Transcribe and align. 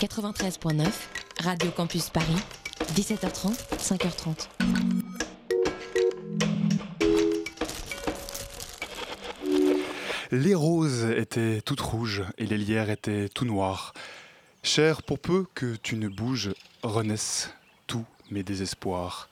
93.9, 0.00 0.86
Radio 1.40 1.70
Campus 1.72 2.08
Paris, 2.08 2.36
17h30, 2.94 3.52
5h30. 3.76 4.48
Les 10.30 10.54
roses 10.54 11.04
étaient 11.14 11.60
toutes 11.60 11.82
rouges 11.82 12.24
et 12.38 12.46
les 12.46 12.56
lierres 12.56 12.88
étaient 12.88 13.28
tout 13.28 13.44
noirs. 13.44 13.92
Cher, 14.62 15.02
pour 15.02 15.18
peu 15.18 15.44
que 15.54 15.76
tu 15.76 15.96
ne 15.96 16.08
bouges, 16.08 16.54
renaissent 16.82 17.50
tous 17.86 18.06
mes 18.30 18.42
désespoirs. 18.42 19.28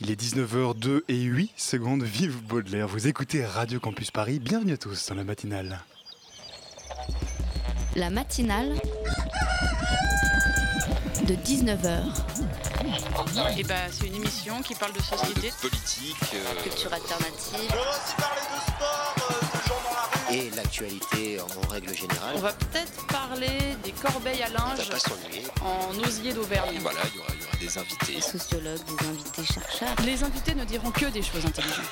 Il 0.00 0.12
est 0.12 0.20
19h02 0.20 1.00
et 1.08 1.20
8 1.20 1.50
secondes, 1.56 2.04
vive 2.04 2.40
Baudelaire. 2.44 2.86
Vous 2.86 3.08
écoutez 3.08 3.44
Radio 3.44 3.80
Campus 3.80 4.12
Paris, 4.12 4.38
bienvenue 4.38 4.74
à 4.74 4.78
tous 4.78 5.08
dans 5.08 5.16
la 5.16 5.24
matinale. 5.24 5.80
La 7.96 8.08
matinale 8.08 8.76
de 11.30 11.36
19h. 11.36 12.02
Et 13.56 13.62
bah, 13.62 13.74
c'est 13.92 14.06
une 14.08 14.16
émission 14.16 14.60
qui 14.62 14.74
parle 14.74 14.92
de 14.92 15.00
société, 15.00 15.52
politique, 15.60 16.16
euh, 16.34 16.62
Culture 16.64 16.92
alternative. 16.92 17.54
On 17.54 17.74
va 17.74 17.80
aussi 17.82 18.14
parler 18.16 18.40
de 18.40 18.60
sport, 18.60 19.14
euh, 19.30 19.34
de 19.38 19.68
gens 19.68 19.80
dans 19.84 19.94
la 19.94 20.28
rue. 20.28 20.36
et 20.36 20.50
l'actualité 20.56 21.40
en 21.40 21.68
règle 21.68 21.94
générale. 21.94 22.34
On 22.34 22.40
va 22.40 22.52
peut-être 22.52 23.06
parler 23.06 23.76
des 23.84 23.92
corbeilles 23.92 24.42
à 24.42 24.48
linge 24.48 24.88
pas 24.88 25.64
en 25.64 25.96
osier 26.00 26.32
d'Auvergne. 26.32 26.78
Voilà, 26.80 26.98
il 27.12 27.16
y 27.16 27.20
aura, 27.20 27.28
y 27.40 27.44
aura 27.44 27.56
des 27.60 27.78
invités. 27.78 28.20
Sociologues, 28.20 28.80
des 28.98 29.06
invités 29.06 29.44
chercheurs. 29.44 29.94
Les 30.04 30.24
invités 30.24 30.54
ne 30.56 30.64
diront 30.64 30.90
que 30.90 31.06
des 31.06 31.22
choses 31.22 31.46
intelligentes. 31.46 31.84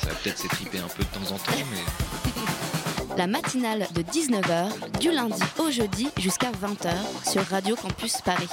Ça 0.00 0.06
va 0.08 0.14
peut-être 0.14 0.38
s'étriper 0.38 0.78
un 0.78 0.88
peu 0.88 1.02
de 1.02 1.08
temps 1.08 1.34
en 1.34 1.38
temps, 1.38 1.52
mais 1.70 3.16
La 3.18 3.26
matinale 3.26 3.86
de 3.94 4.00
19h, 4.00 4.98
du 4.98 5.10
lundi 5.10 5.42
au 5.58 5.70
jeudi 5.70 6.08
jusqu'à 6.16 6.52
20h 6.52 7.30
sur 7.30 7.44
Radio 7.48 7.76
Campus 7.76 8.22
Paris. 8.24 8.48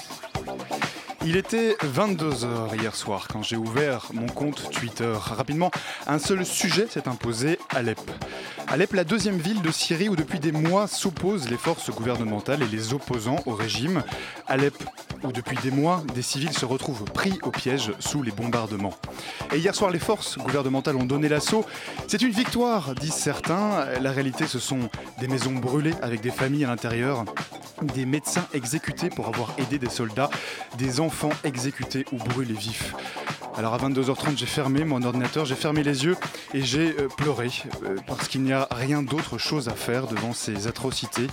Il 1.27 1.37
était 1.37 1.75
22h 1.83 2.79
hier 2.79 2.95
soir 2.95 3.27
quand 3.27 3.41
j'ai 3.41 3.55
ouvert 3.55 4.11
mon 4.13 4.27
compte 4.27 4.69
Twitter. 4.69 5.11
Rapidement, 5.19 5.71
un 6.05 6.19
seul 6.19 6.45
sujet 6.45 6.85
s'est 6.87 7.07
imposé, 7.07 7.57
Alep. 7.71 7.99
Alep, 8.67 8.93
la 8.93 9.03
deuxième 9.03 9.37
ville 9.37 9.61
de 9.61 9.71
Syrie 9.71 10.09
où 10.09 10.15
depuis 10.15 10.39
des 10.39 10.51
mois 10.51 10.87
s'opposent 10.87 11.49
les 11.49 11.57
forces 11.57 11.91
gouvernementales 11.91 12.63
et 12.63 12.67
les 12.67 12.93
opposants 12.93 13.37
au 13.45 13.53
régime. 13.53 14.03
Alep, 14.47 14.75
où 15.23 15.31
depuis 15.31 15.57
des 15.63 15.69
mois, 15.69 16.03
des 16.15 16.23
civils 16.23 16.51
se 16.51 16.65
retrouvent 16.65 17.05
pris 17.05 17.37
au 17.43 17.51
piège 17.51 17.91
sous 17.99 18.23
les 18.23 18.31
bombardements. 18.31 18.93
Et 19.53 19.59
hier 19.59 19.75
soir, 19.75 19.91
les 19.91 19.99
forces 19.99 20.37
gouvernementales 20.39 20.95
ont 20.95 21.05
donné 21.05 21.29
l'assaut. 21.29 21.63
C'est 22.07 22.21
une 22.23 22.31
victoire, 22.31 22.95
disent 22.95 23.13
certains. 23.13 23.85
La 24.01 24.11
réalité, 24.11 24.47
ce 24.47 24.59
sont 24.59 24.89
des 25.19 25.27
maisons 25.27 25.53
brûlées 25.53 25.93
avec 26.01 26.21
des 26.21 26.31
familles 26.31 26.65
à 26.65 26.67
l'intérieur, 26.67 27.23
des 27.81 28.05
médecins 28.05 28.47
exécutés 28.53 29.09
pour 29.09 29.27
avoir 29.27 29.53
aidé 29.59 29.77
des 29.77 29.89
soldats, 29.89 30.29
des 30.77 30.99
enfants 30.99 31.33
exécutés 31.43 32.05
ou 32.11 32.17
brûlés 32.17 32.53
vifs. 32.53 32.93
Alors 33.57 33.73
à 33.73 33.77
22h30, 33.77 34.37
j'ai 34.37 34.45
fermé 34.45 34.83
mon 34.83 35.01
ordinateur, 35.01 35.45
j'ai 35.45 35.55
fermé 35.55 35.81
les 35.81 36.03
yeux 36.03 36.17
et 36.53 36.61
j'ai 36.61 36.93
euh, 36.99 37.07
pleuré 37.07 37.49
euh, 37.83 37.95
parce 38.05 38.27
qu'il 38.27 38.43
n'y 38.43 38.51
a 38.51 38.67
rien 38.69 39.01
d'autre 39.01 39.37
chose 39.37 39.69
à 39.69 39.73
faire 39.73 40.07
devant 40.07 40.33
ces 40.33 40.67
atrocités. 40.67 41.27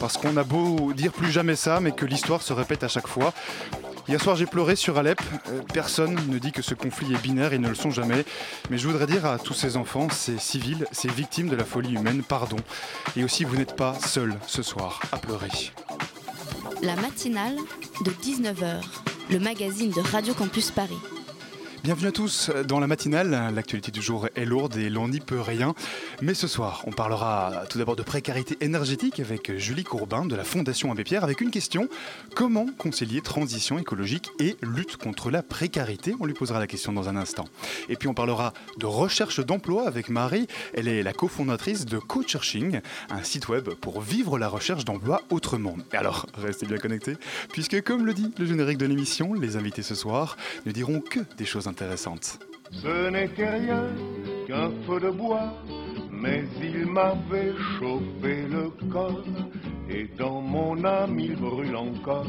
Parce 0.00 0.16
qu'on 0.16 0.38
a 0.38 0.44
beau 0.44 0.94
dire 0.94 1.12
plus 1.12 1.30
jamais 1.30 1.56
ça, 1.56 1.80
mais 1.80 1.92
que 1.92 2.06
l'histoire 2.06 2.40
se 2.40 2.54
répète 2.54 2.84
à 2.84 2.88
chaque 2.88 3.06
fois. 3.06 3.34
Hier 4.08 4.18
soir, 4.22 4.36
j'ai 4.36 4.46
pleuré 4.46 4.76
sur 4.76 4.96
Alep. 4.96 5.20
Euh, 5.50 5.60
personne 5.74 6.18
ne 6.28 6.38
dit 6.38 6.52
que 6.52 6.62
ce 6.62 6.72
conflit 6.72 7.12
est 7.12 7.22
binaire, 7.22 7.52
ils 7.52 7.60
ne 7.60 7.68
le 7.68 7.74
sont 7.74 7.90
jamais. 7.90 8.24
Mais 8.70 8.78
je 8.78 8.88
voudrais 8.88 9.06
dire 9.06 9.26
à 9.26 9.38
tous 9.38 9.52
ces 9.52 9.76
enfants, 9.76 10.08
ces 10.10 10.38
civils, 10.38 10.86
ces 10.90 11.08
victimes 11.08 11.50
de 11.50 11.56
la 11.56 11.66
folie 11.66 11.92
humaine, 11.92 12.22
pardon. 12.26 12.56
Et 13.14 13.24
aussi, 13.24 13.44
vous 13.44 13.56
n'êtes 13.56 13.76
pas 13.76 13.94
seuls 14.00 14.36
ce 14.46 14.62
soir 14.62 15.00
à 15.12 15.18
pleurer. 15.18 15.50
La 16.80 16.96
matinale 16.96 17.56
de 18.06 18.10
19h, 18.10 18.80
le 19.28 19.38
magazine 19.38 19.90
de 19.90 20.00
Radio 20.00 20.32
Campus 20.32 20.70
Paris. 20.70 20.96
Bienvenue 21.84 22.08
à 22.08 22.12
tous 22.12 22.50
dans 22.66 22.80
la 22.80 22.88
matinale. 22.88 23.52
L'actualité 23.54 23.92
du 23.92 24.02
jour 24.02 24.28
est 24.34 24.44
lourde 24.44 24.76
et 24.76 24.90
l'on 24.90 25.06
n'y 25.06 25.20
peut 25.20 25.40
rien. 25.40 25.74
Mais 26.20 26.34
ce 26.34 26.48
soir, 26.48 26.82
on 26.84 26.90
parlera 26.90 27.62
tout 27.70 27.78
d'abord 27.78 27.94
de 27.94 28.02
précarité 28.02 28.56
énergétique 28.60 29.20
avec 29.20 29.56
Julie 29.56 29.84
Courbin 29.84 30.26
de 30.26 30.34
la 30.34 30.42
Fondation 30.42 30.90
Abbé 30.90 31.04
Pierre 31.04 31.22
avec 31.22 31.40
une 31.40 31.52
question 31.52 31.88
comment 32.34 32.66
concilier 32.76 33.20
transition 33.20 33.78
écologique 33.78 34.28
et 34.40 34.56
lutte 34.62 34.96
contre 34.96 35.30
la 35.30 35.44
précarité? 35.44 36.16
On 36.18 36.26
lui 36.26 36.34
posera 36.34 36.58
la 36.58 36.66
question 36.66 36.92
dans 36.92 37.08
un 37.08 37.14
instant. 37.14 37.44
Et 37.88 37.94
puis 37.94 38.08
on 38.08 38.14
parlera 38.14 38.52
de 38.78 38.86
recherche 38.86 39.38
d'emploi 39.38 39.86
avec 39.86 40.08
Marie. 40.08 40.48
Elle 40.74 40.88
est 40.88 41.04
la 41.04 41.12
cofondatrice 41.12 41.86
de 41.86 41.98
Co-Searching, 41.98 42.80
un 43.10 43.22
site 43.22 43.48
web 43.48 43.68
pour 43.68 44.00
vivre 44.00 44.40
la 44.40 44.48
recherche 44.48 44.84
d'emploi 44.84 45.22
autrement. 45.30 45.76
Alors, 45.92 46.26
restez 46.36 46.66
bien 46.66 46.78
connectés, 46.78 47.16
puisque 47.52 47.80
comme 47.82 48.04
le 48.04 48.12
dit 48.12 48.34
le 48.38 48.44
générique 48.44 48.78
de 48.78 48.86
l'émission, 48.86 49.34
les 49.34 49.56
invités 49.56 49.82
ce 49.82 49.94
soir 49.94 50.36
ne 50.66 50.72
diront 50.72 51.00
que 51.00 51.20
des 51.36 51.44
choses 51.44 51.68
intéressantes. 51.68 52.40
Ce 52.72 53.08
n'était 53.08 53.48
rien 53.48 53.84
qu'un 54.46 54.70
feu 54.86 55.00
de 55.00 55.10
bois, 55.10 55.54
mais 56.20 56.44
il 56.60 56.86
m'avait 56.86 57.54
chauffé 57.78 58.46
le 58.48 58.70
corps, 58.90 59.24
et 59.88 60.08
dans 60.18 60.40
mon 60.40 60.84
âme 60.84 61.18
il 61.18 61.36
brûle 61.36 61.76
encore, 61.76 62.26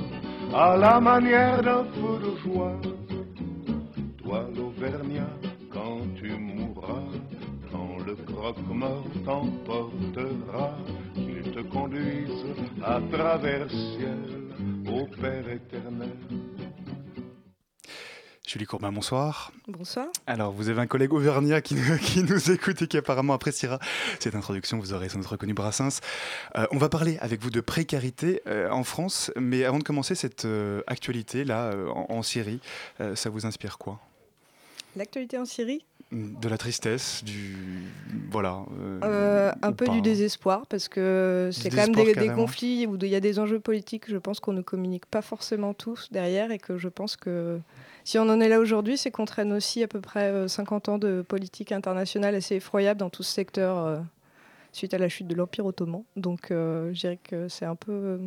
à 0.53 0.77
la 0.77 0.99
manière 0.99 1.61
d'un 1.61 1.83
feu 1.85 2.19
de 2.23 2.37
joie. 2.43 2.79
Toi 4.17 4.45
l'Auvergnat, 4.55 5.33
quand 5.71 6.01
tu 6.15 6.31
mourras, 6.31 7.09
quand 7.71 7.97
le 8.05 8.15
croque-mort 8.15 9.05
t'emportera, 9.25 10.77
qu'il 11.15 11.51
te 11.51 11.61
conduise 11.61 12.45
à 12.83 12.99
travers 13.11 13.69
ciel, 13.69 14.39
au 14.87 15.05
Père 15.21 15.49
éternel. 15.49 16.17
Julie 18.51 18.65
Courbin, 18.65 18.91
bonsoir. 18.91 19.51
Bonsoir. 19.67 20.07
Alors, 20.25 20.51
vous 20.51 20.69
avez 20.69 20.81
un 20.81 20.87
collègue 20.87 21.13
auvergnat 21.13 21.61
qui, 21.61 21.75
nous- 21.75 21.97
qui 22.01 22.23
nous 22.23 22.49
écoute 22.49 22.81
et 22.81 22.87
qui 22.87 22.97
apparemment 22.97 23.33
appréciera 23.33 23.77
cette 24.19 24.33
introduction. 24.33 24.79
Vous 24.79 24.91
aurez 24.91 25.07
sans 25.07 25.19
doute 25.19 25.27
reconnu 25.27 25.53
Brassens. 25.53 25.99
Euh, 26.57 26.65
on 26.71 26.77
va 26.79 26.89
parler 26.89 27.19
avec 27.21 27.41
vous 27.43 27.51
de 27.51 27.61
précarité 27.61 28.41
euh, 28.47 28.67
en 28.71 28.83
France. 28.83 29.31
Mais 29.39 29.65
avant 29.65 29.77
de 29.77 29.83
commencer 29.83 30.15
cette 30.15 30.45
euh, 30.45 30.81
actualité 30.87 31.43
là 31.43 31.65
euh, 31.65 31.89
en, 31.89 32.07
en 32.09 32.23
Syrie, 32.23 32.59
ça 33.13 33.29
vous 33.29 33.45
inspire 33.45 33.77
quoi? 33.77 33.99
L'actualité 34.95 35.37
en 35.37 35.45
Syrie? 35.45 35.85
De 36.11 36.49
la 36.49 36.57
tristesse, 36.57 37.23
du 37.23 37.55
voilà. 38.31 38.63
euh, 39.03 39.51
Un 39.61 39.71
peu 39.73 39.85
pas 39.85 39.91
du 39.91 40.01
désespoir, 40.01 40.65
parce 40.65 40.87
que 40.87 41.51
c'est 41.53 41.69
quand 41.69 41.85
même 41.85 41.93
des, 41.93 42.15
des 42.15 42.29
conflits 42.29 42.87
où 42.87 42.95
il 42.99 43.07
y 43.09 43.15
a 43.15 43.19
des 43.19 43.37
enjeux 43.37 43.59
politiques, 43.59 44.05
je 44.09 44.17
pense 44.17 44.39
qu'on 44.39 44.53
ne 44.53 44.63
communique 44.63 45.05
pas 45.05 45.21
forcément 45.21 45.75
tous 45.75 46.07
derrière, 46.11 46.49
et 46.49 46.57
que 46.57 46.79
je 46.79 46.87
pense 46.87 47.15
que 47.15 47.59
si 48.09 48.17
on 48.17 48.27
en 48.27 48.41
est 48.41 48.49
là 48.49 48.59
aujourd'hui, 48.59 48.97
c'est 48.97 49.11
qu'on 49.11 49.25
traîne 49.25 49.53
aussi 49.53 49.83
à 49.83 49.87
peu 49.87 50.01
près 50.01 50.31
euh, 50.31 50.47
50 50.47 50.89
ans 50.89 50.97
de 50.97 51.21
politique 51.21 51.71
internationale 51.71 52.33
assez 52.33 52.55
effroyable 52.55 52.99
dans 52.99 53.11
tout 53.11 53.21
ce 53.21 53.31
secteur 53.31 53.77
euh, 53.77 53.99
suite 54.71 54.95
à 54.95 54.97
la 54.97 55.09
chute 55.09 55.27
de 55.27 55.35
l'Empire 55.35 55.67
ottoman. 55.67 56.01
Donc 56.15 56.49
euh, 56.49 56.91
je 56.91 57.01
dirais 57.01 57.19
que 57.23 57.47
c'est 57.49 57.65
un 57.65 57.75
peu... 57.75 58.19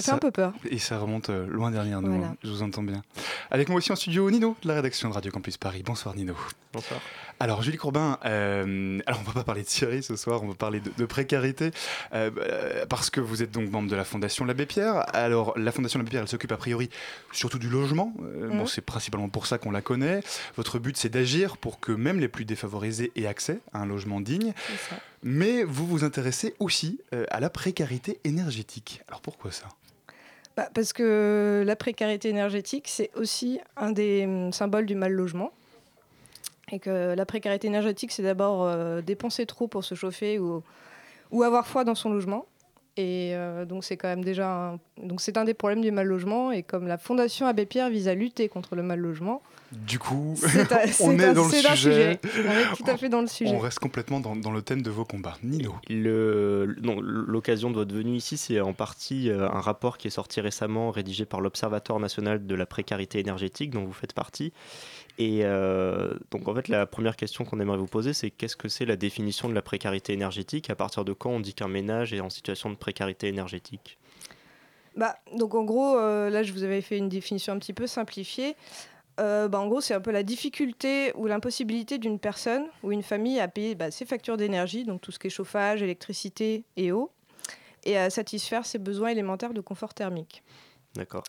ça 0.00 0.02
fait 0.02 0.10
Ça- 0.10 0.14
un 0.16 0.18
peu 0.18 0.30
peur. 0.30 0.52
Et 0.70 0.78
ça 0.78 0.98
remonte 0.98 1.30
euh, 1.30 1.46
loin 1.46 1.70
derrière 1.70 2.00
nous, 2.02 2.12
Voilà. 2.12 2.26
hein, 2.28 2.36
je 2.42 2.50
vous 2.50 2.62
entends 2.62 2.82
bien. 2.82 3.02
Avec 3.50 3.68
moi 3.68 3.78
aussi 3.78 3.92
en 3.92 3.96
studio, 3.96 4.30
Nino, 4.30 4.56
de 4.62 4.68
la 4.68 4.74
rédaction 4.74 5.08
de 5.08 5.14
Radio 5.14 5.30
Campus 5.30 5.56
Paris. 5.56 5.82
Bonsoir 5.84 6.14
Nino. 6.14 6.34
Bonsoir. 6.72 7.00
Alors 7.40 7.62
Julie 7.62 7.76
Courbin, 7.78 8.18
euh, 8.24 8.98
alors 9.06 9.20
on 9.20 9.24
va 9.28 9.32
pas 9.32 9.44
parler 9.44 9.62
de 9.62 9.68
Syrie 9.68 10.02
ce 10.02 10.16
soir, 10.16 10.42
on 10.42 10.48
va 10.48 10.54
parler 10.54 10.80
de, 10.80 10.90
de 10.96 11.06
précarité, 11.06 11.70
euh, 12.12 12.84
parce 12.88 13.10
que 13.10 13.20
vous 13.20 13.42
êtes 13.44 13.52
donc 13.52 13.70
membre 13.70 13.88
de 13.88 13.94
la 13.94 14.04
Fondation 14.04 14.44
L'Abbé 14.44 14.66
Pierre. 14.66 15.04
Alors 15.14 15.56
la 15.56 15.70
Fondation 15.70 15.98
L'Abbé 16.00 16.10
Pierre, 16.10 16.22
elle 16.22 16.28
s'occupe 16.28 16.50
a 16.52 16.56
priori 16.56 16.90
surtout 17.32 17.58
du 17.60 17.68
logement, 17.68 18.12
Euh, 18.22 18.48
bon, 18.48 18.54
Mhm. 18.62 18.66
c'est 18.66 18.80
principalement 18.80 19.28
pour 19.28 19.46
ça 19.46 19.56
qu'on 19.58 19.70
la 19.70 19.80
connaît. 19.82 20.20
Votre 20.56 20.78
but 20.80 20.96
c'est 20.96 21.08
d'agir 21.08 21.56
pour 21.58 21.78
que 21.80 21.92
même 21.92 22.18
les 22.18 22.28
plus 22.28 22.44
défavorisés 22.44 23.12
aient 23.16 23.26
accès 23.26 23.60
à 23.72 23.78
un 23.78 23.86
logement 23.86 24.20
digne, 24.20 24.52
C'est 24.66 24.90
ça. 24.94 25.00
mais 25.22 25.62
vous 25.62 25.86
vous 25.86 26.02
intéressez 26.04 26.54
aussi 26.58 27.00
euh, 27.14 27.24
à 27.30 27.38
la 27.40 27.50
précarité 27.50 28.18
énergétique. 28.24 29.00
Alors 29.08 29.20
pourquoi 29.20 29.52
ça? 29.52 29.66
Bah, 30.58 30.68
parce 30.74 30.92
que 30.92 31.62
la 31.64 31.76
précarité 31.76 32.30
énergétique, 32.30 32.88
c'est 32.88 33.12
aussi 33.14 33.60
un 33.76 33.92
des 33.92 34.24
hum, 34.26 34.52
symboles 34.52 34.86
du 34.86 34.96
mal 34.96 35.12
logement. 35.12 35.52
Et 36.72 36.80
que 36.80 37.14
la 37.16 37.24
précarité 37.24 37.68
énergétique, 37.68 38.10
c'est 38.10 38.24
d'abord 38.24 38.64
euh, 38.64 39.00
dépenser 39.00 39.46
trop 39.46 39.68
pour 39.68 39.84
se 39.84 39.94
chauffer 39.94 40.40
ou, 40.40 40.64
ou 41.30 41.44
avoir 41.44 41.64
froid 41.64 41.84
dans 41.84 41.94
son 41.94 42.10
logement. 42.10 42.44
Et 43.00 43.30
euh, 43.34 43.64
donc 43.64 43.84
c'est 43.84 43.96
quand 43.96 44.08
même 44.08 44.24
déjà 44.24 44.50
un... 44.72 44.80
donc 45.00 45.20
c'est 45.20 45.36
un 45.38 45.44
des 45.44 45.54
problèmes 45.54 45.80
du 45.82 45.92
mal 45.92 46.08
logement. 46.08 46.50
Et 46.50 46.64
comme 46.64 46.88
la 46.88 46.98
Fondation 46.98 47.46
Abbé 47.46 47.64
Pierre 47.64 47.90
vise 47.90 48.08
à 48.08 48.14
lutter 48.14 48.48
contre 48.48 48.74
le 48.74 48.82
mal 48.82 48.98
logement, 48.98 49.40
Du 49.70 50.00
coup, 50.00 50.34
un, 50.44 50.76
on 51.04 51.16
est 51.16 51.24
un- 51.26 51.32
dans 51.32 51.44
le 51.44 51.50
sujet. 51.52 52.18
On 52.24 52.50
est 52.50 52.76
tout 52.76 52.90
à 52.90 52.96
fait 52.96 53.08
dans 53.08 53.20
le 53.20 53.28
sujet. 53.28 53.54
On 53.54 53.60
reste 53.60 53.78
complètement 53.78 54.18
dans, 54.18 54.34
dans 54.34 54.50
le 54.50 54.62
thème 54.62 54.82
de 54.82 54.90
vos 54.90 55.04
combats. 55.04 55.36
Nino. 55.44 55.76
Le- 55.88 56.74
non, 56.82 57.00
L'occasion 57.00 57.70
de 57.70 57.76
votre 57.76 57.94
venue 57.94 58.16
ici, 58.16 58.36
c'est 58.36 58.60
en 58.60 58.72
partie 58.72 59.30
euh, 59.30 59.48
un 59.48 59.60
rapport 59.60 59.96
qui 59.96 60.08
est 60.08 60.10
sorti 60.10 60.40
récemment, 60.40 60.90
rédigé 60.90 61.24
par 61.24 61.40
l'Observatoire 61.40 62.00
national 62.00 62.46
de 62.48 62.54
la 62.56 62.66
précarité 62.66 63.20
énergétique, 63.20 63.70
dont 63.70 63.84
vous 63.84 63.92
faites 63.92 64.12
partie. 64.12 64.52
Et 65.18 65.40
euh, 65.42 66.14
donc, 66.30 66.46
en 66.46 66.54
fait, 66.54 66.68
la 66.68 66.86
première 66.86 67.16
question 67.16 67.44
qu'on 67.44 67.58
aimerait 67.58 67.76
vous 67.76 67.86
poser, 67.86 68.12
c'est 68.12 68.30
qu'est-ce 68.30 68.56
que 68.56 68.68
c'est 68.68 68.86
la 68.86 68.96
définition 68.96 69.48
de 69.48 69.54
la 69.54 69.62
précarité 69.62 70.12
énergétique? 70.12 70.70
À 70.70 70.76
partir 70.76 71.04
de 71.04 71.12
quand 71.12 71.30
on 71.30 71.40
dit 71.40 71.54
qu'un 71.54 71.68
ménage 71.68 72.12
est 72.12 72.20
en 72.20 72.30
situation 72.30 72.70
de 72.70 72.76
précarité 72.76 73.26
énergétique? 73.26 73.98
Bah, 74.96 75.16
donc 75.36 75.54
en 75.54 75.64
gros, 75.64 75.96
euh, 75.96 76.30
là 76.30 76.42
je 76.42 76.52
vous 76.52 76.64
avais 76.64 76.80
fait 76.80 76.98
une 76.98 77.08
définition 77.08 77.52
un 77.52 77.58
petit 77.58 77.72
peu 77.72 77.86
simplifiée. 77.86 78.56
Euh, 79.18 79.48
bah, 79.48 79.58
en 79.58 79.66
gros, 79.66 79.80
c'est 79.80 79.94
un 79.94 80.00
peu 80.00 80.12
la 80.12 80.22
difficulté 80.22 81.12
ou 81.16 81.26
l'impossibilité 81.26 81.98
d'une 81.98 82.20
personne 82.20 82.66
ou 82.84 82.92
une 82.92 83.02
famille 83.02 83.40
à 83.40 83.48
payer 83.48 83.74
bah, 83.74 83.90
ses 83.90 84.06
factures 84.06 84.36
d'énergie, 84.36 84.84
donc 84.84 85.00
tout 85.00 85.10
ce 85.10 85.18
qui 85.18 85.26
est 85.26 85.30
chauffage, 85.30 85.82
électricité 85.82 86.64
et 86.76 86.92
eau, 86.92 87.10
et 87.84 87.96
à 87.96 88.10
satisfaire 88.10 88.64
ses 88.64 88.78
besoins 88.78 89.08
élémentaires 89.08 89.52
de 89.52 89.60
confort 89.60 89.94
thermique. 89.94 90.44
D'accord. 90.94 91.24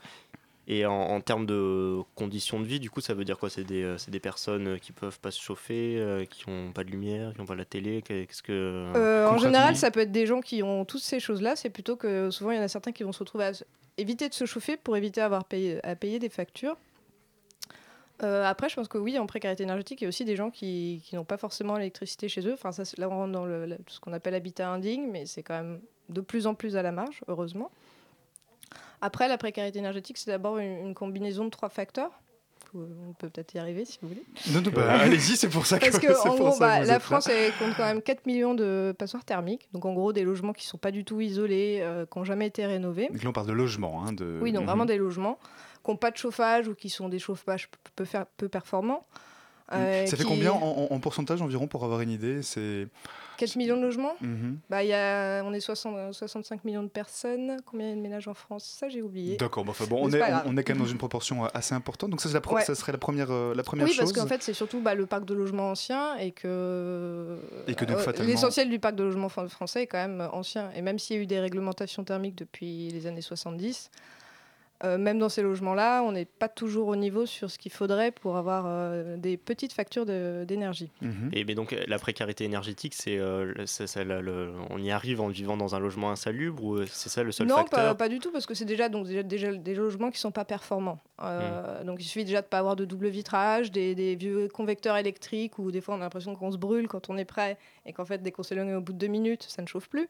Et 0.71 0.85
en, 0.85 0.93
en 0.93 1.19
termes 1.19 1.47
de 1.47 1.97
conditions 2.13 2.59
de 2.59 2.65
vie, 2.65 2.79
du 2.79 2.91
coup, 2.91 3.01
ça 3.01 3.15
veut 3.15 3.25
dire 3.25 3.39
quoi? 3.39 3.49
C'est 3.49 3.63
des, 3.63 3.81
euh, 3.81 3.97
des 4.07 4.19
personnes 4.19 4.79
qui 4.79 4.91
peuvent 4.91 5.19
pas 5.19 5.31
se 5.31 5.41
chauffer, 5.41 5.95
euh, 5.97 6.25
qui 6.25 6.47
n'ont 6.47 6.71
pas 6.71 6.83
de 6.83 6.91
lumière, 6.91 7.33
qui 7.33 7.39
n'ont 7.39 7.47
pas 7.47 7.55
la 7.55 7.65
télé 7.65 8.03
Qu'est-ce 8.03 8.43
que. 8.43 8.51
Euh, 8.95 9.27
en 9.27 9.37
général, 9.39 9.75
ça 9.75 9.89
peut 9.89 10.01
être 10.01 10.11
des 10.11 10.27
gens 10.27 10.41
qui 10.41 10.61
ont 10.61 10.85
toutes 10.85 11.01
ces 11.01 11.19
choses-là. 11.19 11.55
C'est 11.55 11.71
plutôt 11.71 11.95
que 11.95 12.29
souvent, 12.29 12.51
il 12.51 12.57
y 12.57 12.59
en 12.59 12.63
a 12.63 12.67
certains 12.67 12.91
qui 12.91 13.01
vont 13.01 13.11
se 13.11 13.19
retrouver 13.19 13.45
à 13.45 13.51
éviter 13.97 14.29
de 14.29 14.33
se 14.35 14.45
chauffer 14.45 14.77
pour 14.77 14.95
éviter 14.95 15.21
avoir 15.21 15.43
payé, 15.43 15.83
à 15.83 15.95
payer 15.95 16.19
des 16.19 16.29
factures. 16.29 16.77
Euh, 18.21 18.43
après, 18.45 18.69
je 18.69 18.75
pense 18.75 18.87
que 18.89 18.97
oui, 18.97 19.17
en 19.17 19.25
précarité 19.25 19.63
énergétique, 19.63 20.01
il 20.01 20.03
y 20.03 20.07
a 20.07 20.09
aussi 20.09 20.25
des 20.25 20.35
gens 20.35 20.51
qui, 20.51 21.01
qui 21.05 21.15
n'ont 21.15 21.23
pas 21.25 21.37
forcément 21.37 21.77
l'électricité 21.77 22.27
chez 22.27 22.45
eux. 22.45 22.53
Enfin, 22.53 22.71
ça, 22.71 22.83
là, 22.97 23.07
on 23.09 23.15
rentre 23.15 23.31
dans 23.31 23.45
le- 23.45 23.77
ce 23.87 23.99
qu'on 23.99 24.13
appelle 24.13 24.35
habitat 24.35 24.69
indigne, 24.69 25.07
mais 25.09 25.25
c'est 25.25 25.41
quand 25.41 25.55
même 25.55 25.79
de 26.09 26.21
plus 26.21 26.45
en 26.45 26.53
plus 26.53 26.75
à 26.75 26.81
la 26.81 26.91
marge, 26.91 27.21
heureusement. 27.27 27.71
Après, 29.01 29.27
la 29.27 29.37
précarité 29.37 29.79
énergétique, 29.79 30.17
c'est 30.17 30.31
d'abord 30.31 30.57
une, 30.57 30.87
une 30.87 30.93
combinaison 30.93 31.45
de 31.45 31.49
trois 31.49 31.69
facteurs. 31.69 32.11
On 32.75 33.13
peut 33.17 33.29
peut-être 33.29 33.55
y 33.55 33.57
arriver 33.57 33.83
si 33.83 33.97
vous 34.01 34.09
voulez. 34.09 34.23
Non, 34.51 34.61
non, 34.61 34.69
bah, 34.71 34.99
allez-y, 34.99 35.35
c'est 35.37 35.49
pour 35.49 35.65
ça 35.65 35.79
que. 35.79 35.85
Parce 35.85 35.97
que, 35.97 36.13
c'est 36.21 36.29
en 36.29 36.35
pour 36.35 36.49
gros, 36.49 36.59
bah, 36.59 36.81
la. 36.81 36.99
France 36.99 37.27
elle 37.27 37.51
compte 37.53 37.75
quand 37.75 37.85
même 37.85 38.01
4 38.01 38.27
millions 38.27 38.53
de 38.53 38.93
passoires 38.95 39.25
thermiques. 39.25 39.67
Donc, 39.73 39.85
en 39.85 39.93
gros, 39.93 40.13
des 40.13 40.23
logements 40.23 40.53
qui 40.53 40.65
ne 40.67 40.69
sont 40.69 40.77
pas 40.77 40.91
du 40.91 41.03
tout 41.03 41.19
isolés, 41.19 41.79
euh, 41.81 42.05
qui 42.05 42.19
n'ont 42.19 42.25
jamais 42.25 42.45
été 42.45 42.65
rénovés. 42.67 43.07
Donc 43.11 43.23
là, 43.23 43.29
on 43.29 43.33
parle 43.33 43.47
de 43.47 43.53
logement. 43.53 44.03
Hein, 44.05 44.13
de... 44.13 44.37
Oui, 44.41 44.51
donc 44.51 44.61
Mhm. 44.61 44.67
vraiment 44.67 44.85
des 44.85 44.97
logements 44.97 45.39
qui 45.83 45.89
n'ont 45.89 45.97
pas 45.97 46.11
de 46.11 46.17
chauffage 46.17 46.67
ou 46.67 46.75
qui 46.75 46.89
sont 46.89 47.09
des 47.09 47.17
chauffages 47.17 47.69
peu, 47.71 47.77
peu, 47.95 48.05
faire- 48.05 48.27
peu 48.37 48.49
performants. 48.49 49.07
Euh, 49.71 50.05
Ça 50.05 50.15
fait 50.17 50.23
qui- 50.23 50.29
combien 50.29 50.51
en, 50.51 50.57
en- 50.91 50.93
en 50.93 50.99
pourcentage 50.99 51.41
environ 51.41 51.65
pour 51.67 51.83
avoir 51.85 52.01
une 52.01 52.11
idée? 52.11 52.43
C'est. 52.43 52.87
4 53.39 53.55
millions 53.55 53.77
de 53.77 53.81
logements 53.81 54.15
Mhm. 54.21 54.57
bah, 54.69 54.83
il 54.83 54.89
y 54.89 54.93
a, 54.93 55.41
On 55.45 55.53
est 55.53 55.59
60, 55.61 56.13
65 56.13 56.63
millions 56.65 56.83
de 56.83 56.89
personnes. 56.89 57.57
Combien 57.65 57.87
il 57.87 57.89
y 57.89 57.93
a 57.93 57.95
de 57.95 58.01
ménages 58.01 58.27
en 58.27 58.33
France? 58.33 58.65
Ça, 58.79 58.89
j'ai 58.89 59.01
oublié. 59.01 59.37
D'accord, 59.37 59.63
bon, 59.63 59.71
enfin, 59.71 59.85
bon, 59.85 59.97
Mais 60.07 60.13
on 60.13 60.15
est, 60.15 60.19
pas 60.19 60.25
on, 60.27 60.29
grave. 60.31 60.43
on 60.47 60.57
est 60.57 60.63
quand 60.63 60.73
même 60.73 60.83
dans 60.83 60.89
une 60.91 60.97
proportion 61.07 61.45
euh, 61.45 61.47
assez 61.53 61.73
importante. 61.73 62.09
Donc 62.09 62.19
ça, 62.21 62.27
c'est 62.29 62.33
la 62.33 62.41
pro- 62.41 62.55
Ouais. 62.55 62.63
ça 62.65 62.75
serait 62.75 62.91
la 62.91 62.97
première, 62.97 63.31
euh, 63.31 63.55
la 63.55 63.63
première 63.63 63.85
Oui, 63.85 63.91
chose. 63.93 63.99
parce 63.99 64.13
qu'en 64.13 64.27
fait, 64.27 64.43
c'est 64.43 64.53
surtout 64.53 64.81
bah, 64.81 64.93
le 64.95 65.05
parc 65.05 65.23
de 65.25 65.33
logements 65.33 65.71
ancien 65.71 66.17
et 66.17 66.31
que, 66.31 67.37
Et 67.67 67.75
que 67.75 67.85
donc, 67.85 67.97
euh, 67.97 67.99
fatalement- 68.01 68.29
l'essentiel 68.29 68.69
du 68.69 68.79
parc 68.79 68.95
de 68.95 69.03
logements 69.03 69.29
fran- 69.29 69.47
français 69.47 69.83
est 69.83 69.87
quand 69.87 69.97
même 69.97 70.21
euh, 70.21 70.29
ancien. 70.31 70.69
Et 70.75 70.81
même 70.81 70.99
s'il 70.99 71.15
y 71.15 71.19
a 71.19 71.21
eu 71.21 71.25
des 71.27 71.39
réglementations 71.39 72.03
thermiques 72.03 72.35
depuis 72.35 72.89
les 72.89 73.07
années 73.07 73.21
70, 73.21 73.89
euh, 74.83 74.97
même 74.97 75.19
dans 75.19 75.27
ces 75.27 75.41
logements-là, 75.41 76.03
on 76.03 76.13
n'est 76.13 76.25
pas 76.25 76.47
toujours 76.47 76.87
au 76.87 76.95
niveau 76.95 77.25
sur 77.25 77.51
ce 77.51 77.57
qu'il 77.57 77.71
faudrait 77.71 78.11
pour 78.11 78.37
avoir 78.37 78.63
euh, 78.65 79.17
des 79.17 79.35
petites 79.35 79.73
factures 79.73 80.05
d'énergie. 80.05 80.89
Mhm. 81.01 81.31
Et 81.33 81.43
mais 81.43 81.55
donc 81.55 81.73
euh, 81.73 81.83
la 81.87 81.99
précarité 81.99 82.45
énergétique, 82.45 82.93
c'est, 82.95 83.17
euh, 83.17 83.53
on 84.69 84.81
y 84.81 84.91
arrive 84.91 85.19
en 85.19 85.27
vivant 85.27 85.57
dans 85.57 85.75
un 85.75 85.79
logement 85.79 86.11
insalubre 86.11 86.63
ou 86.63 86.85
c'est 86.85 87.09
ça 87.09 87.23
le 87.23 87.31
seul 87.31 87.47
non, 87.47 87.57
facteur 87.57 87.79
pas, 87.79 87.95
pas 87.95 88.09
du 88.09 88.19
tout, 88.19 88.31
parce 88.31 88.45
que 88.45 88.53
c'est 88.53 88.65
déjà, 88.65 88.87
donc, 88.87 89.05
déjà, 89.07 89.23
déjà 89.23 89.53
des 89.53 89.75
logements 89.75 90.11
qui 90.11 90.19
sont 90.19 90.31
pas 90.31 90.45
performants. 90.45 90.99
Euh, 91.21 91.83
Donc 91.83 92.01
il 92.01 92.05
suffit 92.05 92.23
déjà 92.23 92.41
de 92.41 92.47
pas 92.47 92.59
avoir 92.59 92.75
de 92.77 92.85
double 92.85 93.09
vitrage, 93.09 93.71
des, 93.71 93.95
des 93.95 94.15
vieux 94.15 94.47
convecteurs 94.47 94.95
électriques 94.95 95.59
où 95.59 95.71
des 95.71 95.81
fois 95.81 95.95
on 95.95 95.97
a 95.97 96.01
l'impression 96.01 96.35
qu'on 96.35 96.51
se 96.51 96.57
brûle 96.57 96.87
quand 96.87 97.09
on 97.09 97.17
est 97.17 97.25
prêt 97.25 97.57
et 97.85 97.91
qu'en 97.91 98.05
fait 98.05 98.23
dès 98.23 98.31
qu'on 98.31 98.43
s'éloigne 98.43 98.75
au 98.75 98.81
bout 98.81 98.93
de 98.93 98.97
deux 98.97 99.07
minutes, 99.07 99.45
ça 99.49 99.61
ne 99.61 99.67
chauffe 99.67 99.89
plus. 99.89 100.07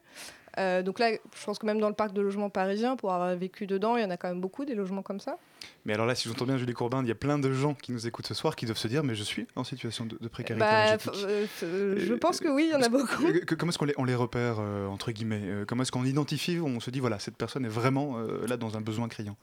Euh, 0.58 0.82
donc 0.82 0.98
là, 0.98 1.12
je 1.12 1.44
pense 1.44 1.58
que 1.58 1.66
même 1.66 1.78
dans 1.80 1.88
le 1.88 1.94
parc 1.94 2.12
de 2.12 2.20
logements 2.20 2.50
parisien, 2.50 2.96
pour 2.96 3.12
avoir 3.12 3.34
vécu 3.36 3.66
dedans, 3.66 3.96
il 3.96 4.02
y 4.02 4.04
en 4.04 4.10
a 4.10 4.16
quand 4.16 4.28
même 4.28 4.40
beaucoup 4.40 4.64
des 4.64 4.74
logements 4.74 5.02
comme 5.02 5.20
ça. 5.20 5.38
Mais 5.84 5.94
alors 5.94 6.06
là, 6.06 6.14
si 6.14 6.28
j'entends 6.28 6.44
bien 6.46 6.56
Julie 6.56 6.72
Courbin, 6.72 7.02
il 7.02 7.08
y 7.08 7.12
a 7.12 7.14
plein 7.14 7.38
de 7.38 7.52
gens 7.52 7.74
qui 7.74 7.92
nous 7.92 8.06
écoutent 8.06 8.26
ce 8.26 8.34
soir 8.34 8.56
qui 8.56 8.66
doivent 8.66 8.78
se 8.78 8.88
dire 8.88 9.04
Mais 9.04 9.14
je 9.14 9.22
suis 9.22 9.46
en 9.56 9.62
situation 9.64 10.06
de, 10.06 10.16
de 10.20 10.28
précarité 10.28 10.64
Bah, 10.66 10.96
euh, 11.24 11.46
euh, 11.62 11.96
je 11.98 12.14
pense 12.14 12.40
que 12.40 12.48
oui, 12.48 12.66
il 12.68 12.72
y 12.72 12.74
en 12.74 12.82
a 12.82 12.88
beaucoup. 12.88 13.24
Que- 13.46 13.54
Comment 13.54 13.70
est-ce 13.70 13.78
qu'on 13.78 13.84
les, 13.84 13.94
on 13.96 14.04
les 14.04 14.14
repère, 14.14 14.58
entre 14.58 15.12
guillemets 15.12 15.42
Comment 15.68 15.82
est-ce 15.82 15.92
qu'on 15.92 16.04
identifie 16.04 16.58
On 16.60 16.80
se 16.80 16.90
dit, 16.90 17.00
voilà, 17.00 17.18
cette 17.18 17.36
personne 17.36 17.64
est 17.64 17.68
vraiment 17.70 18.18
là 18.46 18.56
dans 18.56 18.76
un 18.76 18.80
besoin 18.80 19.08
criant. 19.08 19.36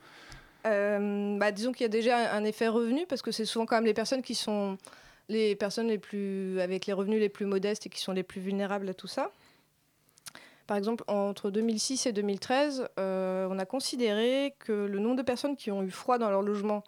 Bah, 0.64 1.52
disons 1.52 1.72
qu'il 1.72 1.82
y 1.82 1.86
a 1.86 1.88
déjà 1.88 2.32
un 2.34 2.44
effet 2.44 2.68
revenu 2.68 3.06
parce 3.08 3.22
que 3.22 3.30
c'est 3.32 3.44
souvent 3.44 3.66
quand 3.66 3.76
même 3.76 3.86
les 3.86 3.94
personnes 3.94 4.22
qui 4.22 4.34
sont 4.34 4.76
les 5.30 5.54
personnes 5.56 5.88
les 5.88 5.98
plus 5.98 6.60
avec 6.60 6.86
les 6.86 6.92
revenus 6.92 7.20
les 7.20 7.28
plus 7.28 7.44
modestes 7.46 7.86
et 7.86 7.88
qui 7.90 8.00
sont 8.00 8.12
les 8.12 8.22
plus 8.22 8.40
vulnérables 8.40 8.88
à 8.88 8.94
tout 8.94 9.06
ça. 9.06 9.30
Par 10.68 10.76
exemple, 10.76 11.02
entre 11.08 11.50
2006 11.50 12.04
et 12.04 12.12
2013, 12.12 12.88
euh, 12.98 13.48
on 13.50 13.58
a 13.58 13.64
considéré 13.64 14.54
que 14.58 14.72
le 14.72 14.98
nombre 14.98 15.16
de 15.16 15.22
personnes 15.22 15.56
qui 15.56 15.70
ont 15.70 15.82
eu 15.82 15.90
froid 15.90 16.18
dans 16.18 16.30
leur 16.30 16.42
logement 16.42 16.84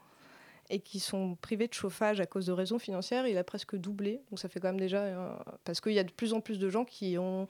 et 0.69 0.81
qui 0.81 1.01
sont 1.01 1.35
privées 1.37 1.67
de 1.67 1.73
chauffage 1.73 2.21
à 2.21 2.27
cause 2.27 2.45
de 2.45 2.53
raisons 2.53 2.79
financières, 2.79 3.27
il 3.27 3.39
a 3.39 3.43
presque 3.43 3.77
doublé. 3.77 4.21
Donc 4.29 4.39
ça 4.39 4.51
fait 4.51 4.61
quand 4.61 4.69
même 4.69 4.79
déjà... 4.79 4.99
euh, 4.99 5.33
parce 5.65 5.81
qu'il 5.81 5.95
y 5.95 5.99
a 5.99 6.05
de 6.05 6.13
plus 6.13 6.35
en 6.35 6.43
plus 6.43 6.59
de 6.59 6.69
gens 6.69 6.85
qui 6.85 7.17
ont 7.17 7.49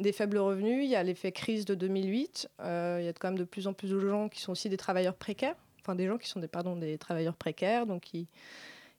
des 0.00 0.10
faibles 0.10 0.38
revenus. 0.38 0.84
Il 0.84 0.90
y 0.90 0.96
a 0.96 1.02
l'effet 1.04 1.30
crise 1.30 1.64
de 1.64 1.76
2008. 1.76 2.50
euh, 2.58 2.98
il 3.00 3.04
y 3.04 3.08
a 3.08 3.12
quand 3.12 3.28
même 3.28 3.38
de 3.38 3.44
plus 3.44 3.68
en 3.68 3.72
plus 3.72 3.90
de 3.90 4.00
gens 4.00 4.28
qui 4.28 4.40
sont 4.40 4.50
aussi 4.50 4.68
des 4.68 4.76
travailleurs 4.76 5.14
précaires. 5.14 5.54
Enfin, 5.80 5.94
des 5.94 6.08
gens 6.08 6.18
qui 6.18 6.28
sont 6.28 6.40
des, 6.40 6.48
pardon, 6.48 6.74
des 6.74 6.98
travailleurs 6.98 7.36
précaires, 7.36 7.86
donc 7.86 8.02
qui, 8.02 8.26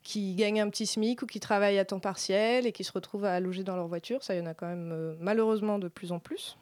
qui 0.04 0.36
gagnent 0.36 0.62
un 0.62 0.70
petit 0.70 0.86
SMIC 0.86 1.22
ou 1.22 1.26
qui 1.26 1.40
travaillent 1.40 1.80
à 1.80 1.86
temps 1.86 2.00
partiel 2.00 2.68
et 2.68 2.72
qui 2.72 2.84
se 2.84 2.92
retrouvent 2.92 3.26
à 3.26 3.40
loger 3.40 3.64
dans 3.64 3.76
leur 3.76 3.88
voiture. 3.88 4.24
Ça, 4.24 4.36
il 4.36 4.40
y 4.40 4.42
en 4.42 4.46
a 4.46 4.54
quand 4.54 4.68
même 4.68 4.92
euh, 4.92 5.16
malheureusement 5.20 5.80
de 5.80 5.88
plus 5.88 6.12
en 6.12 6.20
plus. 6.20 6.58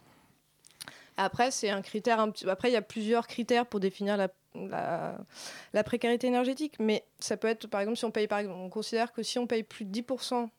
Après, 1.17 1.51
c'est 1.51 1.69
un 1.69 1.81
critère. 1.81 2.19
Après, 2.47 2.69
il 2.69 2.73
y 2.73 2.77
a 2.77 2.81
plusieurs 2.81 3.27
critères 3.27 3.65
pour 3.65 3.79
définir 3.79 4.17
la, 4.53 5.83
précarité 5.83 6.27
énergétique, 6.27 6.75
mais 6.79 7.03
ça 7.19 7.37
peut 7.37 7.47
être, 7.47 7.67
par 7.67 7.81
exemple, 7.81 7.97
si 7.97 8.05
on 8.05 8.11
paye, 8.11 8.27
par 8.27 8.39
exemple, 8.39 8.59
on 8.59 8.69
considère 8.69 9.11
que 9.11 9.23
si 9.23 9.37
on 9.37 9.47
paye 9.47 9.63
plus 9.63 9.85
de 9.85 9.91
10%, 9.91 10.49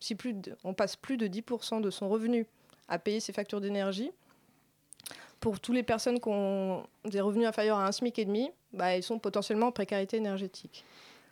si 0.00 0.14
plus 0.14 0.34
on 0.64 0.74
passe 0.74 0.96
plus 0.96 1.16
de 1.16 1.26
10% 1.26 1.80
de 1.80 1.90
son 1.90 2.08
revenu 2.08 2.46
à 2.88 2.98
payer 2.98 3.20
ses 3.20 3.32
factures 3.32 3.60
d'énergie, 3.60 4.10
pour 5.40 5.58
toutes 5.58 5.74
les 5.74 5.82
personnes 5.82 6.20
qui 6.20 6.28
ont 6.28 6.86
des 7.04 7.20
revenus 7.20 7.48
inférieurs 7.48 7.78
à 7.78 7.86
un 7.86 7.92
SMIC 7.92 8.18
et 8.18 8.24
demi, 8.24 8.50
bah, 8.72 8.96
ils 8.96 9.02
sont 9.02 9.18
potentiellement 9.18 9.68
en 9.68 9.72
précarité 9.72 10.16
énergétique. 10.18 10.84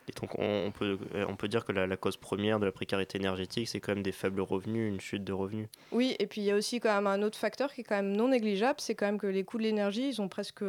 Et 0.09 0.13
donc 0.21 0.39
on, 0.39 0.67
on 0.67 0.71
peut, 0.73 0.99
on 1.29 1.37
peut 1.37 1.47
dire 1.49 1.65
que 1.65 1.73
la, 1.73 1.87
la 1.87 1.97
cause 1.97 2.17
première 2.17 2.59
de 2.59 2.67
la 2.67 2.73
précarité 2.73 3.19
énergétique, 3.19 3.69
c'est 3.69 3.81
quand 3.81 3.95
même 3.95 4.03
des 4.03 4.13
faibles 4.13 4.41
revenus, 4.41 4.89
une 4.93 5.01
chute 5.01 5.23
de 5.25 5.33
revenus. 5.33 5.69
Oui, 5.93 6.17
et 6.19 6.27
puis 6.27 6.41
il 6.41 6.45
y 6.45 6.51
a 6.51 6.57
aussi 6.57 6.81
quand 6.81 6.95
même 6.95 7.07
un 7.07 7.23
autre 7.23 7.39
facteur 7.39 7.73
qui 7.73 7.83
est 7.83 7.85
quand 7.85 7.97
même 7.97 8.17
non 8.17 8.29
négligeable, 8.29 8.81
c'est 8.81 8.95
quand 8.95 9.07
même 9.07 9.19
que 9.19 9.27
les 9.29 9.45
coûts 9.45 9.59
de 9.59 9.63
l'énergie, 9.65 10.09
ils 10.09 10.21
ont 10.21 10.29
presque... 10.29 10.63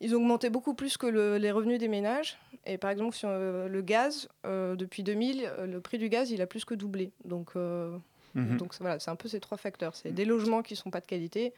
Ils 0.00 0.14
ont 0.14 0.18
augmenté 0.18 0.48
beaucoup 0.48 0.74
plus 0.74 0.96
que 0.96 1.06
le- 1.06 1.38
les 1.38 1.50
revenus 1.50 1.78
des 1.80 1.88
ménages. 1.88 2.38
Et 2.66 2.78
par 2.78 2.90
exemple, 2.90 3.16
sur 3.16 3.28
euh, 3.30 3.66
le 3.68 3.82
gaz, 3.82 4.28
euh, 4.46 4.76
depuis 4.76 5.02
2000, 5.02 5.44
euh, 5.44 5.66
le 5.66 5.80
prix 5.80 5.98
du 5.98 6.08
gaz, 6.08 6.30
il 6.30 6.40
a 6.40 6.46
plus 6.46 6.64
que 6.64 6.74
doublé. 6.74 7.10
Donc, 7.24 7.50
euh, 7.56 7.96
Mhm. 8.34 8.58
donc 8.58 8.74
voilà, 8.80 9.00
c'est 9.00 9.10
un 9.10 9.16
peu 9.16 9.28
ces 9.28 9.40
trois 9.40 9.58
facteurs. 9.58 9.96
C'est 9.96 10.12
des 10.12 10.24
logements 10.24 10.62
qui 10.62 10.74
ne 10.74 10.76
sont 10.76 10.90
pas 10.90 11.00
de 11.00 11.06
qualité, 11.06 11.52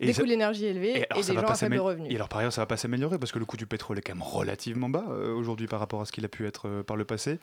Et 0.00 0.06
des 0.06 0.12
ça- 0.12 0.20
coûts 0.22 0.26
de 0.26 0.30
l'énergie 0.30 0.66
élevés 0.66 0.98
et, 1.00 1.06
alors, 1.10 1.22
ça 1.24 1.30
des 1.30 1.34
va 1.36 1.40
gens 1.42 1.46
pas 1.48 1.52
à 1.52 1.56
faible 1.56 1.78
revenu. 1.78 2.10
Et 2.10 2.14
alors 2.16 2.28
par 2.28 2.40
ailleurs, 2.40 2.52
ça 2.52 2.60
va 2.62 2.66
pas 2.66 2.76
s'améliorer 2.76 3.18
parce 3.18 3.32
que 3.32 3.38
le 3.38 3.44
coût 3.44 3.56
du 3.56 3.66
pétrole 3.66 3.98
est 3.98 4.02
quand 4.02 4.14
même 4.14 4.22
relativement 4.22 4.88
bas 4.88 5.04
euh, 5.10 5.34
aujourd'hui 5.34 5.66
par 5.66 5.80
rapport 5.80 6.00
à 6.00 6.04
ce 6.04 6.12
qu'il 6.12 6.24
a 6.24 6.28
pu 6.28 6.46
être 6.46 6.68
euh, 6.68 6.82
par 6.82 6.96
le 6.96 7.04
passé. 7.04 7.38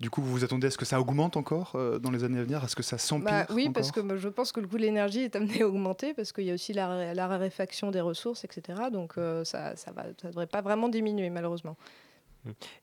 Du 0.00 0.10
coup, 0.10 0.20
vous 0.22 0.30
vous 0.30 0.44
attendez 0.44 0.66
à 0.66 0.70
ce 0.70 0.76
que 0.78 0.84
ça 0.84 1.00
augmente 1.00 1.36
encore 1.36 1.72
euh, 1.74 1.98
dans 1.98 2.10
les 2.10 2.24
années 2.24 2.38
à 2.38 2.42
venir? 2.42 2.62
À 2.62 2.68
ce 2.68 2.76
que 2.76 2.82
ça 2.82 2.98
s'empire 2.98 3.24
Bah 3.30 3.46
oui, 3.54 3.70
parce 3.70 3.92
que 3.92 4.00
bah, 4.00 4.16
je 4.16 4.28
pense 4.28 4.52
que 4.52 4.60
le 4.60 4.66
coût 4.66 4.76
de 4.76 4.82
l'énergie 4.82 5.20
est 5.20 5.34
amené 5.36 5.62
à 5.62 5.66
augmenter 5.68 6.12
parce 6.12 6.32
qu'il 6.32 6.44
y 6.44 6.50
a 6.50 6.54
aussi 6.54 6.72
la, 6.72 6.88
ré- 6.88 7.14
la 7.14 7.26
raréfaction 7.26 7.90
des 7.90 8.00
ressources, 8.00 8.44
etc. 8.44 8.78
Donc 8.92 9.14
ça 9.44 9.70
ne 9.70 9.76
ça 9.76 9.92
devrait 10.24 10.46
pas 10.46 10.60
vraiment 10.60 10.88
diminuer 10.88 11.30
malheureusement. 11.30 11.76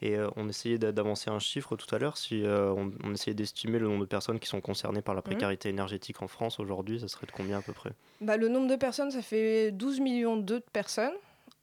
Et 0.01 0.15
euh, 0.17 0.29
on 0.35 0.47
essayait 0.49 0.77
d'a- 0.77 0.91
d'avancer 0.91 1.29
un 1.29 1.39
chiffre 1.39 1.75
tout 1.75 1.93
à 1.95 1.99
l'heure, 1.99 2.17
si 2.17 2.43
euh, 2.43 2.71
on, 2.73 2.91
on 3.03 3.13
essayait 3.13 3.33
d'estimer 3.33 3.79
le 3.79 3.87
nombre 3.87 4.01
de 4.01 4.05
personnes 4.09 4.39
qui 4.39 4.47
sont 4.47 4.61
concernées 4.61 5.01
par 5.01 5.15
la 5.15 5.21
précarité 5.21 5.69
énergétique 5.69 6.21
en 6.21 6.27
France 6.27 6.59
aujourd'hui, 6.59 6.99
ça 6.99 7.07
serait 7.07 7.25
de 7.27 7.31
combien 7.31 7.59
à 7.59 7.61
peu 7.61 7.73
près? 7.73 7.91
Bah, 8.21 8.37
le 8.37 8.47
nombre 8.47 8.67
de 8.67 8.75
personnes, 8.75 9.11
ça 9.11 9.21
fait 9.21 9.71
12 9.71 9.99
millions 9.99 10.37
de 10.37 10.59
personnes. 10.71 11.13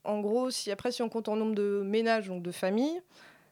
En 0.04 0.20
gros, 0.20 0.50
si 0.50 0.70
après 0.70 0.92
si 0.92 1.02
on 1.02 1.08
compte 1.08 1.28
en 1.28 1.36
nombre 1.36 1.54
de 1.54 1.82
ménages, 1.84 2.28
donc 2.28 2.42
de 2.42 2.50
familles, 2.52 3.00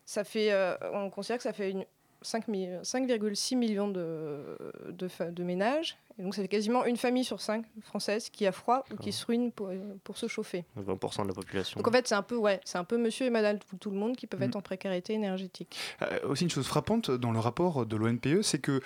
ça 0.06 0.24
fait, 0.24 0.52
euh, 0.52 0.74
on 0.92 1.10
considère 1.10 1.36
que 1.36 1.42
ça 1.42 1.52
fait 1.52 1.70
une 1.70 1.84
5 2.22 2.48
mi- 2.48 2.68
5,6 2.82 3.54
millions 3.56 3.88
de, 3.88 4.56
de, 4.88 5.08
fa- 5.08 5.30
de 5.30 5.42
ménages. 5.44 5.96
Et 6.18 6.22
donc 6.22 6.34
ça 6.34 6.42
fait 6.42 6.48
quasiment 6.48 6.84
une 6.84 6.96
famille 6.96 7.24
sur 7.24 7.40
cinq 7.40 7.64
françaises 7.82 8.28
qui 8.28 8.44
a 8.46 8.52
froid 8.52 8.84
ou 8.92 8.96
qui 8.96 9.12
se 9.12 9.24
ruine 9.24 9.52
pour, 9.52 9.70
pour 10.02 10.18
se 10.18 10.26
chauffer. 10.26 10.64
20% 10.76 11.22
de 11.22 11.28
la 11.28 11.34
population. 11.34 11.78
Donc 11.78 11.86
en 11.86 11.92
fait, 11.92 12.08
c'est 12.08 12.14
un 12.16 12.22
peu, 12.22 12.36
ouais, 12.36 12.60
c'est 12.64 12.78
un 12.78 12.84
peu 12.84 12.98
monsieur 12.98 13.26
et 13.26 13.30
madame 13.30 13.58
tout, 13.58 13.76
tout 13.76 13.90
le 13.90 13.96
monde 13.96 14.16
qui 14.16 14.26
peuvent 14.26 14.40
Mm. 14.40 14.44
être 14.44 14.56
en 14.56 14.60
précarité 14.62 15.12
énergétique. 15.12 15.78
Euh, 16.02 16.18
aussi 16.28 16.44
une 16.44 16.50
chose 16.50 16.66
frappante 16.66 17.10
dans 17.10 17.30
le 17.30 17.38
rapport 17.38 17.86
de 17.86 17.96
l'ONPE, 17.96 18.42
c'est 18.42 18.58
que 18.60 18.80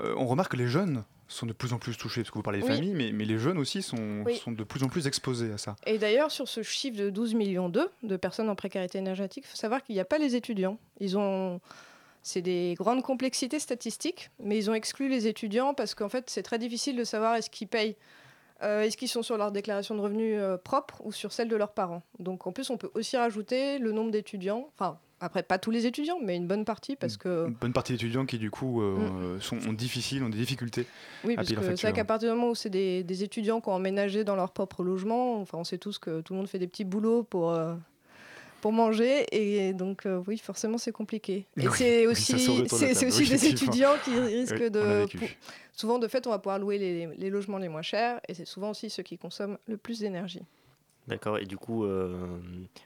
euh, 0.00 0.14
on 0.16 0.26
remarque 0.26 0.52
que 0.52 0.56
les 0.56 0.68
jeunes 0.68 1.04
sont 1.30 1.46
de 1.46 1.52
plus 1.52 1.72
en 1.74 1.78
plus 1.78 1.96
touchés, 1.98 2.22
parce 2.22 2.30
que 2.30 2.36
vous 2.38 2.42
parlez 2.42 2.60
des 2.60 2.66
Oui. 2.68 2.74
familles, 2.74 2.94
mais, 2.94 3.12
mais 3.12 3.24
les 3.26 3.38
jeunes 3.38 3.58
aussi 3.58 3.82
sont, 3.82 4.22
Oui. 4.24 4.36
sont 4.36 4.52
de 4.52 4.64
plus 4.64 4.82
en 4.82 4.88
plus 4.88 5.06
exposés 5.06 5.52
à 5.52 5.58
ça. 5.58 5.76
Et 5.86 5.98
d'ailleurs, 5.98 6.30
sur 6.30 6.48
ce 6.48 6.62
chiffre 6.62 6.96
de 6.96 7.10
12 7.10 7.34
millions 7.34 7.68
d'eux, 7.68 7.90
de 8.02 8.16
personnes 8.16 8.48
en 8.48 8.54
précarité 8.54 8.96
énergétique, 8.98 9.44
il 9.46 9.50
faut 9.50 9.56
savoir 9.56 9.82
qu'il 9.82 9.94
n'y 9.94 10.00
a 10.00 10.04
pas 10.06 10.16
les 10.18 10.36
étudiants. 10.36 10.78
Ils 11.00 11.18
ont... 11.18 11.60
C'est 12.28 12.42
des 12.42 12.74
grandes 12.76 13.02
complexités 13.02 13.58
statistiques, 13.58 14.30
mais 14.38 14.58
ils 14.58 14.68
ont 14.68 14.74
exclu 14.74 15.08
les 15.08 15.28
étudiants 15.28 15.72
parce 15.72 15.94
qu'en 15.94 16.10
fait, 16.10 16.28
c'est 16.28 16.42
très 16.42 16.58
difficile 16.58 16.94
de 16.94 17.04
savoir 17.04 17.36
est-ce 17.36 17.48
qu'ils 17.48 17.68
payent 17.68 17.96
euh, 18.62 18.82
Est-ce 18.82 18.98
qu'ils 18.98 19.08
sont 19.08 19.22
sur 19.22 19.38
leur 19.38 19.50
déclaration 19.50 19.94
de 19.94 20.00
revenus 20.02 20.36
euh, 20.38 20.58
propre 20.58 21.00
ou 21.06 21.10
sur 21.10 21.32
celle 21.32 21.48
de 21.48 21.56
leurs 21.56 21.72
parents 21.72 22.02
Donc 22.18 22.46
en 22.46 22.52
plus, 22.52 22.68
on 22.68 22.76
peut 22.76 22.90
aussi 22.92 23.16
rajouter 23.16 23.78
le 23.78 23.92
nombre 23.92 24.10
d'étudiants, 24.10 24.68
enfin 24.74 24.98
après 25.20 25.42
pas 25.42 25.58
tous 25.58 25.70
les 25.70 25.86
étudiants, 25.86 26.18
mais 26.22 26.36
une 26.36 26.46
bonne 26.46 26.66
partie 26.66 26.96
parce 26.96 27.16
que... 27.16 27.46
Une 27.46 27.54
bonne 27.54 27.72
partie 27.72 27.92
d'étudiants 27.92 28.26
qui 28.26 28.36
du 28.36 28.50
coup 28.50 28.82
euh, 28.82 29.40
sont 29.40 29.56
ont 29.66 29.72
difficile, 29.72 30.22
ont 30.22 30.28
des 30.28 30.36
difficultés. 30.36 30.84
Oui, 31.24 31.32
à 31.32 31.36
parce 31.36 31.48
que 31.48 31.76
c'est 31.76 31.80
vrai 31.80 31.94
qu'à 31.94 32.04
partir 32.04 32.28
du 32.28 32.38
moment 32.38 32.50
où 32.50 32.54
c'est 32.54 32.68
des, 32.68 33.04
des 33.04 33.24
étudiants 33.24 33.62
qui 33.62 33.70
ont 33.70 33.72
emménagé 33.72 34.22
dans 34.22 34.36
leur 34.36 34.52
propre 34.52 34.82
logement, 34.82 35.40
enfin 35.40 35.56
on 35.56 35.64
sait 35.64 35.78
tous 35.78 35.98
que 35.98 36.20
tout 36.20 36.34
le 36.34 36.40
monde 36.40 36.48
fait 36.48 36.58
des 36.58 36.68
petits 36.68 36.84
boulots 36.84 37.22
pour... 37.22 37.52
euh, 37.52 37.74
pour 38.60 38.72
manger 38.72 39.24
et 39.32 39.72
donc 39.72 40.04
euh, 40.06 40.22
oui 40.26 40.38
forcément 40.38 40.78
c'est 40.78 40.92
compliqué. 40.92 41.46
Et 41.56 41.68
Oui, 41.68 41.74
c'est 41.76 42.06
aussi 42.06 42.66
c'est 42.68 43.06
aussi 43.06 43.28
des 43.28 43.46
étudiants 43.46 43.94
qui 44.04 44.18
risquent 44.18 44.54
Oui, 44.60 44.70
de 44.70 45.06
pour- 45.16 45.28
souvent 45.72 45.98
de 45.98 46.08
fait 46.08 46.26
on 46.26 46.30
va 46.30 46.38
pouvoir 46.38 46.58
louer 46.58 46.78
les, 46.78 47.06
les 47.16 47.30
logements 47.30 47.58
les 47.58 47.68
moins 47.68 47.82
chers 47.82 48.20
et 48.28 48.34
c'est 48.34 48.44
souvent 48.46 48.70
aussi 48.70 48.90
ceux 48.90 49.02
qui 49.02 49.16
consomment 49.18 49.58
le 49.66 49.76
plus 49.76 50.00
d'énergie 50.00 50.42
D'accord, 51.08 51.38
et 51.38 51.46
du 51.46 51.56
coup, 51.56 51.84
euh, 51.84 52.28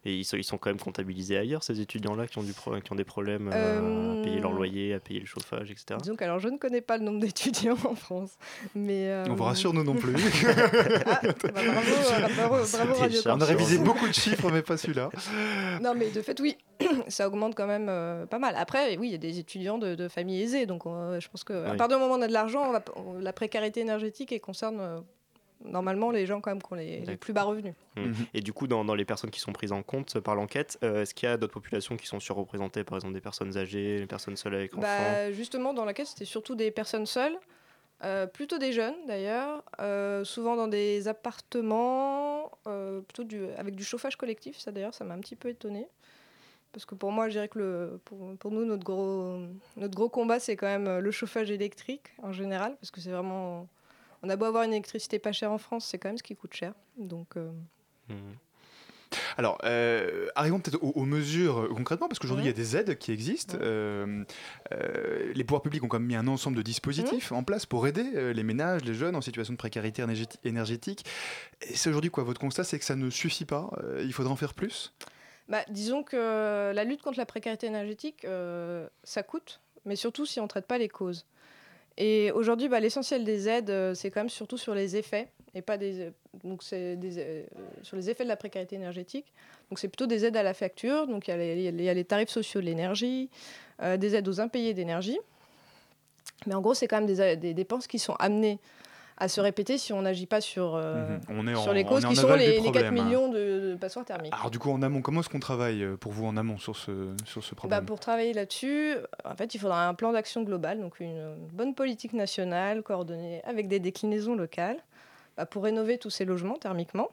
et 0.05 0.15
ils, 0.15 0.25
sont, 0.25 0.37
ils 0.37 0.45
sont 0.45 0.57
quand 0.57 0.71
même 0.71 0.79
comptabilisés 0.79 1.37
ailleurs, 1.37 1.63
ces 1.65 1.81
étudiants-là 1.81 2.27
qui, 2.29 2.39
ont 2.39 2.43
du 2.45 2.53
pro- 2.53 2.81
qui 2.81 2.93
ont 2.93 2.95
des 2.97 3.05
problèmes 3.05 3.51
euh, 3.53 4.21
à 4.21 4.23
payer 4.25 4.41
leur 4.41 4.53
Euh, 4.53 4.55
loyer, 4.55 4.95
à 4.95 5.01
payer 5.01 5.21
le 5.21 5.27
chauffage, 5.27 5.71
etc. 5.71 5.99
disons 6.01 6.15
alors 6.21 6.39
je 6.39 6.49
ne 6.49 6.57
connais 6.57 6.81
pas 6.81 6.99
le 6.99 7.05
nombre 7.05 7.19
d'étudiants 7.21 7.77
en 7.85 7.95
France 7.97 8.31
mais 8.75 9.09
euh, 9.11 9.27
On 9.29 9.35
vous 9.35 9.45
rassure, 9.45 9.73
nous 9.75 9.83
non 9.85 9.95
plus. 9.97 10.15
ah, 11.07 11.21
bah, 11.23 11.33
bravo 11.53 11.91
bravo, 12.37 12.65
bravo 12.73 12.95
Radio. 12.95 13.21
On 13.27 13.41
a 13.41 13.45
révisé 13.45 13.79
beaucoup 13.79 14.07
de 14.09 14.15
chiffres, 14.15 14.51
mais 14.53 14.63
pas 14.63 14.77
celui-là. 14.77 15.11
Non, 15.83 15.95
mais 15.97 16.11
de 16.11 16.21
fait, 16.23 16.39
oui, 16.41 16.57
ça 17.09 17.27
augmente 17.27 17.55
quand 17.55 17.67
même 17.67 17.89
euh, 17.89 18.27
pas 18.27 18.39
mal. 18.39 18.55
Après, 18.57 18.97
oui, 18.99 19.09
il 19.09 19.13
y 19.13 19.15
a 19.15 19.19
des 19.19 19.39
étudiants 19.39 19.79
de, 19.79 19.95
de 19.95 20.09
familles 20.09 20.43
aisées, 20.43 20.67
donc 20.67 20.87
euh, 20.87 21.19
je 21.21 21.29
pense 21.29 21.43
que 21.45 21.53
à 21.53 21.71
Oui. 21.73 21.77
partir 21.77 21.97
du 21.99 22.03
moment 22.03 22.15
où 22.15 22.19
on 22.19 22.23
a 22.23 22.29
de 22.29 22.33
l'argent, 22.33 22.73
la 23.21 23.33
précarité 23.33 23.81
énergétique 23.81 24.31
elle 24.33 24.41
concerne 24.41 24.79
euh, 24.81 25.01
normalement 25.65 26.11
les 26.11 26.27
gens 26.27 26.41
quand 26.41 26.51
même 26.51 26.63
qui 26.63 26.73
ont 26.73 26.77
les, 26.77 27.17
plus 27.17 27.33
bas 27.33 27.43
revenus. 27.43 27.75
Mm. 27.97 28.03
Mhm. 28.03 28.15
Et 28.35 28.41
du 28.41 28.53
coup, 28.53 28.67
dans, 28.67 28.85
dans 28.85 28.95
les 28.95 29.05
personnes 29.05 29.31
qui 29.31 29.41
sont 29.41 29.53
prises 29.53 29.73
en 29.73 29.83
compte 29.83 30.19
par 30.21 30.35
l'enquête, 30.35 30.79
euh, 30.83 31.03
est-ce 31.03 31.15
qu'il 31.15 31.29
y 31.29 31.33
a 31.33 31.37
d'autres 31.37 31.53
populations 31.53 31.97
qui 31.97 32.07
sont 32.07 32.21
surreprésentées, 32.21 32.85
par 32.85 32.99
exemple 32.99 33.15
des 33.15 33.21
personnes 33.21 33.57
âgées, 33.57 33.99
les 33.99 34.07
personnes 34.07 34.37
seules 34.37 34.55
avec 34.55 34.75
enfants? 34.75 34.83
Bah, 34.83 35.33
justement, 35.33 35.75
dans 35.75 35.85
la 35.85 35.95
caisse, 35.95 36.11
c'était 36.11 36.25
surtout 36.25 36.55
des 36.55 36.71
personnes 36.71 37.07
seules, 37.07 37.37
euh, 38.05 38.27
plutôt 38.27 38.59
des 38.59 38.73
jeunes 38.73 38.95
d'ailleurs, 39.07 39.63
euh, 39.81 40.25
souvent 40.25 40.57
dans 40.57 40.69
des 40.69 41.09
appartements, 41.09 42.51
plutôt 43.07 43.25
du, 43.25 43.47
avec 43.57 43.75
du 43.75 43.85
chauffage 43.85 44.17
collectif. 44.17 44.59
Ça 44.59 44.73
d'ailleurs, 44.73 44.95
ça 44.95 45.05
m'a 45.05 45.15
un 45.15 45.21
petit 45.21 45.37
peu 45.37 45.49
étonné. 45.49 45.87
Parce 46.73 46.87
que 46.87 46.95
pour 46.95 47.13
moi, 47.13 47.29
je 47.29 47.33
dirais 47.33 47.49
que 47.49 47.59
le, 47.59 48.01
pour, 48.07 48.35
pour 48.39 48.51
nous, 48.51 48.65
notre 48.65 48.83
gros, 48.83 49.41
notre 49.77 49.95
gros 49.95 50.09
combat, 50.09 50.41
c'est 50.41 50.57
quand 50.57 50.67
même 50.67 51.01
le 51.01 51.11
chauffage 51.11 51.51
électrique 51.51 52.09
en 52.23 52.33
général. 52.33 52.77
Parce 52.81 52.91
que 52.91 53.01
c'est 53.01 53.11
vraiment. 53.11 53.69
On 54.23 54.29
a 54.29 54.37
beau 54.37 54.45
avoir 54.47 54.63
une 54.65 54.73
électricité 54.73 55.19
pas 55.19 55.33
chère 55.33 55.51
en 55.53 55.59
France, 55.59 55.87
c'est 55.87 55.99
quand 55.99 56.09
même 56.09 56.19
ce 56.19 56.23
qui 56.23 56.37
coûte 56.37 56.55
cher. 56.55 56.75
Donc, 56.97 57.37
euh, 57.37 57.51
Mhm. 58.09 58.35
Alors, 59.37 59.59
euh, 59.65 60.29
arrivons 60.37 60.59
peut-être 60.59 60.83
aux, 60.83 60.91
aux 60.93 61.05
mesures 61.05 61.59
euh, 61.61 61.69
concrètement, 61.69 62.09
parce 62.09 62.19
qu'aujourd'hui, 62.19 62.45
il 62.47 62.49
y 62.49 62.51
a 62.51 62.55
des 62.55 62.77
aides 62.79 62.97
qui 62.97 63.13
existent. 63.13 63.59
Euh, 63.61 64.25
euh, 64.73 65.33
les 65.35 65.45
pouvoirs 65.45 65.61
publics 65.61 65.85
ont 65.85 65.89
quand 65.89 65.99
même 65.99 66.09
mis 66.09 66.17
un 66.17 66.27
ensemble 66.29 66.57
de 66.57 66.63
dispositifs 66.63 67.31
en 67.31 67.43
place 67.45 67.67
pour 67.67 67.87
aider 67.87 68.33
les 68.33 68.43
ménages, 68.43 68.85
les 68.85 68.95
jeunes 68.95 69.15
en 69.15 69.21
situation 69.21 69.53
de 69.53 69.59
précarité 69.59 70.03
énergéti- 70.03 70.39
énergétique. 70.45 71.05
Et 71.61 71.77
c'est 71.77 71.91
aujourd'hui 71.91 72.11
quoi 72.11 72.25
Votre 72.25 72.41
constat, 72.41 72.65
c'est 72.65 72.79
que 72.79 72.85
ça 72.87 72.97
ne 72.97 73.11
suffit 73.11 73.45
pas 73.45 73.71
Il 74.01 74.13
faudrait 74.15 74.33
en 74.33 74.37
faire 74.37 74.55
plus? 74.55 74.95
Bah, 75.49 75.63
disons 75.69 76.03
que 76.03 76.73
la 76.75 76.85
lutte 76.85 77.03
contre 77.03 77.19
la 77.19 77.27
précarité 77.27 77.67
énergétique, 77.67 78.27
ça 79.05 79.23
coûte, 79.23 79.61
mais 79.85 79.97
surtout 79.97 80.25
si 80.25 80.41
on 80.41 80.45
ne 80.45 80.49
traite 80.49 80.67
pas 80.67 80.79
les 80.79 80.89
causes. 80.89 81.27
Et 81.97 82.31
aujourd'hui, 82.33 82.69
bah, 82.69 82.81
l'essentiel 82.81 83.25
des 83.25 83.49
aides, 83.49 83.71
euh, 83.71 83.95
c'est 83.95 84.11
quand 84.11 84.21
même 84.21 84.31
surtout 84.31 84.57
sur 84.57 84.75
les 84.75 84.97
effets, 84.97 85.29
et 85.55 85.61
pas 85.61 85.77
des, 85.77 86.11
donc 86.43 86.63
c'est 86.63 86.97
des, 86.97 87.19
euh, 87.19 87.45
sur 87.83 87.97
les 87.97 88.09
effets 88.09 88.25
de 88.25 88.29
la 88.29 88.37
précarité 88.37 88.77
énergétique. 88.77 89.27
Donc 89.69 89.79
c'est 89.79 89.89
plutôt 89.89 90.07
des 90.07 90.25
aides 90.25 90.37
à 90.37 90.43
la 90.43 90.55
facture, 90.55 91.07
donc 91.07 91.29
il 91.29 91.31
y 91.33 91.89
a 91.89 91.95
les- 91.95 92.05
tarifs 92.05 92.31
sociaux 92.31 92.61
de 92.61 92.67
l'énergie, 92.67 93.29
euh, 93.83 93.97
des 93.97 94.15
aides 94.15 94.29
aux 94.29 94.41
impayés 94.41 94.73
d'énergie. 94.75 95.19
Mais 96.47 96.55
en 96.55 96.61
gros, 96.61 96.75
c'est 96.75 96.89
quand 96.89 97.01
même 97.01 97.37
des 97.37 97.55
dépenses 97.55 97.87
qui 97.87 97.99
sont 97.99 98.15
amenées 98.15 98.59
à 99.19 99.29
se 99.29 99.41
répéter 99.41 99.79
si 99.79 99.93
on 99.93 100.03
n'agit 100.03 100.27
pas 100.27 100.41
sur, 100.41 100.75
euh, 100.75 101.07
Mhm. 101.09 101.21
On 101.29 101.47
est 101.47 101.55
sur 101.55 101.71
en- 101.71 101.73
les 101.73 101.85
on 101.85 101.89
causes 101.89 102.05
est 102.05 102.09
qui 102.09 102.17
sont 102.17 102.35
les, 102.35 102.47
les 102.47 102.55
4 102.55 102.63
problème, 102.65 102.87
hein. 102.99 103.05
millions 103.05 103.29
de, 103.29 103.71
de 103.73 103.77
passoires 103.79 104.05
thermiques. 104.05 104.33
Alors 104.35 104.51
du 104.51 104.59
coup, 104.59 104.71
en 104.71 104.81
amont, 104.83 105.01
comment 105.03 105.21
est-ce 105.21 105.29
qu'on 105.29 105.39
travaille 105.41 105.83
euh, 105.85 105.97
pour 105.97 106.13
vous 106.13 106.25
en 106.27 106.37
amont 106.37 106.59
sur 106.59 106.77
ce, 106.77 107.15
sur 107.25 107.45
ce 107.45 107.51
Bah, 107.51 107.57
problème 107.57 107.85
pour 107.87 108.01
travailler 108.01 108.33
là-dessus, 108.33 108.95
en 109.25 109.37
fait, 109.37 109.55
il 109.55 109.59
faudra 109.59 109.87
un 109.87 109.95
plan 109.95 110.13
d'action 110.13 110.43
global, 110.43 110.81
donc 110.81 110.99
une 111.01 111.35
bonne 111.53 111.75
politique 111.75 112.13
nationale 112.15 112.83
coordonnée 112.83 113.43
avec 113.45 113.69
des 113.69 113.79
déclinaisons 113.81 114.35
locales 114.35 114.79
bah, 115.37 115.47
pour 115.47 115.65
rénover 115.65 115.99
tous 115.99 116.11
ces 116.11 116.25
logements 116.25 116.57
thermiquement. 116.57 117.09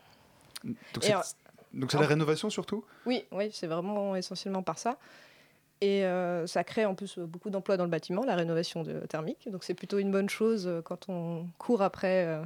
Donc 0.64 1.92
c'est 1.92 2.00
la 2.00 2.08
rénovation 2.08 2.50
surtout 2.50 2.84
Oui, 3.06 3.26
oui, 3.32 3.50
c'est 3.54 3.68
vraiment 3.68 4.16
essentiellement 4.16 4.64
par 4.64 4.78
ça. 4.80 4.98
Et 5.82 6.04
euh, 6.06 6.46
ça 6.46 6.64
crée 6.66 6.86
en 6.86 6.94
plus 6.94 7.18
beaucoup 7.20 7.50
d'emplois 7.50 7.78
dans 7.78 7.86
le 7.86 7.90
bâtiment, 7.90 8.24
la 8.26 8.36
rénovation 8.36 8.84
de, 8.84 9.00
thermique. 9.08 9.50
Donc 9.50 9.64
c'est 9.64 9.74
plutôt 9.74 9.98
une 10.00 10.12
bonne 10.12 10.30
chose 10.30 10.68
euh, 10.68 10.82
quand 10.82 11.08
on 11.08 11.46
court 11.58 11.82
après 11.82 12.26
euh, 12.26 12.42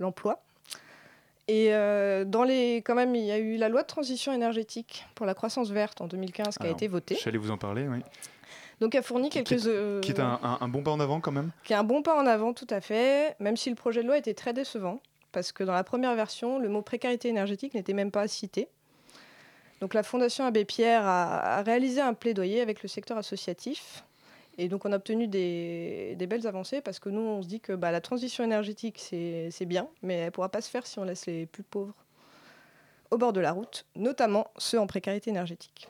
l'emploi. 0.00 0.42
Et 1.46 1.74
euh, 1.74 2.24
dans 2.24 2.42
les, 2.42 2.76
quand 2.78 2.94
même, 2.94 3.14
il 3.14 3.24
y 3.24 3.30
a 3.30 3.38
eu 3.38 3.56
la 3.56 3.68
loi 3.68 3.82
de 3.82 3.86
transition 3.86 4.32
énergétique 4.32 5.04
pour 5.14 5.26
la 5.26 5.34
croissance 5.34 5.70
verte 5.70 6.00
en 6.00 6.06
2015 6.06 6.56
qui 6.58 6.66
a 6.66 6.70
été 6.70 6.88
votée. 6.88 7.16
J'allais 7.22 7.38
vous 7.38 7.50
en 7.50 7.58
parler, 7.58 7.86
oui. 7.86 7.98
Donc 8.80 8.98
fournit 9.02 9.28
Qui- 9.28 9.44
quelques... 9.44 9.66
euh, 9.66 10.00
Qui 10.00 10.10
est 10.10 10.20
un, 10.20 10.40
un- 10.42 10.58
un 10.60 10.68
bon 10.68 10.82
pas 10.82 10.90
en 10.90 10.98
avant 11.00 11.20
quand 11.20 11.30
même 11.30 11.52
qui 11.62 11.72
est 11.72 11.76
un 11.76 11.84
bon 11.84 12.02
pas 12.02 12.20
en 12.20 12.26
avant 12.26 12.52
tout 12.52 12.66
à 12.70 12.80
fait, 12.80 13.36
même 13.38 13.56
si 13.56 13.70
le 13.70 13.76
projet 13.76 14.02
de 14.02 14.08
loi 14.08 14.18
était 14.18 14.34
très 14.34 14.52
décevant, 14.52 15.00
parce 15.30 15.52
que 15.52 15.62
dans 15.62 15.72
la 15.72 15.84
première 15.84 16.14
version, 16.16 16.58
le 16.58 16.68
mot 16.68 16.82
précarité 16.82 17.28
énergétique 17.28 17.74
n'était 17.74 17.92
même 17.92 18.10
pas 18.10 18.26
cité. 18.26 18.68
Donc 19.84 19.92
la 19.92 20.02
Fondation 20.02 20.46
Abbé 20.46 20.64
Pierre 20.64 21.04
a, 21.04 21.60
réalisé 21.60 22.00
un 22.00 22.14
plaidoyer 22.14 22.62
avec 22.62 22.82
le 22.82 22.88
secteur 22.88 23.18
associatif, 23.18 24.02
et 24.56 24.68
donc 24.68 24.86
on 24.86 24.92
a 24.92 24.96
obtenu 24.96 25.28
des, 25.28 26.16
belles 26.26 26.46
avancées, 26.46 26.80
parce 26.80 26.98
que 26.98 27.10
nous, 27.10 27.20
on 27.20 27.42
se 27.42 27.48
dit 27.48 27.60
que 27.60 27.74
bah, 27.74 27.92
la 27.92 28.00
transition 28.00 28.42
énergétique, 28.42 28.98
c'est 28.98 29.66
bien, 29.66 29.86
mais 30.00 30.14
elle 30.14 30.24
ne 30.24 30.30
pourra 30.30 30.48
pas 30.48 30.62
se 30.62 30.70
faire 30.70 30.86
si 30.86 30.98
on 30.98 31.04
laisse 31.04 31.26
les 31.26 31.44
plus 31.44 31.64
pauvres 31.64 31.92
au 33.10 33.18
bord 33.18 33.34
de 33.34 33.40
la 33.40 33.52
route, 33.52 33.84
notamment 33.94 34.46
ceux 34.56 34.80
en 34.80 34.86
précarité 34.86 35.28
énergétique. 35.28 35.86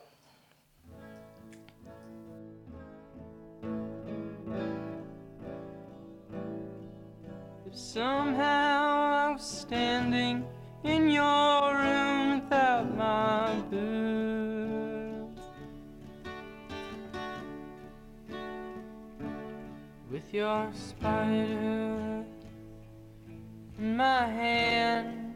Without 12.44 12.94
my 12.96 13.54
boots, 13.70 15.40
with 20.10 20.34
your 20.34 20.70
spider 20.74 22.24
in 23.78 23.96
my 23.96 24.26
hand, 24.26 25.34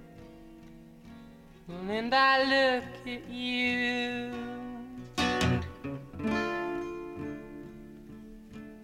well, 1.67 1.91
and 1.91 2.15
I 2.15 2.43
look 2.45 2.85
at 3.07 3.31
you. 3.31 4.33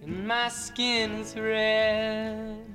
And 0.02 0.26
my 0.26 0.49
skin's 0.49 1.37
red. 1.37 2.74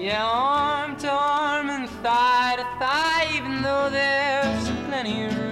Yeah, 0.00 0.24
arm 0.24 0.96
to 0.96 1.10
arm 1.10 1.68
and 1.68 1.86
thigh 2.02 2.56
to 2.56 2.64
thigh, 2.78 3.28
even 3.36 3.60
though 3.60 3.90
there's 3.90 4.70
plenty 4.86 5.26
of 5.26 5.36
room. 5.36 5.50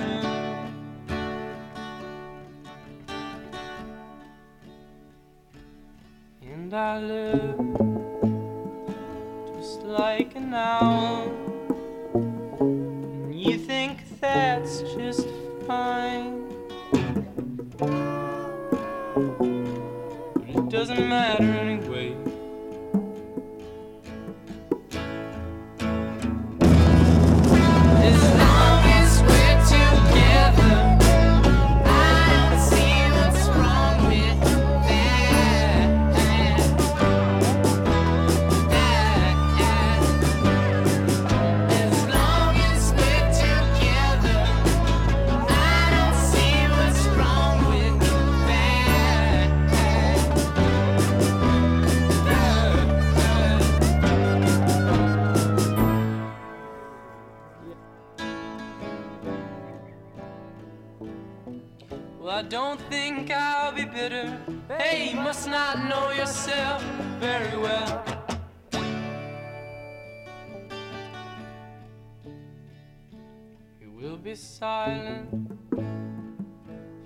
And 6.40 6.73
I 6.73 6.99
look 6.99 7.59
just 9.55 9.83
like 9.83 10.35
an 10.35 10.55
owl, 10.55 11.31
and 12.14 13.38
you 13.38 13.59
think 13.59 14.19
that's 14.19 14.81
just 14.95 15.28
fine. 15.67 16.47
It 20.49 20.71
doesn't 20.71 21.07
matter 21.07 21.45
anyway. 21.45 21.77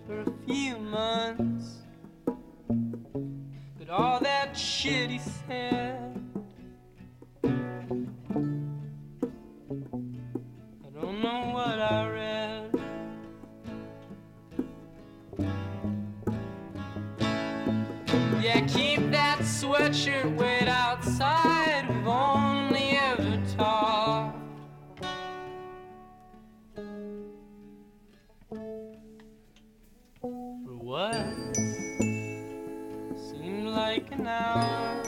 For 0.07 0.21
a 0.21 0.33
few 0.47 0.79
months. 0.79 1.79
But 3.79 3.89
all 3.91 4.21
that 4.21 4.57
shit 4.57 5.11
he 5.11 5.19
said. 5.19 6.21
I 7.45 7.49
don't 11.01 11.23
know 11.23 11.51
what 11.53 11.79
I 11.79 12.09
read. 12.09 12.71
Yeah, 18.43 18.61
keep 18.67 19.11
that 19.11 19.39
sweatshirt, 19.41 20.37
wait 20.37 20.69
outside. 20.69 21.42
Genau. 34.16 35.01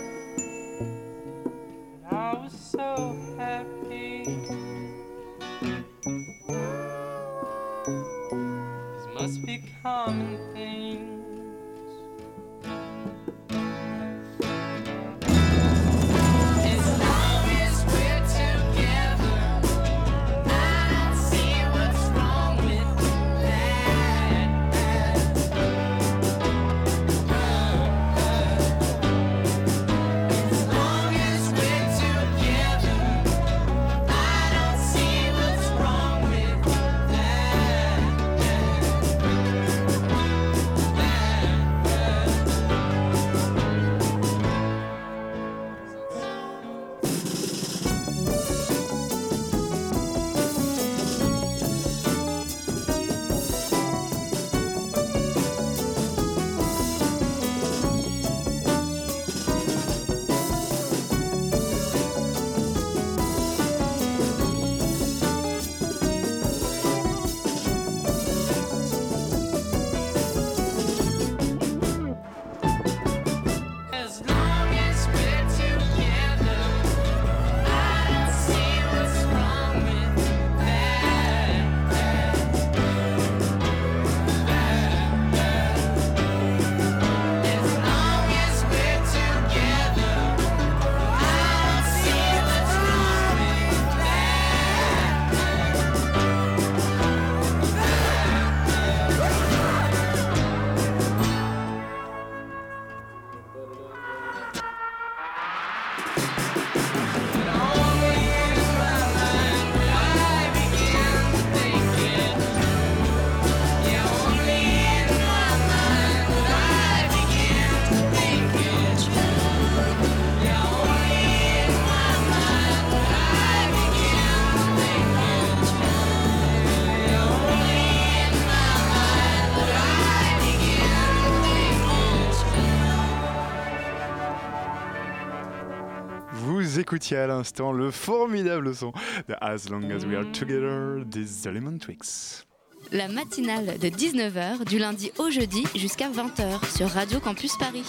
Vous 136.75 136.81
écoutiez 136.81 137.19
à 137.19 137.29
l'instant 137.29 137.71
le 137.71 137.93
formidable 137.93 138.75
son 138.75 138.91
de 139.29 139.35
As 139.41 139.69
Long 139.71 139.89
As 139.91 140.05
We 140.05 140.17
Are 140.17 140.33
Together 140.33 141.05
des 141.05 141.47
Element 141.47 141.79
Twix. 141.79 142.45
La 142.91 143.07
matinale 143.07 143.79
de 143.79 143.87
19h 143.87 144.65
du 144.65 144.81
lundi 144.81 145.13
au 145.19 145.31
jeudi 145.31 145.65
jusqu'à 145.77 146.11
20h 146.11 146.77
sur 146.77 146.89
Radio 146.89 147.21
Campus 147.21 147.57
Paris. 147.59 147.87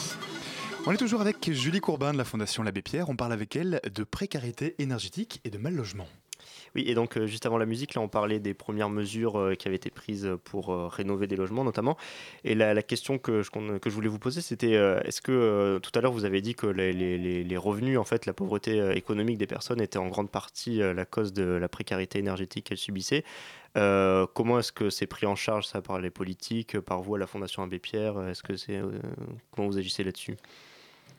On 0.86 0.92
est 0.92 0.98
toujours 0.98 1.22
avec 1.22 1.52
Julie 1.52 1.80
Courbin 1.80 2.14
de 2.14 2.20
la 2.20 2.26
Fondation 2.26 2.62
l'Abbé 2.62 2.84
Pierre. 2.84 3.10
On 3.10 3.16
parle 3.16 3.34
avec 3.34 3.56
elle 3.56 3.82
de 3.92 4.04
précarité 4.04 4.76
énergétique 4.78 5.42
et 5.44 5.50
de 5.50 5.58
mal 5.58 5.74
logement. 5.74 6.06
Oui, 6.76 6.84
et 6.88 6.94
donc 6.94 7.18
euh, 7.18 7.26
juste 7.26 7.46
avant 7.46 7.58
la 7.58 7.66
musique, 7.66 7.94
là, 7.94 8.02
on 8.02 8.10
parlait 8.10 8.40
des 8.40 8.54
premières 8.54 8.90
mesures 8.90 9.40
euh, 9.40 9.56
qui 9.56 9.68
avaient 9.68 9.78
été 9.78 9.90
prises 9.90 10.30
pour 10.44 10.72
euh, 10.72 10.88
rénover 10.88 11.26
des 11.26 11.38
logements, 11.38 11.64
notamment. 11.64 11.98
Et 12.44 12.54
la, 12.54 12.84
question 12.84 13.18
que 13.18 13.42
je, 13.42 13.90
voulais 13.90 14.10
vous 14.10 14.20
poser, 14.20 14.42
c'était 14.42 14.74
est-ce 14.74 15.22
que 15.22 15.80
tout 15.82 15.92
à 15.96 16.02
l'heure 16.02 16.12
vous 16.12 16.26
avez 16.26 16.42
dit 16.42 16.54
que 16.54 16.68
les, 16.68 17.58
revenus, 17.58 17.98
en 17.98 18.04
fait, 18.04 18.26
la 18.26 18.34
pauvreté 18.34 18.92
économique 18.96 19.38
des 19.38 19.48
personnes 19.48 19.82
était 19.82 19.98
en 19.98 20.08
grande 20.08 20.30
partie 20.30 20.78
la 20.78 21.06
cause 21.06 21.34
de 21.34 21.44
la 21.44 21.70
précarité 21.70 22.20
énergétique 22.20 22.66
qu'elles 22.66 22.78
subissaient. 22.78 23.24
Comment 23.74 24.60
est-ce 24.60 24.72
que 24.72 24.90
c'est 24.90 25.08
pris 25.08 25.26
en 25.26 25.36
charge 25.36 25.68
ça 25.68 25.82
par 25.82 26.00
les 26.00 26.10
politiques, 26.10 26.80
par 26.80 27.02
vous 27.02 27.16
à 27.16 27.20
la 27.20 27.28
Fondation 27.28 27.64
Abbé 27.64 27.80
Pierre 27.80 28.22
Est-ce 28.28 28.44
que 28.44 28.56
c'est 28.58 28.80
comment 29.52 29.68
vous 29.68 29.78
agissez 29.78 30.04
là-dessus? 30.04 30.36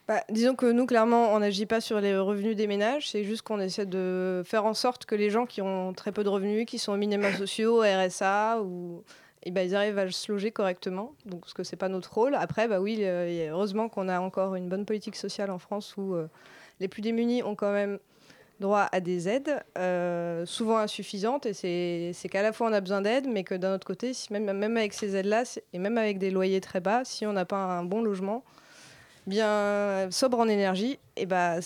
Bah, 0.08 0.22
disons 0.30 0.54
que 0.54 0.66
nous, 0.66 0.86
clairement, 0.86 1.32
on 1.34 1.40
n'agit 1.40 1.66
pas 1.66 1.80
sur 1.80 2.00
les 2.00 2.16
revenus 2.16 2.54
des 2.54 2.68
ménages. 2.68 3.10
C'est 3.10 3.24
juste 3.24 3.42
qu'on 3.42 3.58
essaie 3.58 3.86
de 3.86 4.42
faire 4.44 4.64
en 4.64 4.74
sorte 4.74 5.04
que 5.04 5.16
les 5.16 5.30
gens 5.30 5.46
qui 5.46 5.60
ont 5.62 5.92
très 5.94 6.12
peu 6.12 6.22
de 6.22 6.28
revenus, 6.28 6.64
qui 6.66 6.78
sont 6.78 6.92
aux 6.92 6.96
minima 6.96 7.32
sociaux, 7.36 7.80
RSA, 7.80 8.60
ou, 8.62 9.02
eh 9.42 9.50
ben, 9.50 9.66
ils 9.66 9.74
arrivent 9.74 9.98
à 9.98 10.08
se 10.08 10.30
loger 10.30 10.52
correctement. 10.52 11.12
Donc, 11.24 11.40
parce 11.40 11.54
que 11.54 11.64
c'est 11.64 11.76
pas 11.76 11.88
notre 11.88 12.14
rôle. 12.14 12.36
Après, 12.36 12.68
bah 12.68 12.80
oui, 12.80 13.02
heureusement 13.04 13.88
qu'on 13.88 14.08
a 14.08 14.20
encore 14.20 14.54
une 14.54 14.68
bonne 14.68 14.84
politique 14.84 15.16
sociale 15.16 15.50
en 15.50 15.58
France 15.58 15.96
où 15.96 16.14
euh, 16.14 16.28
les 16.78 16.86
plus 16.86 17.02
démunis 17.02 17.42
ont 17.42 17.56
quand 17.56 17.72
même 17.72 17.98
droit 18.60 18.88
à 18.92 19.00
des 19.00 19.28
aides, 19.28 19.60
euh, 19.76 20.46
souvent 20.46 20.78
insuffisantes. 20.78 21.46
Et 21.46 22.12
c'est 22.14 22.28
qu'à 22.28 22.42
la 22.42 22.52
fois 22.52 22.68
on 22.68 22.72
a 22.72 22.80
besoin 22.80 23.02
d'aide, 23.02 23.26
mais 23.26 23.42
que 23.42 23.56
d'un 23.56 23.74
autre 23.74 23.86
côté, 23.86 24.14
si 24.14 24.32
même, 24.32 24.50
même 24.52 24.76
avec 24.76 24.94
ces 24.94 25.16
aides-là, 25.16 25.42
et 25.72 25.78
même 25.80 25.98
avec 25.98 26.18
des 26.18 26.30
loyers 26.30 26.60
très 26.60 26.80
bas, 26.80 27.04
si 27.04 27.26
on 27.26 27.32
n'a 27.32 27.44
pas 27.44 27.56
un 27.56 27.82
bon 27.82 28.02
logement, 28.02 28.44
bien 29.26 30.08
sobre 30.10 30.38
en 30.38 30.48
énergie, 30.48 30.98
et 31.16 31.26
bah, 31.26 31.56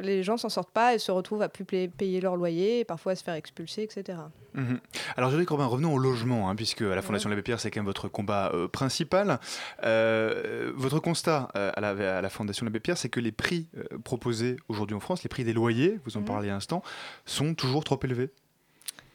les 0.00 0.22
gens 0.22 0.36
s'en 0.36 0.48
sortent 0.48 0.70
pas 0.70 0.94
et 0.94 0.98
se 0.98 1.10
retrouvent 1.12 1.42
à 1.42 1.48
plus 1.48 1.64
payer 1.64 2.20
leur 2.20 2.36
loyer, 2.36 2.80
et 2.80 2.84
parfois 2.84 3.12
à 3.12 3.16
se 3.16 3.22
faire 3.24 3.34
expulser, 3.34 3.82
etc. 3.82 4.18
Mhm. 4.54 4.78
Alors 5.16 5.30
Julie 5.30 5.44
Corbin, 5.46 5.66
revenons 5.66 5.92
au 5.92 5.98
logement, 5.98 6.48
hein, 6.48 6.54
puisque 6.56 6.82
à 6.82 6.94
la 6.94 7.02
Fondation 7.02 7.28
l'Abbé 7.28 7.42
Pierre, 7.42 7.60
c'est 7.60 7.70
quand 7.70 7.80
même 7.80 7.86
votre 7.86 8.08
combat 8.08 8.50
euh, 8.54 8.68
principal. 8.68 9.38
Euh, 9.82 10.72
votre 10.76 11.00
constat 11.00 11.48
euh, 11.56 11.70
à, 11.74 11.80
la, 11.80 12.18
à 12.18 12.20
la 12.22 12.28
Fondation 12.30 12.64
l'Abbé 12.64 12.80
Pierre, 12.80 12.96
c'est 12.98 13.08
que 13.08 13.20
les 13.20 13.32
prix 13.32 13.66
euh, 13.76 13.98
proposés 14.04 14.56
aujourd'hui 14.68 14.94
en 14.96 15.00
France, 15.00 15.22
les 15.24 15.28
prix 15.28 15.44
des 15.44 15.52
loyers, 15.52 15.98
vous 16.04 16.16
en 16.16 16.20
Mhm. 16.20 16.26
parlez 16.26 16.48
à 16.50 16.52
l'instant, 16.52 16.82
sont 17.26 17.54
toujours 17.54 17.84
trop 17.84 17.98
élevés 18.02 18.30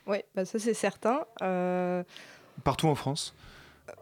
Oui, 0.07 0.17
bah, 0.35 0.43
ça 0.45 0.59
c'est 0.59 0.73
certain. 0.73 1.21
Euh, 1.41 2.03
partout 2.63 2.87
en 2.87 2.95
France. 2.95 3.33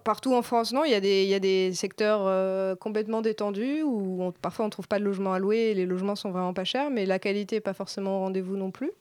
Partout 0.03 0.33
en 0.33 0.41
France, 0.41 0.73
non, 0.73 0.83
il 0.83 0.91
y 0.91 0.95
a 0.95 0.99
des, 0.99 1.23
il 1.23 1.29
y 1.29 1.33
a 1.33 1.39
des 1.39 1.73
secteurs 1.73 2.21
euh, 2.25 2.75
complètement 2.75 3.21
détendus 3.21 3.83
où 3.83 4.21
on- 4.23 4.31
parfois 4.31 4.65
on 4.65 4.67
ne 4.67 4.71
trouve 4.71 4.87
pas 4.87 4.99
de 4.99 5.03
logement 5.03 5.33
à 5.33 5.39
louer 5.39 5.57
et 5.71 5.73
les 5.73 5.85
logements 5.85 6.15
sont 6.15 6.31
vraiment 6.31 6.53
pas 6.53 6.63
chers, 6.63 6.89
mais 6.89 7.05
la 7.05 7.19
qualité 7.19 7.57
n'est 7.57 7.61
pas 7.61 7.73
forcément 7.73 8.17
au 8.17 8.19
rendez-vous 8.21 8.57
non 8.57 8.71
plus. 8.71 8.91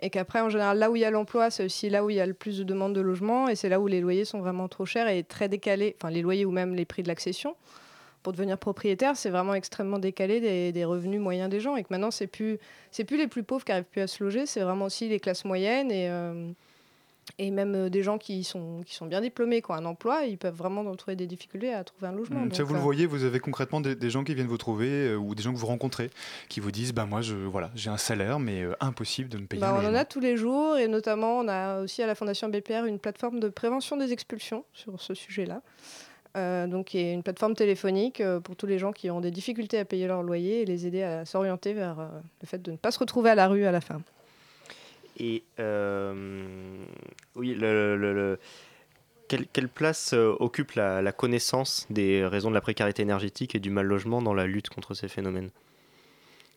Et 0.00 0.10
qu'après, 0.10 0.40
en 0.40 0.48
général, 0.48 0.78
là 0.78 0.90
où 0.90 0.96
il 0.96 1.02
y 1.02 1.04
a 1.04 1.10
l'emploi, 1.12 1.50
c'est 1.50 1.64
aussi 1.64 1.88
là 1.88 2.04
où 2.04 2.10
il 2.10 2.16
y 2.16 2.20
a 2.20 2.26
le 2.26 2.34
plus 2.34 2.58
de 2.58 2.64
demandes 2.64 2.92
de 2.92 3.00
logement. 3.00 3.48
Et 3.48 3.54
c'est 3.54 3.68
là 3.68 3.78
où 3.78 3.86
les 3.86 4.00
loyers 4.00 4.24
sont 4.24 4.40
vraiment 4.40 4.66
trop 4.66 4.84
chers 4.84 5.06
et 5.06 5.22
très 5.22 5.48
décalés. 5.48 5.94
Enfin, 6.00 6.10
les 6.10 6.22
loyers 6.22 6.44
ou 6.44 6.50
même 6.50 6.74
les 6.74 6.84
prix 6.84 7.04
de 7.04 7.08
l'accession. 7.08 7.54
Pour 8.24 8.32
devenir 8.32 8.58
propriétaire, 8.58 9.16
c'est 9.16 9.30
vraiment 9.30 9.54
extrêmement 9.54 10.00
décalé 10.00 10.40
des, 10.40 10.72
des 10.72 10.84
revenus 10.84 11.20
moyens 11.20 11.48
des 11.50 11.60
gens. 11.60 11.76
Et 11.76 11.82
que 11.84 11.88
maintenant, 11.90 12.10
c'est 12.10 12.26
plus, 12.26 12.58
plus 13.06 13.16
les 13.16 13.28
plus 13.28 13.44
pauvres 13.44 13.64
qui 13.64 13.70
n'arrivent 13.70 13.84
plus 13.84 14.00
à 14.00 14.08
se 14.08 14.24
loger, 14.24 14.44
c'est 14.46 14.60
vraiment 14.60 14.86
aussi 14.86 15.08
les 15.08 15.20
classes 15.20 15.44
moyennes 15.44 15.92
et, 15.92 16.08
euh, 16.08 16.50
et 17.38 17.50
même 17.50 17.74
euh, 17.74 17.88
des 17.88 18.02
gens 18.02 18.18
qui 18.18 18.44
sont, 18.44 18.82
qui 18.84 18.94
sont 18.94 19.06
bien 19.06 19.20
diplômés, 19.20 19.62
qui 19.62 19.70
ont 19.70 19.74
un 19.74 19.84
emploi, 19.84 20.24
ils 20.24 20.38
peuvent 20.38 20.54
vraiment 20.54 20.84
trouver 20.96 21.16
des 21.16 21.26
difficultés 21.26 21.72
à 21.72 21.84
trouver 21.84 22.08
un 22.08 22.12
logement. 22.12 22.40
Mm, 22.40 22.52
Ça, 22.52 22.58
Donc, 22.58 22.68
vous 22.68 22.74
le 22.74 22.80
euh, 22.80 22.82
voyez, 22.82 23.06
vous 23.06 23.24
avez 23.24 23.40
concrètement 23.40 23.80
des, 23.80 23.94
des 23.94 24.10
gens 24.10 24.24
qui 24.24 24.34
viennent 24.34 24.48
vous 24.48 24.58
trouver 24.58 25.08
euh, 25.08 25.16
ou 25.16 25.34
des 25.34 25.42
gens 25.42 25.52
que 25.52 25.58
vous 25.58 25.66
rencontrez 25.66 26.10
qui 26.48 26.60
vous 26.60 26.70
disent 26.70 26.92
bah, 26.92 27.06
Moi, 27.06 27.22
je, 27.22 27.34
voilà, 27.34 27.70
j'ai 27.74 27.90
un 27.90 27.96
salaire, 27.96 28.38
mais 28.38 28.62
euh, 28.62 28.74
impossible 28.80 29.28
de 29.28 29.38
me 29.38 29.46
payer. 29.46 29.60
Bah, 29.60 29.70
un 29.70 29.84
on 29.84 29.88
en 29.88 29.94
a 29.94 30.04
tous 30.04 30.20
les 30.20 30.36
jours 30.36 30.76
et 30.76 30.88
notamment 30.88 31.38
on 31.38 31.48
a 31.48 31.80
aussi 31.80 32.02
à 32.02 32.06
la 32.06 32.14
Fondation 32.14 32.48
BPR 32.48 32.84
une 32.86 32.98
plateforme 32.98 33.40
de 33.40 33.48
prévention 33.48 33.96
des 33.96 34.12
expulsions 34.12 34.64
sur 34.72 35.00
ce 35.00 35.14
sujet-là. 35.14 35.62
Donc 36.34 36.86
qui 36.86 36.98
est 36.98 37.12
une 37.12 37.22
plateforme 37.22 37.54
téléphonique 37.54 38.22
pour 38.42 38.56
tous 38.56 38.64
les 38.66 38.78
gens 38.78 38.92
qui 38.92 39.10
ont 39.10 39.20
des 39.20 39.30
difficultés 39.30 39.78
à 39.78 39.84
payer 39.84 40.06
leur 40.06 40.22
loyer 40.22 40.62
et 40.62 40.64
les 40.64 40.86
aider 40.86 41.02
à 41.02 41.26
s'orienter 41.26 41.74
vers 41.74 42.10
le 42.40 42.46
fait 42.46 42.62
de 42.62 42.72
ne 42.72 42.76
pas 42.78 42.90
se 42.90 42.98
retrouver 42.98 43.28
à 43.28 43.34
la 43.34 43.48
rue 43.48 43.66
à 43.66 43.70
la 43.70 43.82
fin. 43.82 44.00
Et 45.18 45.42
euh, 45.60 46.84
oui, 47.36 47.54
le, 47.54 47.96
le- 47.96 48.12
le- 48.14 48.38
quelle, 49.28 49.46
quelle 49.46 49.68
place 49.68 50.12
euh, 50.12 50.34
occupe 50.40 50.72
la, 50.72 51.00
la 51.02 51.12
connaissance 51.12 51.86
des 51.90 52.24
raisons 52.26 52.50
de 52.50 52.54
la 52.54 52.60
précarité 52.60 53.02
énergétique 53.02 53.54
et 53.54 53.60
du 53.60 53.70
mal 53.70 53.86
logement 53.86 54.20
dans 54.22 54.34
la 54.34 54.46
lutte 54.46 54.68
contre 54.68 54.94
ces 54.94 55.08
phénomènes? 55.08 55.50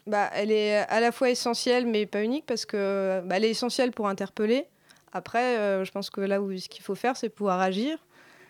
Bah, 0.08 0.30
elle 0.34 0.52
est 0.52 0.78
à 0.78 1.00
la 1.00 1.12
fois 1.12 1.30
essentielle 1.30 1.88
mais 1.88 2.06
pas 2.06 2.24
unique 2.24 2.46
parce 2.46 2.66
que 2.66 3.22
bah, 3.26 3.38
elle 3.38 3.46
est 3.46 3.50
essentielle 3.50 3.92
pour 3.92 4.08
interpeller. 4.08 4.66
Après, 5.14 5.58
euh, 5.58 5.86
je 5.86 5.92
pense 5.92 6.10
que 6.10 6.22
là 6.22 6.42
où 6.42 6.56
ce 6.58 6.68
qu'il 6.70 6.84
faut 6.84 6.96
faire, 6.96 7.16
c'est 7.18 7.30
pouvoir 7.30 7.62
agir. 7.62 7.98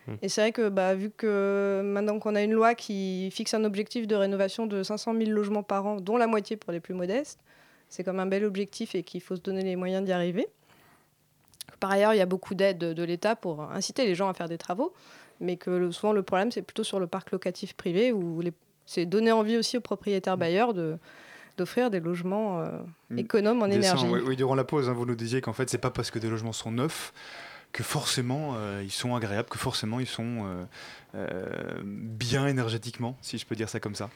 Mm. 0.07 0.13
Et 0.21 0.29
c'est 0.29 0.41
vrai 0.41 0.51
que 0.51 0.69
bah, 0.69 0.95
vu 0.95 1.11
que 1.11 1.81
maintenant 1.85 2.19
qu'on 2.19 2.35
a 2.35 2.41
une 2.41 2.51
loi 2.53 2.75
qui 2.75 3.29
fixe 3.31 3.53
un 3.53 3.63
objectif 3.63 4.07
de 4.07 4.15
rénovation 4.15 4.65
de 4.65 4.83
500 4.83 5.13
000 5.15 5.29
logements 5.29 5.63
par 5.63 5.85
an, 5.85 5.97
dont 5.97 6.17
la 6.17 6.27
moitié 6.27 6.57
pour 6.57 6.73
les 6.73 6.79
plus 6.79 6.93
modestes, 6.93 7.39
c'est 7.89 8.03
comme 8.03 8.19
un 8.19 8.25
bel 8.25 8.43
objectif 8.45 8.95
et 8.95 9.03
qu'il 9.03 9.21
faut 9.21 9.35
se 9.35 9.41
donner 9.41 9.63
les 9.63 9.75
moyens 9.75 10.05
d'y 10.05 10.11
arriver. 10.11 10.47
Par 11.79 11.91
ailleurs, 11.91 12.13
il 12.13 12.17
y 12.17 12.21
a 12.21 12.25
beaucoup 12.25 12.55
d'aides 12.55 12.77
de, 12.77 13.03
l'État 13.03 13.35
pour 13.35 13.61
inciter 13.61 14.05
les 14.05 14.15
gens 14.15 14.29
à 14.29 14.33
faire 14.33 14.47
des 14.49 14.57
travaux, 14.57 14.93
mais 15.39 15.57
que 15.57 15.91
souvent 15.91 16.13
le 16.13 16.23
problème, 16.23 16.51
c'est 16.51 16.61
plutôt 16.61 16.83
sur 16.83 16.99
le 16.99 17.07
parc 17.07 17.31
locatif 17.31 17.73
privé 17.73 18.11
où 18.11 18.41
les- 18.41 18.53
c'est 18.85 19.05
donner 19.05 19.31
envie 19.31 19.57
aussi 19.57 19.77
aux 19.77 19.81
propriétaires 19.81 20.37
bailleurs 20.37 20.73
de 20.73 20.97
d'offrir 21.57 21.89
des 21.89 22.01
logements 22.01 22.59
euh, 22.59 22.79
Mm. 23.11 23.19
économes 23.19 23.61
en 23.63 23.67
énergie. 23.67 24.05
oui, 24.11 24.19
oui, 24.25 24.35
durant 24.35 24.55
la 24.55 24.65
pause, 24.65 24.89
hein, 24.89 24.93
vous 24.93 25.05
nous 25.05 25.15
disiez 25.15 25.39
qu'en 25.39 25.53
fait, 25.53 25.69
c'est 25.69 25.77
pas 25.77 25.89
parce 25.89 26.11
que 26.11 26.19
des 26.19 26.29
logements 26.29 26.51
sont 26.51 26.69
neufs 26.71 27.13
que 27.71 27.81
forcément 27.81 28.55
euh, 28.57 28.81
ils 28.83 28.91
sont 28.91 29.15
agréables, 29.15 29.47
que 29.47 29.57
forcément 29.57 30.01
ils 30.01 30.07
sont 30.07 30.65
euh, 31.15 31.81
bien 31.83 32.45
énergétiquement, 32.47 33.17
si 33.21 33.37
je 33.37 33.45
peux 33.45 33.55
dire 33.55 33.69
ça 33.69 33.79
comme 33.79 33.95
ça. 33.95 34.09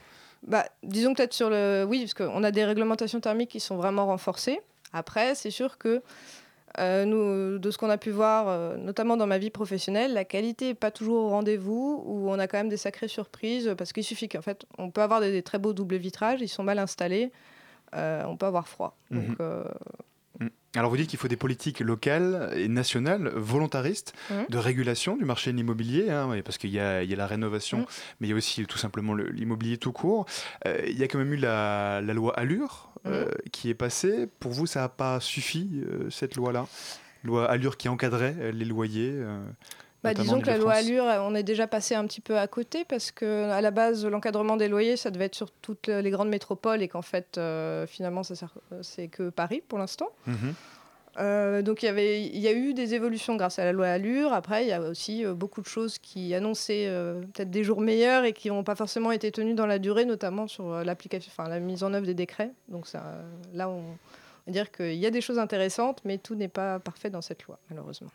Bah, 0.48 0.66
disons 0.84 1.14
peut-être 1.14 1.34
sur 1.34 1.50
le. 1.50 1.86
Oui, 1.88 2.00
parce 2.02 2.14
qu'on 2.14 2.44
a 2.44 2.52
des 2.52 2.64
réglementations 2.66 3.20
thermiques 3.20 3.50
qui 3.52 3.60
sont 3.60 3.78
vraiment 3.78 4.06
renforcées. 4.06 4.62
Après, 4.94 5.36
c'est 5.36 5.52
sûr 5.52 5.78
que 5.78 6.02
euh, 6.78 7.04
nous, 7.06 7.60
de 7.60 7.72
ce 7.72 7.78
qu'on 7.78 7.90
a 7.90 7.98
pu 7.98 8.10
voir, 8.12 8.48
euh, 8.48 8.78
notamment 8.78 9.18
dans 9.18 9.28
ma 9.28 9.38
vie 9.38 9.50
professionnelle, 9.50 10.14
la 10.14 10.24
qualité 10.26 10.68
n'est 10.70 10.74
pas 10.76 10.92
toujours 10.92 11.26
au 11.26 11.30
rendez-vous, 11.30 12.04
où 12.06 12.30
on 12.30 12.40
a 12.40 12.48
quand 12.48 12.58
même 12.58 12.70
des 12.70 12.78
sacrées 12.78 13.08
surprises, 13.08 13.74
parce 13.78 13.92
qu'il 13.92 14.04
suffit 14.04 14.30
qu'en 14.30 14.42
fait, 14.42 14.66
on 14.78 14.90
peut 14.92 15.02
avoir 15.02 15.20
des, 15.20 15.32
des 15.32 15.42
très 15.44 15.58
beaux 15.60 15.74
doubles 15.74 15.98
vitrages, 15.98 16.42
ils 16.42 16.48
sont 16.48 16.64
mal 16.64 16.80
installés, 16.80 17.32
euh, 17.96 18.24
on 18.28 18.38
peut 18.38 18.46
avoir 18.46 18.68
froid. 18.68 18.96
Donc, 19.12 19.38
Mhm. 19.40 19.66
Euh, 20.42 20.50
Alors 20.76 20.90
vous 20.92 20.98
dites 20.98 21.10
qu'il 21.10 21.18
faut 21.20 21.28
des 21.28 21.36
politiques 21.36 21.80
locales 21.80 22.54
et 22.56 22.68
nationales 22.68 23.30
volontaristes 23.36 24.14
Mhm. 24.30 24.46
de 24.50 24.58
régulation 24.58 25.18
du 25.18 25.26
marché 25.26 25.52
de 25.52 25.58
l'immobilier, 25.58 26.10
hein, 26.12 26.30
parce 26.46 26.58
qu'il 26.58 26.70
y 26.70 26.80
a, 26.80 27.02
il 27.04 27.10
y 27.10 27.14
a 27.14 27.18
la 27.18 27.28
rénovation, 27.28 27.80
Mhm. 27.80 27.86
mais 28.20 28.28
il 28.28 28.30
y 28.32 28.34
a 28.34 28.36
aussi 28.38 28.66
tout 28.66 28.78
simplement 28.78 29.14
le- 29.14 29.30
l'immobilier 29.30 29.78
tout 29.78 29.92
court. 29.92 30.26
Euh, 30.68 30.82
il 30.88 30.98
y 30.98 31.04
a 31.04 31.08
quand 31.08 31.18
même 31.18 31.34
eu 31.34 31.38
la, 31.38 32.02
la 32.02 32.14
loi 32.14 32.38
Allure 32.40 32.86
euh, 33.06 33.26
qui 33.52 33.70
est 33.70 33.74
passée. 33.76 34.28
Pour 34.40 34.52
vous, 34.52 34.66
ça 34.68 34.82
n'a 34.82 34.90
pas 34.90 35.20
suffi, 35.22 35.82
euh, 35.86 36.10
cette 36.10 36.36
loi-là? 36.36 36.68
Loi 37.24 37.50
Allure 37.50 37.78
qui 37.78 37.88
encadrait 37.90 38.52
les 38.54 38.66
loyers 38.66 39.22
Bah, 40.04 40.14
disons 40.14 40.40
que 40.40 40.48
la 40.48 40.58
loi. 40.58 40.74
Allure, 40.74 41.04
on 41.22 41.36
est 41.36 41.44
déjà 41.44 41.68
passé 41.68 41.94
un 41.96 42.06
petit 42.08 42.22
peu 42.22 42.38
à 42.38 42.48
côté 42.48 42.86
parce 42.86 43.12
que 43.12 43.50
à 43.50 43.60
la 43.62 43.72
base, 43.72 44.06
l'encadrement 44.06 44.56
des 44.56 44.68
loyers, 44.70 44.96
ça 44.98 45.12
devait 45.12 45.26
être 45.26 45.36
sur 45.36 45.52
toutes 45.52 45.88
les 45.88 46.10
grandes 46.10 46.30
métropoles 46.30 46.82
et 46.82 46.88
qu'en 46.88 47.02
fait, 47.02 47.38
euh, 47.38 47.86
finalement, 47.86 48.24
ça 48.24 48.36
sert- 48.36 48.54
c'est 48.82 49.08
que 49.10 49.30
Paris 49.30 49.62
pour 49.68 49.78
l'instant. 49.78 50.10
Mhm. 50.28 50.54
Euh, 51.18 51.62
donc 51.64 51.84
il 51.84 51.88
y 51.88 51.90
avait, 51.90 52.22
il 52.24 52.38
y 52.38 52.48
a 52.48 52.54
eu 52.54 52.74
des 52.74 52.94
évolutions 52.94 53.36
grâce 53.36 53.60
à 53.60 53.66
la 53.66 53.74
loi 53.74 53.88
Allure. 53.88 54.32
Après, 54.32 54.64
il 54.64 54.70
y 54.70 54.72
a 54.72 54.80
aussi 54.80 55.26
euh, 55.26 55.34
beaucoup 55.34 55.60
de 55.62 55.66
choses 55.68 55.98
qui 55.98 56.34
annonçaient 56.34 56.86
euh, 56.88 57.20
peut-être 57.34 57.50
des 57.50 57.64
jours 57.66 57.82
meilleurs 57.82 58.24
et 58.24 58.32
qui 58.32 58.48
n'ont 58.48 58.64
pas 58.64 58.76
forcément 58.76 59.12
été 59.12 59.30
tenues 59.32 59.56
dans 59.56 59.66
la 59.66 59.80
durée, 59.80 60.06
notamment 60.06 60.48
sur 60.48 60.72
euh, 60.72 60.84
l'application, 60.86 61.30
enfin 61.36 61.50
la 61.50 61.60
mise 61.60 61.84
en 61.84 61.94
œuvre 61.94 62.06
des 62.06 62.14
décrets. 62.14 62.52
Donc 62.70 62.88
ça, 62.88 63.00
euh, 63.06 63.22
là, 63.54 63.68
on, 63.70 63.80
on 63.82 63.82
va 64.48 64.52
dire 64.54 64.72
qu'il 64.72 64.94
y 64.96 65.06
a 65.06 65.12
des 65.12 65.20
choses 65.20 65.40
intéressantes, 65.40 66.00
mais 66.06 66.20
tout 66.20 66.36
n'est 66.36 66.48
pas 66.48 66.80
parfait 66.80 67.10
dans 67.10 67.22
cette 67.22 67.44
loi, 67.44 67.60
malheureusement. 67.70 68.12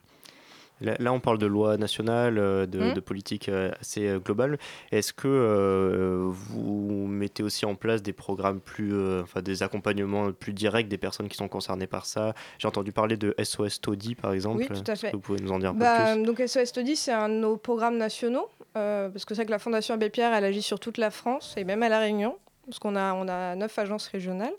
Là, 0.81 1.13
on 1.13 1.21
parle 1.21 1.39
de 1.39 1.47
loi 1.47 1.77
nationale, 1.77 2.37
euh, 2.37 2.67
de, 2.67 2.79
Mhm. 2.81 2.93
de 2.95 3.01
politique 3.01 3.49
euh, 3.49 3.71
assez 3.81 4.07
euh, 4.09 4.19
globale. 4.19 4.59
Est-ce 4.93 5.13
que 5.13 5.29
euh, 5.29 6.25
vous 6.29 7.07
mettez 7.07 7.43
aussi 7.43 7.65
en 7.65 7.75
place 7.75 8.03
des 8.03 8.13
programmes 8.13 8.61
plus, 8.61 8.93
euh, 8.93 9.23
enfin 9.23 9.41
des 9.41 9.63
accompagnements 9.63 10.33
plus 10.33 10.53
directs 10.53 10.89
des 10.89 10.99
personnes 10.99 11.29
qui 11.29 11.37
sont 11.37 11.49
concernées 11.49 11.87
par 11.87 12.07
ça? 12.07 12.35
J'ai 12.59 12.69
entendu 12.69 12.93
parler 12.93 13.17
de 13.17 13.35
SOS 13.43 13.81
Toddy, 13.81 14.15
par 14.15 14.33
exemple. 14.33 14.59
Oui, 14.59 14.67
tout 14.69 14.91
à 14.91 14.97
fait. 14.97 15.13
vous 15.13 15.21
pouvez 15.21 15.41
nous 15.41 15.53
en 15.53 15.59
dire 15.59 15.71
un 15.71 15.75
Bah, 15.75 15.97
peu 16.15 16.15
plus? 16.17 16.27
donc 16.27 16.41
SOS 16.47 16.67
Study, 16.67 16.97
c'est 16.97 17.13
un 17.13 17.29
de 17.29 17.35
nos 17.35 17.57
programmes 17.57 17.97
nationaux, 17.97 18.49
euh, 18.77 19.09
parce 19.09 19.25
que 19.25 19.35
c'est 19.35 19.43
vrai 19.43 19.47
que 19.47 19.53
la 19.53 19.59
Fondation 19.61 19.95
Abbé 19.95 20.11
Pierre, 20.11 20.35
elle 20.35 20.45
agit 20.45 20.61
sur 20.63 20.81
toute 20.81 20.99
la 20.99 21.11
France 21.11 21.55
et 21.57 21.65
même 21.65 21.83
à 21.83 21.89
La 21.89 22.01
Réunion, 22.01 22.37
parce 22.67 22.79
qu'on 22.81 22.97
a, 22.97 23.15
on 23.15 23.29
a 23.29 23.55
neuf 23.55 23.79
agences 23.79 24.09
régionales. 24.09 24.53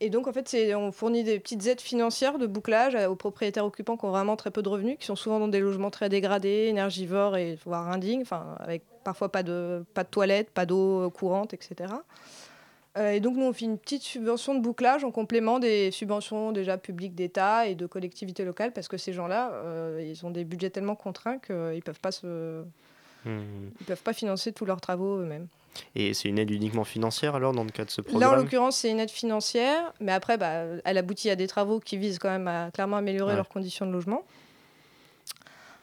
Et 0.00 0.10
donc, 0.10 0.28
en 0.28 0.32
fait, 0.32 0.56
on 0.76 0.92
fournit 0.92 1.24
des 1.24 1.40
petites 1.40 1.66
aides 1.66 1.80
financières 1.80 2.38
de 2.38 2.46
bouclage 2.46 2.94
aux 2.94 3.16
propriétaires 3.16 3.64
occupants 3.64 3.96
qui 3.96 4.04
ont 4.04 4.10
vraiment 4.10 4.36
très 4.36 4.52
peu 4.52 4.62
de 4.62 4.68
revenus, 4.68 4.96
qui 4.98 5.06
sont 5.06 5.16
souvent 5.16 5.40
dans 5.40 5.48
des 5.48 5.58
logements 5.60 5.90
très 5.90 6.08
dégradés, 6.08 6.66
énergivores 6.68 7.36
et 7.36 7.58
voire 7.64 7.88
indignes, 7.88 8.22
enfin, 8.22 8.54
avec 8.60 8.82
parfois 9.02 9.30
pas 9.32 9.42
de, 9.42 9.84
pas 9.94 10.04
de 10.04 10.08
toilettes, 10.08 10.50
pas 10.50 10.66
d'eau 10.66 11.10
courante, 11.10 11.52
etc. 11.52 11.92
Euh, 12.96 13.10
et 13.10 13.18
donc, 13.20 13.36
nous, 13.36 13.44
on 13.44 13.52
fait 13.52 13.64
une 13.64 13.76
petite 13.78 14.02
subvention 14.02 14.54
de 14.54 14.60
bouclage 14.60 15.02
en 15.04 15.10
complément 15.10 15.58
des 15.58 15.90
subventions 15.90 16.52
déjà 16.52 16.78
publiques 16.78 17.14
d'État 17.16 17.66
et 17.66 17.74
de 17.74 17.86
collectivités 17.86 18.44
locales, 18.44 18.72
parce 18.72 18.86
que 18.86 18.96
ces 18.96 19.12
gens-là, 19.12 19.50
euh, 19.52 20.00
ils 20.08 20.24
ont 20.24 20.30
des 20.30 20.44
budgets 20.44 20.70
tellement 20.70 20.94
contraints 20.96 21.38
qu'ils 21.38 21.54
ne 21.56 21.80
peuvent, 21.80 22.00
pas 22.00 22.12
se- 22.12 22.62
ils 23.26 23.84
peuvent 23.86 24.02
pas 24.02 24.12
financer 24.12 24.52
tous 24.52 24.64
leurs 24.64 24.80
travaux 24.80 25.18
eux-mêmes. 25.18 25.48
Et 25.94 26.14
c'est 26.14 26.28
une 26.28 26.38
aide 26.38 26.50
uniquement 26.50 26.84
financière 26.84 27.34
alors 27.34 27.52
dans 27.52 27.64
le 27.64 27.70
cadre 27.70 27.86
de 27.88 27.92
ce 27.92 28.00
Là, 28.00 28.06
en 28.08 28.10
programme? 28.10 28.36
l'occurrence, 28.36 28.76
c'est 28.78 28.90
une 28.90 29.00
aide 29.00 29.10
financière, 29.10 29.92
mais 30.00 30.12
après, 30.12 30.36
bah, 30.38 30.62
elle 30.84 30.98
aboutit 30.98 31.30
à 31.30 31.36
des 31.36 31.46
travaux 31.46 31.80
qui 31.80 31.96
visent 31.98 32.18
quand 32.18 32.30
même 32.30 32.48
à 32.48 32.70
clairement 32.70 32.96
améliorer 32.96 33.30
Ouais. 33.32 33.36
leurs 33.36 33.48
conditions 33.48 33.86
de 33.86 33.92
logement. 33.92 34.22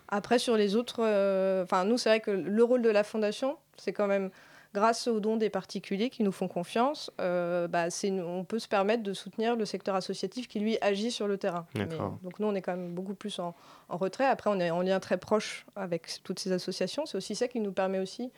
Après, 0.07 0.37
sur 0.39 0.55
les 0.55 0.75
autres, 0.75 0.97
euh, 0.99 1.63
enfin, 1.63 1.83
nous, 1.83 1.97
c'est 1.97 2.09
vrai 2.09 2.19
que 2.19 2.31
le 2.31 2.63
rôle 2.63 2.81
de 2.81 2.89
la 2.89 3.03
fondation, 3.03 3.57
c'est 3.77 3.91
quand 3.91 4.07
même 4.07 4.29
grâce 4.73 5.07
aux 5.07 5.19
dons 5.21 5.37
des 5.37 5.49
particuliers 5.49 6.09
qui 6.09 6.21
nous 6.21 6.33
font 6.33 6.47
confiance, 6.49 7.09
euh, 7.21 7.67
bah, 7.67 7.85
on 8.03 8.43
peut 8.43 8.59
se 8.59 8.67
permettre 8.67 9.03
de 9.03 9.13
soutenir 9.13 9.55
le 9.55 9.65
secteur 9.65 9.95
associatif 9.95 10.47
qui, 10.49 10.59
lui, 10.59 10.77
agit 10.81 11.11
sur 11.11 11.27
le 11.27 11.37
terrain. 11.37 11.65
Mais- 11.75 11.85
donc 12.23 12.39
nous, 12.39 12.47
on 12.47 12.53
est 12.55 12.61
quand 12.61 12.75
même 12.75 12.93
beaucoup 12.93 13.15
plus 13.15 13.39
en, 13.39 13.55
en 13.89 13.97
retrait. 13.97 14.25
Après, 14.25 14.49
on 14.49 14.59
est 14.59 14.71
en 14.71 14.81
lien 14.81 14.99
très 14.99 15.17
proche 15.17 15.65
avec 15.77 16.19
toutes 16.23 16.39
ces 16.39 16.51
associations. 16.51 17.05
C'est 17.05 17.17
aussi 17.17 17.35
ça 17.35 17.47
qui 17.47 17.59
nous 17.61 17.71
permet 17.71 17.99
aussi 17.99 18.31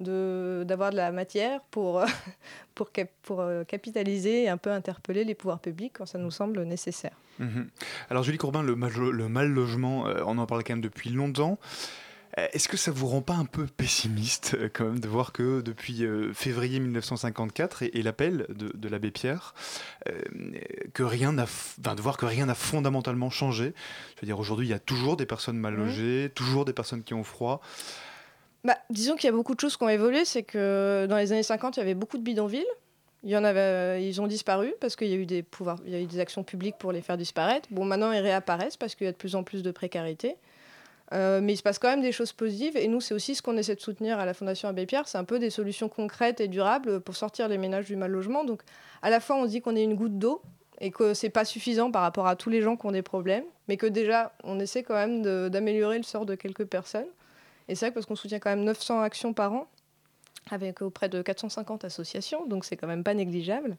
d'avoir 0.00 0.90
de, 0.90 0.96
la 0.96 1.12
matière 1.12 1.60
pour, 1.70 2.02
pour, 2.74 2.92
cap- 2.92 3.10
pour 3.22 3.40
euh, 3.40 3.64
capitaliser 3.64 4.44
et 4.44 4.48
un 4.48 4.56
peu 4.56 4.70
interpeller 4.70 5.24
les 5.24 5.34
pouvoirs 5.34 5.60
publics 5.60 5.92
quand 5.96 6.06
ça 6.06 6.18
nous 6.18 6.30
semble 6.30 6.62
nécessaire. 6.64 7.16
Mhm. 7.38 7.68
Alors 8.10 8.22
Julie 8.22 8.38
Courbin, 8.38 8.62
le 8.62 8.76
mal, 8.76 8.92
le 8.92 9.28
mal 9.28 9.48
logement, 9.48 10.06
euh, 10.06 10.22
on 10.26 10.38
en 10.38 10.46
parle 10.46 10.64
quand 10.64 10.74
même 10.74 10.80
depuis 10.82 11.10
longtemps. 11.10 11.58
Euh, 12.38 12.46
Est-ce 12.54 12.66
que 12.66 12.78
ça 12.78 12.90
vous 12.90 13.06
rend 13.08 13.20
pas 13.20 13.34
un 13.34 13.44
peu 13.44 13.66
pessimiste 13.66 14.56
quand 14.72 14.84
même 14.84 15.00
de 15.00 15.06
voir 15.08 15.32
que 15.32 15.60
depuis 15.60 16.02
euh, 16.04 16.32
février 16.32 16.80
1954 16.80 17.82
et, 17.82 17.98
et 17.98 18.02
l'appel 18.02 18.46
de, 18.48 18.72
de 18.74 18.88
l'abbé 18.88 19.10
Pierre, 19.10 19.54
euh, 20.08 20.12
que 20.94 21.02
rien 21.02 21.32
n'a, 21.32 21.44
de 21.78 22.00
voir 22.00 22.16
que 22.16 22.24
rien 22.24 22.46
n'a 22.46 22.54
fondamentalement 22.54 23.28
changé? 23.28 23.74
Je 24.16 24.20
veux 24.22 24.26
dire 24.26 24.38
aujourd'hui 24.38 24.66
il 24.66 24.70
y 24.70 24.74
a 24.74 24.78
toujours 24.78 25.16
des 25.18 25.26
personnes 25.26 25.58
mal 25.58 25.74
Mhm. 25.74 25.80
logées, 25.84 26.32
toujours 26.34 26.64
des 26.64 26.72
personnes 26.72 27.02
qui 27.02 27.12
ont 27.14 27.24
froid. 27.24 27.60
Bah, 28.64 28.76
disons 28.90 29.16
qu'il 29.16 29.24
y 29.24 29.28
a 29.28 29.36
beaucoup 29.36 29.54
de 29.54 29.60
choses 29.60 29.76
qui 29.76 29.82
ont 29.82 29.88
évolué. 29.88 30.24
C'est 30.24 30.42
que 30.42 31.06
dans 31.08 31.16
les 31.16 31.32
années 31.32 31.42
50, 31.42 31.76
il 31.76 31.80
y 31.80 31.82
avait 31.82 31.94
beaucoup 31.94 32.18
de 32.18 32.22
bidonvilles. 32.22 32.66
Il 33.24 33.30
y 33.30 33.36
en 33.36 33.44
avait, 33.44 33.60
euh, 33.60 33.98
ils 34.00 34.20
ont 34.20 34.26
disparu 34.26 34.74
parce 34.80 34.96
qu'il 34.96 35.08
y 35.08 35.12
a 35.12 35.16
eu 35.16 35.26
des 35.26 35.44
pouvoirs, 35.44 35.78
il 35.86 35.92
y 35.92 35.94
a 35.94 36.00
eu 36.00 36.06
des 36.06 36.18
actions 36.18 36.42
publiques 36.42 36.76
pour 36.78 36.90
les 36.90 37.02
faire 37.02 37.16
disparaître. 37.16 37.68
Bon, 37.70 37.84
maintenant 37.84 38.10
ils 38.10 38.18
réapparaissent 38.18 38.76
parce 38.76 38.96
qu'il 38.96 39.04
y 39.04 39.08
a 39.08 39.12
de 39.12 39.16
plus 39.16 39.36
en 39.36 39.44
plus 39.44 39.62
de 39.62 39.70
précarité. 39.70 40.36
Euh, 41.12 41.40
mais 41.40 41.52
il 41.52 41.56
se 41.56 41.62
passe 41.62 41.78
quand 41.78 41.88
même 41.88 42.00
des 42.00 42.10
choses 42.10 42.32
positives 42.32 42.76
et 42.76 42.88
nous 42.88 43.00
c'est 43.00 43.14
aussi 43.14 43.34
ce 43.34 43.42
qu'on 43.42 43.56
essaie 43.56 43.74
de 43.74 43.80
soutenir 43.80 44.18
à 44.18 44.24
la 44.24 44.34
Fondation 44.34 44.68
Abbé 44.68 44.86
Pierre, 44.86 45.06
c'est 45.06 45.18
un 45.18 45.24
peu 45.24 45.38
des 45.38 45.50
solutions 45.50 45.90
concrètes 45.90 46.40
et 46.40 46.48
durables 46.48 47.00
pour 47.00 47.14
sortir 47.14 47.48
les 47.48 47.58
ménages 47.58 47.84
du 47.84 47.96
mal 47.96 48.10
logement. 48.10 48.44
Donc 48.44 48.62
à 49.02 49.10
la 49.10 49.20
fois 49.20 49.36
on 49.36 49.44
dit 49.44 49.60
qu'on 49.60 49.76
est 49.76 49.84
une 49.84 49.94
goutte 49.94 50.18
d'eau 50.18 50.42
et 50.80 50.90
que 50.90 51.12
c'est 51.12 51.28
pas 51.28 51.44
suffisant 51.44 51.90
par 51.90 52.02
rapport 52.02 52.26
à 52.26 52.34
tous 52.34 52.48
les 52.48 52.62
gens 52.62 52.76
qui 52.76 52.86
ont 52.86 52.92
des 52.92 53.02
problèmes, 53.02 53.44
mais 53.68 53.76
que 53.76 53.86
déjà 53.86 54.32
on 54.42 54.58
essaie 54.58 54.82
quand 54.82 54.94
même 54.94 55.22
d'améliorer 55.50 55.98
le 55.98 56.02
sort 56.02 56.26
de 56.26 56.34
quelques 56.34 56.64
personnes. 56.64 57.08
Et 57.68 57.74
c'est 57.74 57.86
vrai 57.86 57.90
que 57.90 57.94
parce 57.94 58.06
qu'on 58.06 58.16
soutient 58.16 58.38
quand 58.38 58.50
même 58.50 58.64
900 58.64 59.00
actions 59.02 59.32
par 59.32 59.52
an, 59.52 59.68
avec 60.50 60.82
auprès 60.82 61.08
de 61.08 61.22
450 61.22 61.84
associations, 61.84 62.46
donc 62.46 62.64
c'est 62.64 62.76
quand 62.76 62.86
même 62.86 63.04
pas 63.04 63.14
négligeable. 63.14 63.76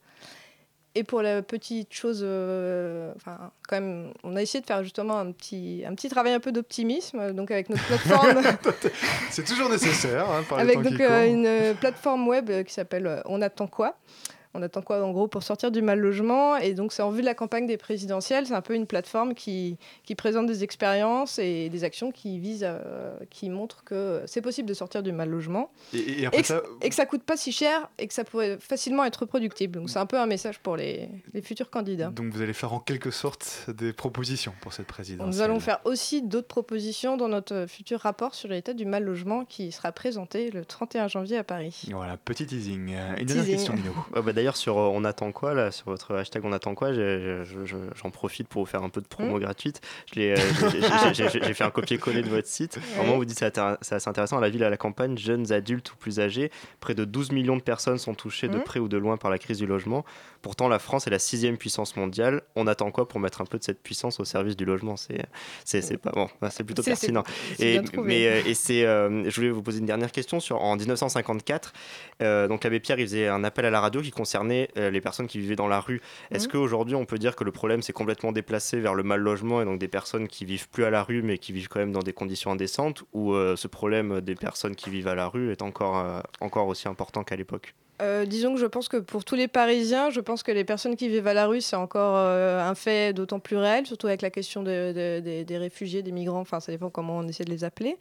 Et 0.96 1.04
pour 1.04 1.24
la 1.24 1.42
petite 1.42 1.92
chose, 1.92 2.22
euh, 2.24 3.12
enfin, 3.16 3.52
quand 3.68 3.78
même, 3.78 4.14
on 4.24 4.36
a 4.36 4.42
essayé 4.44 4.62
de 4.62 4.66
faire 4.68 4.84
justement 4.84 5.18
un 5.18 5.32
petit, 5.32 5.84
un 5.88 5.96
petit 5.96 6.08
travail 6.08 6.34
un 6.34 6.40
peu 6.40 6.52
d'optimisme, 6.52 7.34
donc 7.34 7.50
avec 7.50 7.70
notre 7.70 7.84
plateforme, 7.86 8.42
C'est 9.32 9.44
toujours 9.44 9.70
nécessaire 9.70 10.30
hein, 10.30 10.44
par 10.48 10.60
les 10.60 10.64
avec 10.66 10.76
temps 10.76 10.84
donc 10.84 10.98
qui 10.98 11.04
euh, 11.04 11.28
une 11.28 11.76
plateforme 11.78 12.28
web 12.28 12.64
qui 12.64 12.74
s'appelle 12.74 13.08
euh, 13.08 13.22
On 13.26 13.42
attend 13.42 13.66
quoi? 13.66 13.96
On 14.54 14.62
attend 14.62 14.82
quoi 14.82 15.04
en 15.04 15.12
gros 15.12 15.28
pour 15.28 15.44
sortir 15.44 15.72
du 15.72 15.82
mal 15.82 16.00
logement 16.00 16.58
et 16.58 16.74
donc 16.74 16.94
c'est 16.94 17.02
en 17.02 17.10
vue 17.12 17.22
de 17.22 17.26
la 17.26 17.34
campagne 17.34 17.66
des 17.68 17.78
présidentielles 17.78 18.46
c'est 18.48 18.54
un 18.54 18.62
peu 18.62 18.76
une 18.76 18.86
plateforme 18.88 19.34
qui, 19.34 19.78
qui 20.04 20.16
présente 20.16 20.46
des 20.48 20.64
expériences 20.64 21.40
et 21.40 21.70
des 21.70 21.84
actions 21.84 22.12
qui 22.12 22.40
visent 22.40 22.64
à- 22.64 22.82
qui 23.30 23.50
montrent 23.50 23.84
que 23.84 24.22
c'est 24.26 24.42
possible 24.42 24.68
de 24.70 24.74
sortir 24.74 25.02
du 25.04 25.12
mal 25.12 25.30
logement 25.30 25.72
Et, 25.94 26.22
et 26.22 26.26
après 26.26 26.40
et 26.40 26.42
que, 26.42 26.48
ça, 26.48 26.62
et 26.82 26.90
que 26.90 26.96
ça 26.96 27.06
coûte 27.06 27.24
pas 27.24 27.38
si 27.38 27.52
cher 27.52 27.90
et 27.98 28.08
que 28.08 28.14
ça 28.14 28.24
pourrait 28.24 28.58
facilement 28.60 29.04
être 29.06 29.18
reproductible 29.22 29.80
donc 29.80 29.90
c'est 29.90 30.00
un 30.00 30.06
peu 30.06 30.18
un 30.20 30.26
message 30.28 30.60
pour 30.60 30.78
les, 30.78 31.10
les 31.34 31.42
futurs 31.42 31.70
candidats 31.70 32.10
donc 32.10 32.32
vous 32.34 32.42
allez 32.42 32.54
faire 32.54 32.74
en 32.74 32.80
quelque 32.80 33.12
sorte 33.12 33.70
des 33.70 33.94
propositions 33.94 34.54
pour 34.62 34.74
cette 34.74 34.88
présidence. 34.88 35.28
nous 35.36 35.42
allons 35.42 35.60
faire 35.60 35.80
aussi 35.86 36.22
d'autres 36.22 36.48
propositions 36.48 37.18
dans 37.18 37.28
notre 37.28 37.66
futur 37.68 38.00
rapport 38.02 38.36
sur 38.36 38.50
l'état 38.50 38.74
du 38.74 38.86
mal 38.86 39.04
logement 39.04 39.46
qui 39.46 39.72
sera 39.72 39.92
présenté 39.92 40.52
le 40.52 40.66
31 40.66 41.08
janvier 41.08 41.38
à 41.38 41.44
Paris. 41.44 41.84
Voilà, 41.92 42.18
petit 42.18 42.46
teasing. 42.46 42.94
Euh, 42.96 43.16
Une 43.18 43.26
dernière 43.26 43.46
question, 43.46 43.74
Mino. 43.74 43.92
Ouais, 44.16 44.22
bah, 44.22 44.34
D'ailleurs, 44.44 44.58
sur 44.58 44.78
euh, 44.78 44.90
On 44.94 45.06
attend 45.06 45.32
quoi, 45.32 45.54
là, 45.54 45.72
sur 45.72 45.86
votre 45.86 46.14
hashtag 46.16 46.44
On 46.44 46.52
attend 46.52 46.76
quoi, 46.76 46.90
j'en 46.94 48.10
profite 48.12 48.50
pour 48.50 48.64
vous 48.64 48.66
faire 48.70 48.84
un 48.84 48.90
peu 48.90 49.00
de 49.00 49.08
promo 49.08 49.38
Hmm. 49.38 49.40
gratuite. 49.40 49.80
Je 50.14 50.20
l'ai, 50.20 50.32
euh, 50.34 51.14
j'ai- 51.14 51.54
fait 51.54 51.64
un 51.64 51.70
copier-coller 51.70 52.22
de 52.24 52.28
votre 52.30 52.48
site. 52.50 52.78
Vraiment, 52.98 53.16
vous 53.16 53.24
dites 53.24 53.40
c'est 53.40 53.58
assez 53.58 54.10
intéressant. 54.10 54.38
À 54.38 54.42
la 54.42 54.50
ville, 54.50 54.66
à 54.66 54.70
la 54.70 54.76
campagne, 54.76 55.18
jeunes, 55.18 55.54
adultes 55.54 55.94
ou 55.94 55.96
plus 55.96 56.20
âgés, 56.20 56.52
près 56.82 56.94
de 56.94 57.06
12 57.06 57.32
millions 57.32 57.56
de 57.56 57.62
personnes 57.62 57.98
sont 57.98 58.14
touchées 58.16 58.50
de 58.50 58.58
Hmm. 58.58 58.64
près 58.64 58.80
ou 58.82 58.90
de 58.90 58.98
loin 58.98 59.16
par 59.16 59.32
la 59.32 59.38
crise 59.38 59.60
du 59.60 59.66
logement. 59.66 60.04
Pourtant, 60.42 60.68
la 60.68 60.78
France 60.80 61.08
est 61.08 61.10
la 61.10 61.20
sixième 61.20 61.58
puissance 61.58 61.96
mondiale. 61.96 62.42
On 62.58 62.68
attend 62.68 62.92
quoi 62.92 63.08
pour 63.08 63.22
mettre 63.22 63.40
un 63.40 63.46
peu 63.46 63.58
de 63.58 63.64
cette 63.64 63.82
puissance 63.82 64.20
au 64.20 64.26
service 64.26 64.58
du 64.58 64.66
logement? 64.66 64.98
C'est 64.98 65.22
c'est- 65.64 65.82
c'est 65.82 65.96
pas 65.98 66.12
bon, 66.12 66.28
c'est 66.50 66.66
plutôt 66.66 66.84
pertinent. 66.84 67.24
Et, 67.60 67.80
mais, 67.94 68.28
euh, 68.28 68.42
et 68.46 68.54
c'est, 68.56 68.84
euh, 68.86 69.24
je 69.30 69.36
voulais 69.38 69.52
vous 69.52 69.64
poser 69.64 69.80
une 69.80 69.86
dernière 69.86 70.12
question 70.12 70.42
sur 70.42 70.62
en 70.62 70.76
1954. 70.76 71.72
euh, 72.22 72.48
donc 72.50 72.64
l'abbé 72.66 72.80
Pierre, 72.82 73.00
il 73.00 73.06
faisait 73.06 73.28
un 73.30 73.44
appel 73.46 73.64
à 73.66 73.70
la 73.70 73.80
radio 73.80 74.02
qui 74.02 74.12
concernait 74.34 74.70
euh, 74.78 74.90
les 74.90 75.00
personnes 75.02 75.28
qui 75.28 75.38
vivaient 75.40 75.56
dans 75.56 75.68
la 75.68 75.80
rue. 75.80 76.02
Est-ce 76.32 76.48
Mhm. 76.48 76.52
qu'aujourd'hui 76.54 76.96
on 76.96 77.06
peut 77.06 77.20
dire 77.20 77.36
que 77.36 77.44
le 77.44 77.52
problème 77.52 77.82
s'est 77.84 77.94
complètement 77.94 78.32
déplacé 78.32 78.80
vers 78.80 78.96
le 78.96 79.04
mal 79.04 79.20
logement 79.22 79.62
et 79.62 79.66
donc 79.66 79.78
des 79.80 79.88
personnes 79.88 80.28
qui 80.28 80.44
vivent 80.44 80.70
plus 80.70 80.84
à 80.86 80.90
la 80.90 81.04
rue 81.04 81.22
mais 81.22 81.38
qui 81.38 81.52
vivent 81.54 81.68
quand 81.68 81.80
même 81.80 81.92
dans 81.92 82.02
des 82.02 82.14
conditions 82.14 82.52
indécentes 82.52 83.04
ou 83.14 83.34
euh, 83.34 83.56
ce 83.56 83.68
problème 83.68 84.22
des 84.22 84.36
personnes 84.36 84.76
qui 84.76 84.90
vivent 84.90 85.08
à 85.08 85.14
la 85.16 85.28
rue 85.28 85.52
est 85.52 85.62
encore 85.62 86.00
euh, 86.00 86.20
encore 86.42 86.68
aussi 86.68 86.88
important 86.88 87.24
qu'à 87.24 87.36
l'époque? 87.36 87.76
Euh, 88.02 88.26
disons 88.26 88.56
que 88.56 88.60
je 88.60 88.66
pense 88.66 88.90
que 88.90 88.98
pour 88.98 89.24
tous 89.24 89.36
les 89.36 89.48
Parisiens, 89.48 90.10
je 90.10 90.20
pense 90.20 90.42
que 90.42 90.52
les 90.52 90.64
personnes 90.64 90.96
qui 90.96 91.08
vivent 91.10 91.28
à 91.28 91.36
la 91.36 91.46
rue, 91.46 91.62
c'est 91.62 91.76
encore 91.76 92.16
euh, 92.18 92.60
un 92.60 92.74
fait 92.74 93.14
d'autant 93.14 93.40
plus 93.40 93.56
réel, 93.56 93.86
surtout 93.86 94.08
avec 94.08 94.24
la 94.24 94.32
question 94.32 94.64
de- 94.64 94.92
de- 94.92 95.20
des- 95.20 95.46
des 95.46 95.58
réfugiés, 95.60 96.02
des 96.02 96.12
migrants, 96.12 96.40
enfin 96.42 96.60
ça 96.60 96.72
dépend 96.72 96.90
comment 96.90 97.18
on 97.20 97.28
essaie 97.28 97.44
de 97.46 97.52
les 97.52 97.64
appeler. 97.64 97.98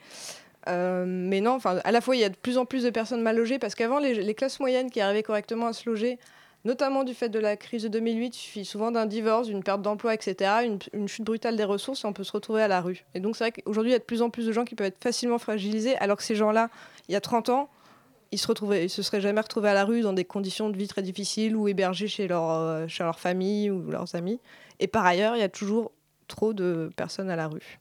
Euh, 0.68 1.04
mais 1.06 1.40
non, 1.40 1.52
enfin, 1.52 1.80
à 1.84 1.92
la 1.92 2.00
fois 2.00 2.14
il 2.16 2.20
y 2.20 2.24
a 2.24 2.28
de 2.28 2.36
plus 2.36 2.58
en 2.58 2.64
plus 2.64 2.84
de 2.84 2.90
personnes 2.90 3.22
mal 3.22 3.36
logées 3.36 3.58
parce 3.58 3.74
qu'avant 3.74 3.98
les, 3.98 4.34
classes 4.34 4.60
moyennes 4.60 4.90
qui 4.90 5.00
arrivaient 5.00 5.22
correctement 5.22 5.66
à 5.66 5.72
se 5.72 5.88
loger, 5.88 6.18
notamment 6.64 7.02
du 7.02 7.14
fait 7.14 7.28
de 7.28 7.40
la 7.40 7.56
crise 7.56 7.82
de 7.82 7.88
2008, 7.88 8.36
il 8.36 8.38
suffit 8.38 8.64
souvent 8.64 8.92
d'un 8.92 9.06
divorce, 9.06 9.48
d'une 9.48 9.64
perte 9.64 9.82
d'emploi, 9.82 10.14
etc., 10.14 10.50
une, 10.64 10.78
une 10.92 11.08
chute 11.08 11.24
brutale 11.24 11.56
des 11.56 11.64
ressources 11.64 12.04
et 12.04 12.06
on 12.06 12.12
peut 12.12 12.24
se 12.24 12.32
retrouver 12.32 12.62
à 12.62 12.68
la 12.68 12.80
rue. 12.80 13.04
Et 13.14 13.20
donc 13.20 13.36
c'est 13.36 13.44
vrai 13.44 13.52
qu'aujourd'hui 13.52 13.90
il 13.90 13.94
y 13.94 13.96
a 13.96 14.00
de 14.00 14.04
plus 14.04 14.22
en 14.22 14.30
plus 14.30 14.46
de 14.46 14.52
gens 14.52 14.64
qui 14.64 14.74
peuvent 14.74 14.86
être 14.86 15.02
facilement 15.02 15.38
fragilisés 15.38 15.96
alors 15.96 16.16
que 16.16 16.22
ces 16.22 16.36
gens-là, 16.36 16.70
il 17.08 17.12
y 17.12 17.16
a 17.16 17.20
30 17.20 17.48
ans, 17.48 17.68
ils 18.32 18.38
se 18.38 18.46
retrouvaient, 18.46 18.86
ils 18.86 18.90
se 18.90 19.02
seraient 19.02 19.20
jamais 19.20 19.40
retrouvés 19.40 19.68
à 19.68 19.74
la 19.74 19.84
rue 19.84 20.00
dans 20.00 20.14
des 20.14 20.24
conditions 20.24 20.70
de 20.70 20.76
vie 20.76 20.88
très 20.88 21.02
difficiles 21.02 21.54
ou 21.54 21.68
hébergés 21.68 22.08
chez 22.08 22.26
leur, 22.26 22.50
euh, 22.50 22.88
chez 22.88 23.04
leur 23.04 23.20
famille 23.20 23.70
ou 23.70 23.90
leurs 23.90 24.14
amis. 24.14 24.40
Et 24.80 24.86
par 24.86 25.04
ailleurs, 25.04 25.36
il 25.36 25.40
y 25.40 25.44
a 25.44 25.50
toujours 25.50 25.92
trop 26.28 26.54
de 26.54 26.90
personnes 26.96 27.28
à 27.28 27.36
la 27.36 27.46
rue. 27.46 27.78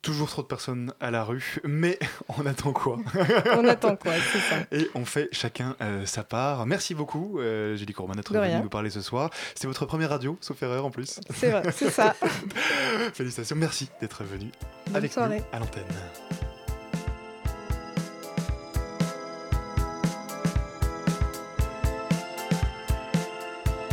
Toujours 0.00 0.28
trop 0.28 0.42
de 0.42 0.46
personnes 0.46 0.92
à 1.00 1.10
la 1.10 1.24
rue, 1.24 1.56
mais 1.64 1.98
on 2.38 2.46
attend 2.46 2.72
quoi 2.72 2.98
On 3.56 3.66
attend 3.66 3.96
quoi, 3.96 4.12
c'est 4.32 4.38
ça. 4.38 4.56
Et 4.70 4.88
on 4.94 5.04
fait 5.04 5.28
chacun 5.32 5.74
euh, 5.80 6.06
sa 6.06 6.22
part. 6.22 6.66
Merci 6.66 6.94
beaucoup, 6.94 7.40
euh, 7.40 7.76
Julie 7.76 7.92
Courban, 7.92 8.14
d'être 8.14 8.32
venue 8.32 8.62
nous 8.62 8.68
parler 8.68 8.90
ce 8.90 9.00
soir. 9.00 9.30
C'est 9.56 9.66
votre 9.66 9.86
première 9.86 10.10
radio, 10.10 10.38
sauf 10.40 10.62
erreur 10.62 10.86
en 10.86 10.90
plus. 10.90 11.18
C'est 11.34 11.50
vrai, 11.50 11.62
c'est 11.72 11.90
ça. 11.90 12.14
Félicitations, 13.12 13.56
merci 13.56 13.90
d'être 14.00 14.22
venu 14.22 14.50
Bonne 14.86 14.96
avec 14.96 15.12
soirée. 15.12 15.38
nous 15.38 15.56
à 15.56 15.58
l'antenne. 15.58 15.84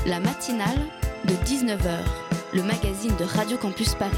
La 0.06 0.20
matinale 0.20 0.80
de 1.26 1.34
19h, 1.34 1.98
le 2.54 2.62
magazine 2.62 3.16
de 3.18 3.24
Radio 3.24 3.58
Campus 3.58 3.96
Paris. 3.96 4.12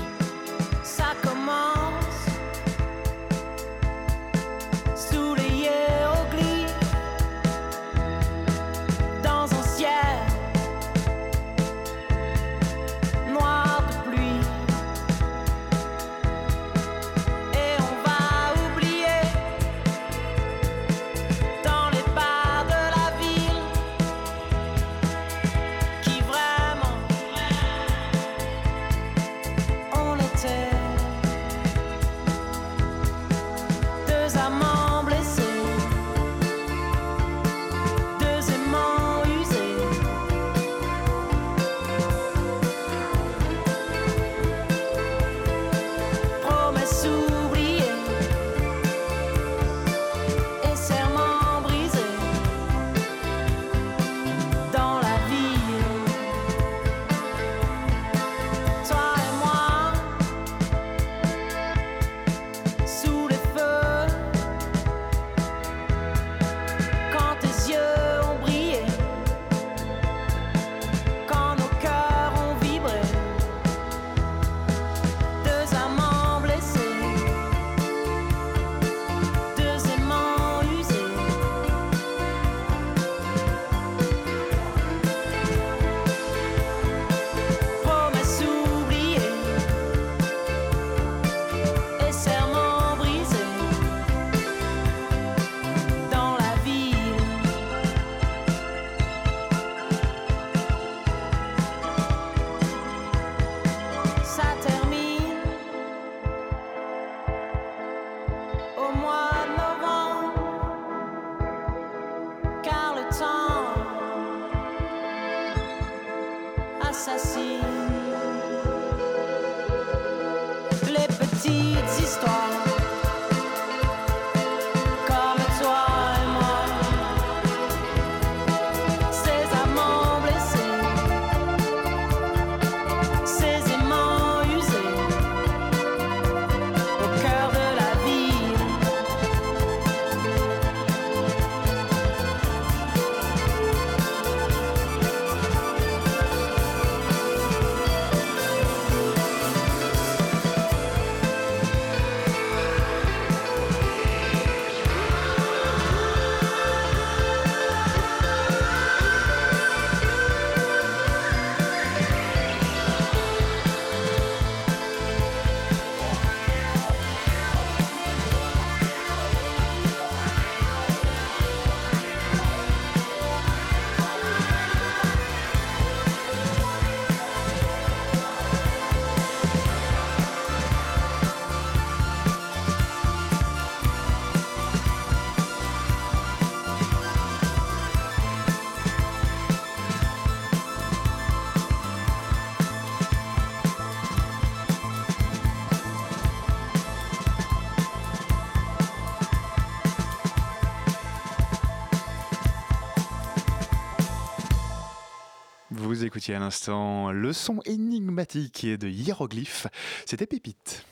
À 206.34 206.40
l'instant 206.40 207.12
le 207.12 207.34
son 207.34 207.62
énigmatique 207.66 208.66
de 208.66 208.88
hiéroglyphes. 208.88 209.68
C'était 210.06 210.26
Pépite. 210.26 210.87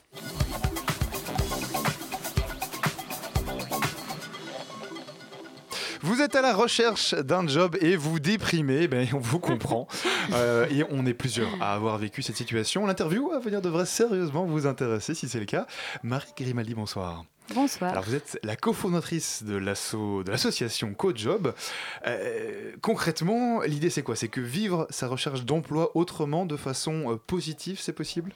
Vous 6.05 6.21
êtes 6.21 6.35
à 6.35 6.43
la 6.43 6.53
recherche 6.53 7.15
d'un 7.15 7.47
job 7.47 7.77
et 7.81 7.95
vous 7.95 8.19
déprimez, 8.19 8.87
ben, 8.87 9.07
on 9.13 9.17
vous 9.17 9.39
comprend. 9.39 9.87
Euh, 10.33 10.65
et 10.71 10.83
on 10.89 11.05
est 11.05 11.13
plusieurs 11.13 11.61
à 11.61 11.73
avoir 11.75 11.99
vécu 11.99 12.23
cette 12.23 12.35
situation. 12.35 12.87
L'interview 12.87 13.31
à 13.31 13.39
venir 13.39 13.61
devrait 13.61 13.85
sérieusement 13.85 14.45
vous 14.45 14.65
intéresser 14.65 15.13
si 15.13 15.29
c'est 15.29 15.39
le 15.39 15.45
cas. 15.45 15.67
Marie 16.01 16.33
Grimaldi, 16.35 16.73
bonsoir. 16.73 17.25
Bonsoir. 17.53 17.91
Alors 17.91 18.03
vous 18.03 18.15
êtes 18.15 18.39
la 18.43 18.55
cofondatrice 18.55 19.43
de 19.43 19.55
l'association 19.55 20.95
CoJob. 20.95 21.53
Euh, 22.07 22.71
concrètement, 22.81 23.61
l'idée 23.61 23.91
c'est 23.91 24.01
quoi? 24.01 24.15
C'est 24.15 24.29
que 24.29 24.41
vivre 24.41 24.87
sa 24.89 25.07
recherche 25.07 25.45
d'emploi 25.45 25.95
autrement, 25.95 26.47
de 26.47 26.57
façon 26.57 27.11
euh, 27.11 27.17
positive, 27.17 27.79
c'est 27.79 27.93
possible? 27.93 28.31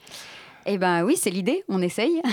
Eh 0.66 0.78
ben 0.78 1.04
oui, 1.04 1.16
c'est 1.16 1.30
l'idée, 1.30 1.64
on 1.68 1.82
essaye. 1.82 2.22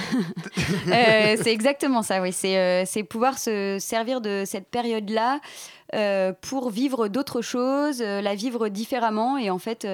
Euh, 0.88 1.38
c'est 1.42 1.52
exactement 1.52 2.02
ça, 2.02 2.22
oui. 2.22 2.32
C'est 2.32 2.58
euh, 2.58 2.84
c'est 2.86 3.04
pouvoir 3.04 3.38
se 3.38 3.78
servir 3.80 4.22
de 4.22 4.44
cette 4.46 4.68
période-là 4.68 5.40
euh, 5.96 6.34
pour 6.42 6.70
vivre 6.70 7.08
d'autres 7.08 7.42
choses, 7.42 8.02
la 8.02 8.36
vivre 8.36 8.70
différemment. 8.70 9.38
Et 9.38 9.50
en 9.50 9.60
fait, 9.60 9.88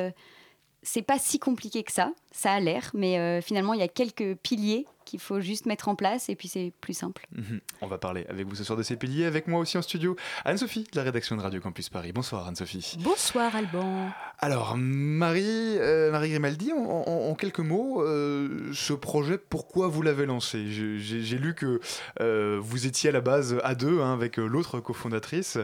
c'est 0.81 1.01
pas 1.01 1.19
si 1.19 1.39
compliqué 1.39 1.83
que 1.83 1.91
ça. 1.91 2.11
Ça 2.31 2.53
a 2.53 2.59
l'air, 2.59 2.91
mais 2.93 3.41
finalement, 3.41 3.73
il 3.73 3.79
y 3.79 3.83
a 3.83 3.87
quelques 3.87 4.35
piliers 4.35 4.85
qu'il 5.03 5.19
faut 5.19 5.39
juste 5.41 5.65
mettre 5.65 5.87
en 5.89 5.95
place 5.95 6.29
et 6.29 6.35
puis 6.35 6.47
c'est 6.47 6.73
plus 6.81 6.93
simple. 6.93 7.27
Mhm. 7.35 7.59
On 7.81 7.87
va 7.87 7.97
parler 7.97 8.25
avec 8.29 8.47
vous 8.47 8.55
ce 8.55 8.63
soir 8.63 8.77
de 8.77 8.83
ces 8.83 8.95
piliers, 8.95 9.25
avec 9.25 9.47
moi 9.47 9.59
aussi 9.59 9.77
en 9.77 9.81
studio, 9.81 10.15
Anne-Sophie, 10.45 10.83
de 10.91 10.97
la 10.97 11.03
rédaction 11.03 11.35
de 11.35 11.41
Radio 11.41 11.59
Campus 11.61 11.89
Paris. 11.89 12.11
Bonsoir 12.13 12.47
Anne-Sophie. 12.47 12.97
Bonsoir 12.99 13.55
Alban. 13.55 14.09
Alors, 14.39 14.75
Marie, 14.77 15.77
euh, 15.79 16.11
Marie 16.11 16.29
Grimaldi, 16.31 16.71
en, 16.73 16.77
en- 16.77 17.29
en 17.31 17.35
quelques 17.35 17.59
mots, 17.59 18.01
euh, 18.03 18.71
ce 18.73 18.93
projet, 18.93 19.37
pourquoi 19.37 19.87
vous 19.87 20.01
l'avez 20.01 20.25
lancé? 20.25 20.65
J'ai 20.69 21.37
lu 21.37 21.53
que 21.55 21.79
euh, 22.19 22.59
vous 22.61 22.85
étiez 22.87 23.09
à 23.09 23.13
la 23.13 23.21
base 23.21 23.57
à 23.63 23.75
deux 23.75 24.01
hein, 24.01 24.13
avec 24.13 24.37
l'autre 24.37 24.79
cofondatrice, 24.79 25.57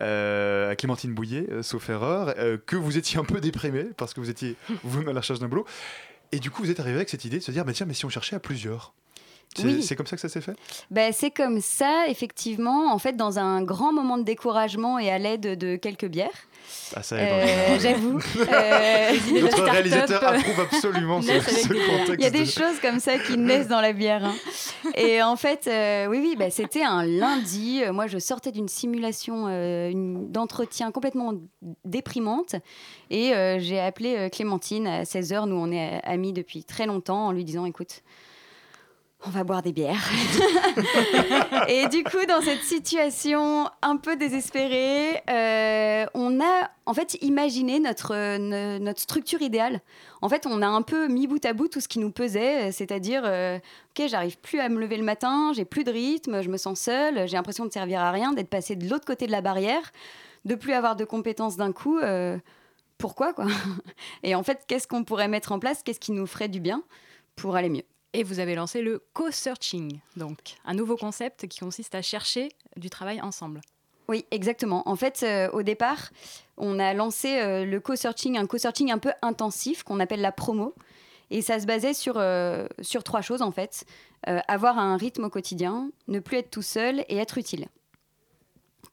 euh, 0.00 0.74
Clémentine 0.74 1.14
Bouillet, 1.14 1.46
euh, 1.50 1.62
sauf 1.62 1.88
erreur, 1.88 2.34
euh, 2.38 2.58
que 2.64 2.76
vous 2.76 2.98
étiez 2.98 3.18
un 3.18 3.24
peu 3.24 3.40
déprimé 3.40 3.84
parce 3.96 4.12
que 4.14 4.20
vous 4.20 4.30
étiez 4.30 4.56
vous-même 4.84 5.08
à 5.08 5.12
la 5.12 5.20
recherche 5.20 5.38
d'un 5.40 5.48
boulot. 5.48 5.66
Et 6.32 6.38
du 6.38 6.50
coup, 6.50 6.62
vous 6.62 6.70
êtes 6.70 6.80
arrivé 6.80 6.96
avec 6.96 7.08
cette 7.08 7.24
idée 7.24 7.38
de 7.38 7.42
se 7.42 7.50
dire, 7.50 7.64
bah, 7.64 7.72
tiens, 7.72 7.86
mais 7.86 7.94
si 7.94 8.04
on 8.04 8.08
cherchait 8.08 8.36
à 8.36 8.40
plusieurs? 8.40 8.94
C'est 9.54 9.64
Oui. 9.64 9.88
comme 9.96 10.06
ça 10.06 10.16
que 10.16 10.20
ça 10.22 10.28
s'est 10.28 10.40
fait? 10.42 10.54
Ben, 10.90 11.12
c'est 11.14 11.30
comme 11.30 11.60
ça, 11.60 12.08
effectivement, 12.08 12.92
en 12.92 12.98
fait, 12.98 13.16
dans 13.16 13.38
un 13.38 13.62
grand 13.62 13.92
moment 13.92 14.18
de 14.18 14.22
découragement 14.22 14.98
et 14.98 15.10
à 15.10 15.18
l'aide 15.18 15.58
de 15.58 15.76
quelques 15.76 16.06
bières. 16.08 16.28
Ah, 16.94 17.02
ça 17.02 17.16
Euh, 17.16 17.78
J'avoue. 17.80 18.18
Euh, 18.38 19.12
Notre 19.40 19.62
réalisateur 19.62 20.22
approuve 20.24 20.60
absolument 20.60 21.22
ce, 21.22 21.28
contexte. 21.28 22.14
Il 22.18 22.22
y 22.22 22.26
a 22.26 22.30
des 22.30 22.40
de- 22.40 22.44
choses 22.44 22.78
comme 22.82 22.98
ça 23.00 23.18
qui 23.18 23.38
naissent 23.38 23.68
dans 23.68 23.80
la 23.80 23.92
bière. 23.92 24.24
hein. 24.24 24.34
Et 24.94 25.22
en 25.22 25.36
fait, 25.36 25.66
euh, 25.68 26.06
oui, 26.06 26.18
oui, 26.20 26.36
bah, 26.38 26.50
c'était 26.50 26.82
un 26.82 27.04
lundi. 27.04 27.82
Euh, 27.82 27.92
Moi, 27.92 28.08
je 28.08 28.18
sortais 28.18 28.52
d'une 28.52 28.68
simulation 28.68 29.46
d'entretien 30.28 30.90
complètement 30.90 31.32
déprimante. 31.84 32.56
Et 33.10 33.32
j'ai 33.58 33.80
appelé 33.80 34.28
Clémentine 34.30 34.86
à 34.86 35.04
16h. 35.04 35.46
Nous, 35.46 35.56
on 35.56 35.70
est 35.72 36.00
amis 36.04 36.32
depuis 36.32 36.64
très 36.64 36.86
longtemps 36.86 37.26
en 37.28 37.32
lui 37.32 37.44
disant, 37.44 37.64
écoute, 37.64 38.02
on 39.24 39.30
va 39.30 39.44
boire 39.44 39.62
des 39.62 39.72
bières. 39.72 40.10
et 41.68 41.88
du 41.88 42.04
coup, 42.04 42.24
dans 42.28 42.40
cette 42.42 42.62
situation 42.62 43.68
un 43.82 43.96
peu 43.96 44.16
désespérée, 44.16 45.22
euh, 45.30 46.06
on 46.14 46.40
a 46.40 46.70
en 46.84 46.94
fait 46.94 47.14
imaginé 47.22 47.80
notre, 47.80 48.36
notre 48.78 49.00
structure 49.00 49.40
idéale. 49.40 49.80
En 50.20 50.28
fait, 50.28 50.46
on 50.46 50.60
a 50.62 50.66
un 50.66 50.82
peu 50.82 51.08
mis 51.08 51.26
bout 51.26 51.44
à 51.44 51.54
bout 51.54 51.68
tout 51.68 51.80
ce 51.80 51.88
qui 51.88 51.98
nous 51.98 52.10
pesait, 52.10 52.68
euh, 52.68 52.72
c'est-à-dire, 52.72 53.22
euh, 53.24 53.58
ok, 53.96 54.06
j'arrive 54.06 54.38
plus 54.38 54.60
à 54.60 54.68
me 54.68 54.78
lever 54.78 54.98
le 54.98 55.04
matin, 55.04 55.52
j'ai 55.54 55.64
plus 55.64 55.82
de 55.82 55.90
rythme, 55.90 56.42
je 56.42 56.48
me 56.48 56.58
sens 56.58 56.78
seule, 56.78 57.26
j'ai 57.26 57.36
l'impression 57.36 57.64
de 57.64 57.72
servir 57.72 58.00
à 58.00 58.10
rien, 58.10 58.32
d'être 58.32 58.50
passée 58.50 58.76
de 58.76 58.88
l'autre 58.88 59.06
côté 59.06 59.26
de 59.26 59.32
la 59.32 59.40
barrière, 59.40 59.92
de 60.44 60.54
plus 60.54 60.74
avoir 60.74 60.94
de 60.94 61.04
compétences 61.04 61.56
d'un 61.56 61.72
coup. 61.72 61.98
pourquoi 62.98 63.32
quoi? 63.32 63.46
Et 64.22 64.34
en 64.34 64.42
fait, 64.42 64.64
qu'est-ce 64.68 64.86
qu'on 64.86 65.04
pourrait 65.04 65.28
mettre 65.28 65.52
en 65.52 65.58
place? 65.58 65.82
Qu'est-ce 65.82 66.00
qui 66.00 66.12
nous 66.12 66.26
ferait 66.26 66.48
du 66.48 66.60
bien 66.60 66.82
pour 67.34 67.56
aller 67.56 67.70
mieux? 67.70 67.84
Et 68.16 68.22
vous 68.22 68.40
avez 68.40 68.54
lancé 68.54 68.80
le 68.80 69.02
co-searching, 69.12 70.00
donc 70.16 70.38
un 70.64 70.72
nouveau 70.72 70.96
concept 70.96 71.46
qui 71.48 71.58
consiste 71.58 71.94
à 71.94 72.00
chercher 72.00 72.48
du 72.78 72.88
travail 72.88 73.20
ensemble. 73.20 73.60
Oui, 74.08 74.24
exactement. 74.30 74.88
En 74.88 74.96
fait, 74.96 75.22
euh, 75.22 75.50
au 75.50 75.62
départ, 75.62 76.08
on 76.56 76.78
a 76.78 76.94
lancé 76.94 77.38
euh, 77.38 77.66
le 77.66 77.78
co-searching, 77.78 78.38
un 78.38 78.46
co-searching 78.46 78.90
un 78.90 78.96
peu 78.96 79.12
intensif 79.20 79.82
qu'on 79.82 80.00
appelle 80.00 80.22
la 80.22 80.32
promo. 80.32 80.74
Et 81.28 81.42
ça 81.42 81.60
se 81.60 81.66
basait 81.66 81.92
sur, 81.92 82.14
euh, 82.16 82.66
sur 82.80 83.04
trois 83.04 83.20
choses, 83.20 83.42
en 83.42 83.50
fait. 83.50 83.84
Avoir 84.24 84.78
un 84.78 84.96
rythme 84.96 85.24
au 85.24 85.30
quotidien, 85.30 85.90
ne 86.08 86.18
plus 86.18 86.38
être 86.38 86.50
tout 86.50 86.62
seul 86.62 87.04
et 87.10 87.18
être 87.18 87.36
utile. 87.36 87.66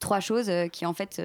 Trois 0.01 0.19
choses 0.19 0.51
qui, 0.73 0.85
en 0.85 0.93
fait, 0.93 1.21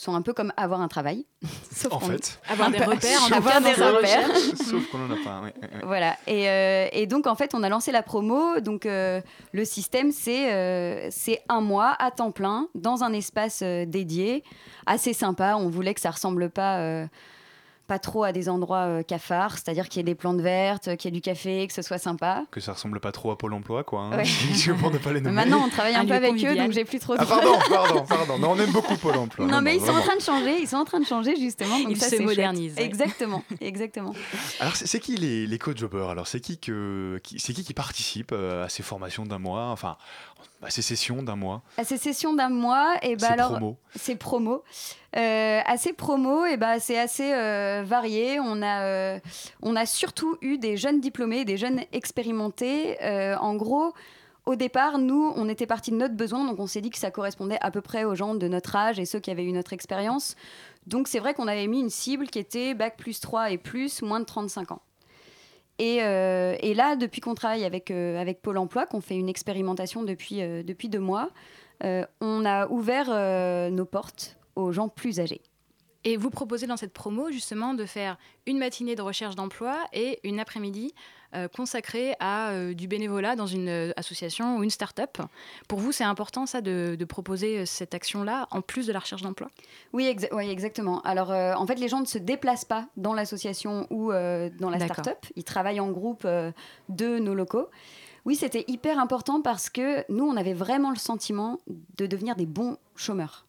sont 0.00 0.14
un 0.14 0.22
peu 0.22 0.32
comme 0.32 0.52
avoir 0.56 0.80
un 0.80 0.86
travail. 0.86 1.26
Sauf 1.74 1.92
En 1.92 1.98
qu'on- 1.98 2.06
fait. 2.06 2.40
Avoir 2.48 2.70
des 2.70 2.78
repères, 2.78 3.20
en 3.24 3.32
avoir 3.36 3.60
des 3.60 3.72
repères. 3.72 4.28
Sauf 4.56 4.88
qu'on 4.90 5.04
en 5.06 5.10
a 5.10 5.16
pas. 5.24 5.40
ouais, 5.40 5.52
ouais, 5.60 5.68
ouais. 5.74 5.80
Voilà. 5.84 6.16
Et, 6.28 6.48
euh, 6.48 6.86
et 6.92 7.06
donc, 7.08 7.26
en 7.26 7.34
fait, 7.34 7.52
on 7.52 7.62
a 7.64 7.68
lancé 7.68 7.90
la 7.90 8.02
promo. 8.04 8.60
Donc, 8.60 8.86
euh, 8.86 9.20
le 9.52 9.64
système, 9.64 10.12
c'est 10.12 10.52
euh, 10.52 11.08
c'est 11.10 11.42
un 11.48 11.60
mois 11.60 11.96
à 11.98 12.10
temps 12.12 12.30
plein 12.30 12.68
dans 12.76 13.02
un 13.02 13.12
espace 13.12 13.60
euh, 13.62 13.84
dédié, 13.86 14.44
assez 14.86 15.12
sympa. 15.14 15.56
On 15.56 15.68
voulait 15.68 15.94
que 15.94 16.00
ça 16.00 16.10
ressemble 16.12 16.48
pas. 16.48 16.78
Euh, 17.88 17.94
pas 17.94 17.98
trop 17.98 18.24
à 18.24 18.32
des 18.32 18.48
endroits 18.48 18.84
euh, 18.86 19.02
cafards, 19.02 19.54
c'est-à-dire 19.54 19.88
qu'il 19.88 19.98
y 19.98 20.00
ait 20.00 20.04
des 20.04 20.14
plantes 20.14 20.40
vertes, 20.40 20.96
qu'il 20.96 21.10
y 21.10 21.14
ait 21.14 21.16
du 21.16 21.22
café, 21.22 21.66
que 21.66 21.72
ce 21.72 21.82
soit 21.82 21.98
sympa. 21.98 22.44
Que 22.50 22.60
ça 22.60 22.72
ressemble 22.74 23.00
pas 23.00 23.12
trop 23.12 23.30
à 23.30 23.38
Pôle 23.38 23.54
emploi, 23.54 23.82
quoi. 23.84 24.00
hein. 24.02 24.16
Ouais. 24.16 24.24
Je 24.54 24.72
pour 24.72 24.90
ne 24.90 24.98
pas 24.98 25.12
les 25.12 25.20
nommer. 25.20 25.34
Maintenant, 25.34 25.62
on 25.64 25.68
travaille 25.68 25.94
un, 25.94 26.00
Un 26.02 26.06
peu 26.06 26.14
avec 26.14 26.32
eux, 26.44 26.54
donc 26.56 26.72
j'ai 26.72 26.84
plus 26.84 26.98
trop 26.98 27.14
de 27.16 27.20
Ah, 27.22 27.26
pardon, 27.28 27.52
pardon, 27.68 28.04
pardon. 28.06 28.38
Mais 28.38 28.46
on 28.46 28.56
aime 28.58 28.72
beaucoup 28.72 28.96
Pôle 28.96 29.16
emploi. 29.16 29.46
Non, 29.46 29.60
mais 29.62 29.76
ils 29.76 29.80
sont 29.84 29.92
en 29.92 30.00
train 30.00 30.16
de 30.16 30.22
changer, 30.22 30.60
ils 30.60 30.68
sont 30.68 30.76
en 30.76 30.84
train 30.84 31.00
de 31.00 31.06
changer 31.06 31.34
justement. 31.36 31.78
Donc 31.78 31.90
Ils 31.90 31.96
ça, 31.96 32.08
se 32.10 32.22
modernisent, 32.22 32.76
ouais. 32.76 32.84
Exactement, 32.84 33.42
exactement. 33.60 34.12
Alors, 34.60 34.76
c'est 34.76 35.00
qui 35.00 35.16
les, 35.16 35.46
les 35.46 35.58
co-jobbers 35.58 36.10
Alors, 36.10 36.26
c'est 36.26 36.40
qui, 36.40 36.58
que, 36.58 37.20
qui, 37.22 37.38
c'est 37.40 37.52
qui 37.52 37.64
qui 37.64 37.74
participe 37.74 38.30
euh, 38.32 38.64
à 38.64 38.68
ces 38.68 38.82
formations 38.82 39.24
d'un 39.24 39.38
mois? 39.38 39.66
Enfin, 39.68 39.96
à 40.62 40.70
ces 40.70 40.82
sessions 40.82 41.22
d'un 41.22 41.36
mois? 41.36 41.62
À 41.76 41.84
ces 41.84 41.96
sessions 41.96 42.34
d'un 42.34 42.48
mois, 42.50 42.96
et 43.02 43.16
ben 43.16 43.26
Ces 43.26 43.32
alors, 43.32 43.50
promos 43.52 43.76
c'est 43.96 44.16
promo. 44.16 44.62
Euh, 45.16 45.60
à 45.64 45.78
ces 45.78 45.90
et 45.90 46.56
ben 46.58 46.78
c'est 46.78 46.98
assez 46.98 47.32
euh, 47.32 47.82
varié. 47.84 48.40
On 48.40 48.60
a, 48.62 48.82
euh, 48.84 49.18
on 49.62 49.74
a 49.74 49.86
surtout 49.86 50.36
eu 50.42 50.58
des 50.58 50.76
jeunes 50.76 51.00
diplômés, 51.00 51.44
des 51.44 51.56
jeunes 51.56 51.80
expérimentés. 51.92 53.02
Euh, 53.02 53.36
en 53.38 53.54
gros, 53.54 53.94
au 54.44 54.54
départ, 54.54 54.98
nous, 54.98 55.32
on 55.34 55.48
était 55.48 55.66
parti 55.66 55.90
de 55.90 55.96
notre 55.96 56.14
besoin, 56.14 56.44
donc 56.44 56.58
on 56.58 56.66
s'est 56.66 56.80
dit 56.80 56.90
que 56.90 56.98
ça 56.98 57.10
correspondait 57.10 57.58
à 57.60 57.70
peu 57.70 57.80
près 57.80 58.04
aux 58.04 58.14
gens 58.14 58.34
de 58.34 58.48
notre 58.48 58.76
âge 58.76 58.98
et 58.98 59.06
ceux 59.06 59.18
qui 59.18 59.30
avaient 59.30 59.44
eu 59.44 59.52
notre 59.52 59.72
expérience. 59.72 60.36
Donc 60.86 61.08
c'est 61.08 61.18
vrai 61.20 61.32
qu'on 61.34 61.48
avait 61.48 61.66
mis 61.66 61.80
une 61.80 61.90
cible 61.90 62.26
qui 62.26 62.38
était 62.38 62.74
bac 62.74 62.96
plus 62.96 63.20
3 63.20 63.50
et 63.50 63.58
plus, 63.58 64.02
moins 64.02 64.20
de 64.20 64.24
35 64.26 64.72
ans. 64.72 64.82
Et, 65.80 65.98
et 65.98 66.74
là, 66.74 66.96
depuis 66.96 67.20
qu'on 67.20 67.36
travaille 67.36 67.64
avec, 67.64 67.92
avec 67.92 68.42
Pôle 68.42 68.58
Emploi, 68.58 68.86
qu'on 68.86 69.00
fait 69.00 69.14
une 69.14 69.28
expérimentation 69.28 70.02
depuis, 70.02 70.38
depuis 70.64 70.88
deux 70.88 70.98
mois, 70.98 71.30
on 71.84 72.44
a 72.44 72.66
ouvert 72.66 73.70
nos 73.70 73.84
portes 73.84 74.38
aux 74.58 74.72
gens 74.72 74.88
plus 74.88 75.20
âgés. 75.20 75.40
Et 76.04 76.16
vous 76.16 76.30
proposez 76.30 76.66
dans 76.66 76.76
cette 76.76 76.92
promo 76.92 77.30
justement 77.30 77.74
de 77.74 77.84
faire 77.84 78.18
une 78.46 78.58
matinée 78.58 78.94
de 78.94 79.02
recherche 79.02 79.34
d'emploi 79.34 79.76
et 79.92 80.20
une 80.22 80.38
après-midi 80.38 80.94
euh, 81.34 81.48
consacrée 81.48 82.14
à 82.20 82.50
euh, 82.50 82.72
du 82.72 82.86
bénévolat 82.86 83.34
dans 83.34 83.48
une 83.48 83.68
euh, 83.68 83.92
association 83.96 84.56
ou 84.56 84.62
une 84.62 84.70
start-up. 84.70 85.18
Pour 85.66 85.80
vous, 85.80 85.90
c'est 85.92 86.04
important 86.04 86.46
ça 86.46 86.60
de, 86.60 86.96
de 86.96 87.04
proposer 87.04 87.66
cette 87.66 87.94
action-là 87.94 88.46
en 88.52 88.62
plus 88.62 88.86
de 88.86 88.92
la 88.92 89.00
recherche 89.00 89.22
d'emploi? 89.22 89.48
Oui, 89.92 90.04
exa- 90.04 90.32
ouais, 90.32 90.48
exactement. 90.48 91.02
Alors, 91.02 91.30
en 91.30 91.66
fait, 91.66 91.74
les 91.74 91.88
gens 91.88 92.00
ne 92.00 92.06
se 92.06 92.18
déplacent 92.18 92.64
pas 92.64 92.86
dans 92.96 93.12
l'association 93.12 93.86
ou 93.90 94.12
dans 94.12 94.70
la 94.70 94.78
start-up. 94.78 95.18
Ils 95.34 95.44
travaillent 95.44 95.80
en 95.80 95.90
groupe 95.90 96.26
de 96.88 97.18
nos 97.18 97.34
locaux. 97.34 97.68
Oui, 98.24 98.36
c'était 98.36 98.64
hyper 98.68 98.98
important 98.98 99.42
parce 99.42 99.68
que 99.68 100.10
nous, 100.10 100.24
on 100.24 100.36
avait 100.36 100.54
vraiment 100.54 100.90
le 100.90 100.96
sentiment 100.96 101.58
de 101.96 102.06
devenir 102.06 102.36
des 102.36 102.46
bons 102.46 102.78
chômeurs. 102.94 103.44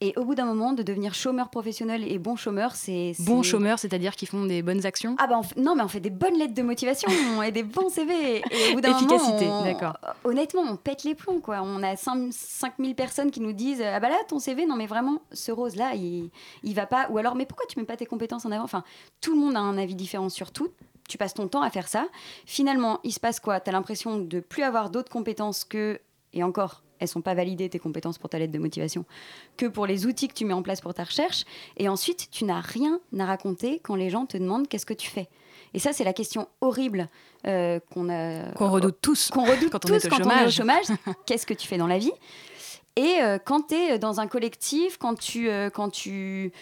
Et 0.00 0.12
au 0.16 0.24
bout 0.24 0.36
d'un 0.36 0.44
moment, 0.44 0.72
de 0.74 0.84
devenir 0.84 1.12
chômeur 1.12 1.48
professionnel 1.50 2.04
et 2.06 2.18
bon 2.18 2.36
chômeur, 2.36 2.76
c'est... 2.76 3.14
Bons 3.18 3.42
c'est- 3.42 3.48
chômeurs, 3.50 3.80
c'est-à-dire 3.80 4.14
qui 4.14 4.26
font 4.26 4.44
des 4.46 4.62
bonnes 4.62 4.86
actions? 4.86 5.16
Ah 5.18 5.26
bah 5.26 5.40
on 5.42 5.60
non 5.60 5.74
mais 5.74 5.82
on 5.82 5.88
fait 5.88 5.98
des 5.98 6.10
bonnes 6.10 6.38
lettres 6.38 6.54
de 6.54 6.62
motivation 6.62 7.08
et 7.42 7.50
des 7.50 7.64
bons 7.64 7.88
CV 7.88 8.36
et 8.38 8.70
au 8.70 8.74
bout 8.74 8.80
d'un 8.80 8.96
Efficacité, 8.96 9.46
moment 9.46 9.60
on- 9.60 9.64
d'accord. 9.64 9.96
honnêtement 10.22 10.62
on 10.62 10.76
pète 10.76 11.02
les 11.02 11.16
plombs 11.16 11.40
quoi. 11.40 11.62
On 11.64 11.82
a 11.82 11.96
5 11.96 12.28
5000 12.32 12.94
personnes 12.94 13.32
qui 13.32 13.40
nous 13.40 13.52
disent 13.52 13.82
ah 13.82 13.98
bah 13.98 14.08
là 14.08 14.16
ton 14.28 14.38
CV 14.38 14.66
non 14.66 14.76
mais 14.76 14.86
vraiment 14.86 15.20
ce 15.32 15.50
rose 15.50 15.74
là 15.74 15.94
il, 15.96 16.30
il 16.62 16.74
va 16.74 16.86
pas 16.86 17.08
ou 17.10 17.18
alors 17.18 17.34
mais 17.34 17.44
pourquoi 17.46 17.66
tu 17.68 17.76
mets 17.78 17.84
pas 17.84 17.96
tes 17.96 18.06
compétences 18.06 18.46
en 18.46 18.52
avant? 18.52 18.62
Enfin 18.64 18.84
tout 19.20 19.34
le 19.34 19.40
monde 19.40 19.56
a 19.56 19.60
un 19.60 19.78
avis 19.78 19.96
différent 19.96 20.28
sur 20.28 20.52
tout. 20.52 20.68
Tu 21.08 21.18
passes 21.18 21.34
ton 21.34 21.48
temps 21.48 21.62
à 21.62 21.70
faire 21.70 21.88
ça. 21.88 22.06
Finalement 22.46 23.00
il 23.02 23.12
se 23.12 23.18
passe 23.20 23.40
quoi? 23.40 23.58
Tu 23.60 23.68
as 23.70 23.72
l'impression 23.72 24.18
de 24.18 24.38
plus 24.40 24.62
avoir 24.62 24.90
d'autres 24.90 25.10
compétences 25.10 25.64
que 25.64 25.98
et 26.38 26.44
encore, 26.44 26.82
elles 27.00 27.08
sont 27.08 27.20
pas 27.20 27.34
validées 27.34 27.68
tes 27.68 27.78
compétences 27.78 28.18
pour 28.18 28.30
ta 28.30 28.38
lettre 28.38 28.52
de 28.52 28.58
motivation, 28.58 29.04
que 29.56 29.66
pour 29.66 29.86
les 29.86 30.06
outils 30.06 30.28
que 30.28 30.34
tu 30.34 30.44
mets 30.44 30.52
en 30.52 30.62
place 30.62 30.80
pour 30.80 30.94
ta 30.94 31.04
recherche. 31.04 31.44
Et 31.76 31.88
ensuite, 31.88 32.28
tu 32.30 32.44
n'as 32.44 32.60
rien 32.60 33.00
à 33.18 33.26
raconter 33.26 33.80
quand 33.82 33.96
les 33.96 34.08
gens 34.08 34.26
te 34.26 34.36
demandent 34.36 34.68
qu'est-ce 34.68 34.86
que 34.86 34.94
tu 34.94 35.10
fais. 35.10 35.28
Et 35.74 35.80
ça, 35.80 35.92
c'est 35.92 36.04
la 36.04 36.12
question 36.12 36.48
horrible 36.60 37.08
euh, 37.46 37.80
qu'on 37.90 38.70
redoute 38.70 38.98
tous 39.02 39.30
Qu'on 39.30 39.44
redoute 39.44 39.70
quand 39.72 39.84
on 39.84 39.88
tous 39.88 39.94
est 39.94 40.06
au 40.06 40.10
quand 40.10 40.26
on 40.26 40.30
est 40.30 40.46
au 40.46 40.50
chômage. 40.50 40.86
Qu'est-ce 41.26 41.46
que 41.46 41.54
tu 41.54 41.66
fais 41.66 41.76
dans 41.76 41.86
la 41.86 41.98
vie? 41.98 42.12
Et 42.96 43.18
euh, 43.20 43.38
quand 43.44 43.68
tu 43.68 43.74
es 43.74 43.98
dans 43.98 44.20
un 44.20 44.26
collectif, 44.26 44.96
quand 44.98 45.18
tu, 45.18 45.48
euh, 45.48 45.70
quand 45.70 45.90
tu, 45.90 46.52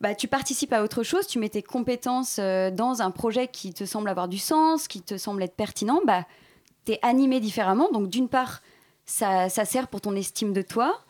bah, 0.00 0.14
tu 0.14 0.28
participes 0.28 0.72
à 0.72 0.82
autre 0.82 1.02
chose, 1.02 1.26
tu 1.26 1.38
mets 1.38 1.48
tes 1.48 1.62
compétences 1.62 2.38
dans 2.38 3.02
un 3.02 3.10
projet 3.10 3.48
qui 3.48 3.72
te 3.74 3.84
semble 3.84 4.08
avoir 4.08 4.28
du 4.28 4.38
sens, 4.38 4.88
qui 4.88 5.02
te 5.02 5.16
semble 5.18 5.42
être 5.42 5.54
pertinent, 5.54 6.00
bah, 6.06 6.24
animé 7.02 7.40
différemment. 7.40 7.88
Donc 7.92 8.08
d'une 8.08 8.28
part, 8.28 8.60
ça, 9.04 9.48
ça 9.48 9.64
sert 9.64 9.88
pour 9.88 10.00
ton 10.00 10.14
estime 10.16 10.52
de 10.52 10.62
toi. 10.62 11.00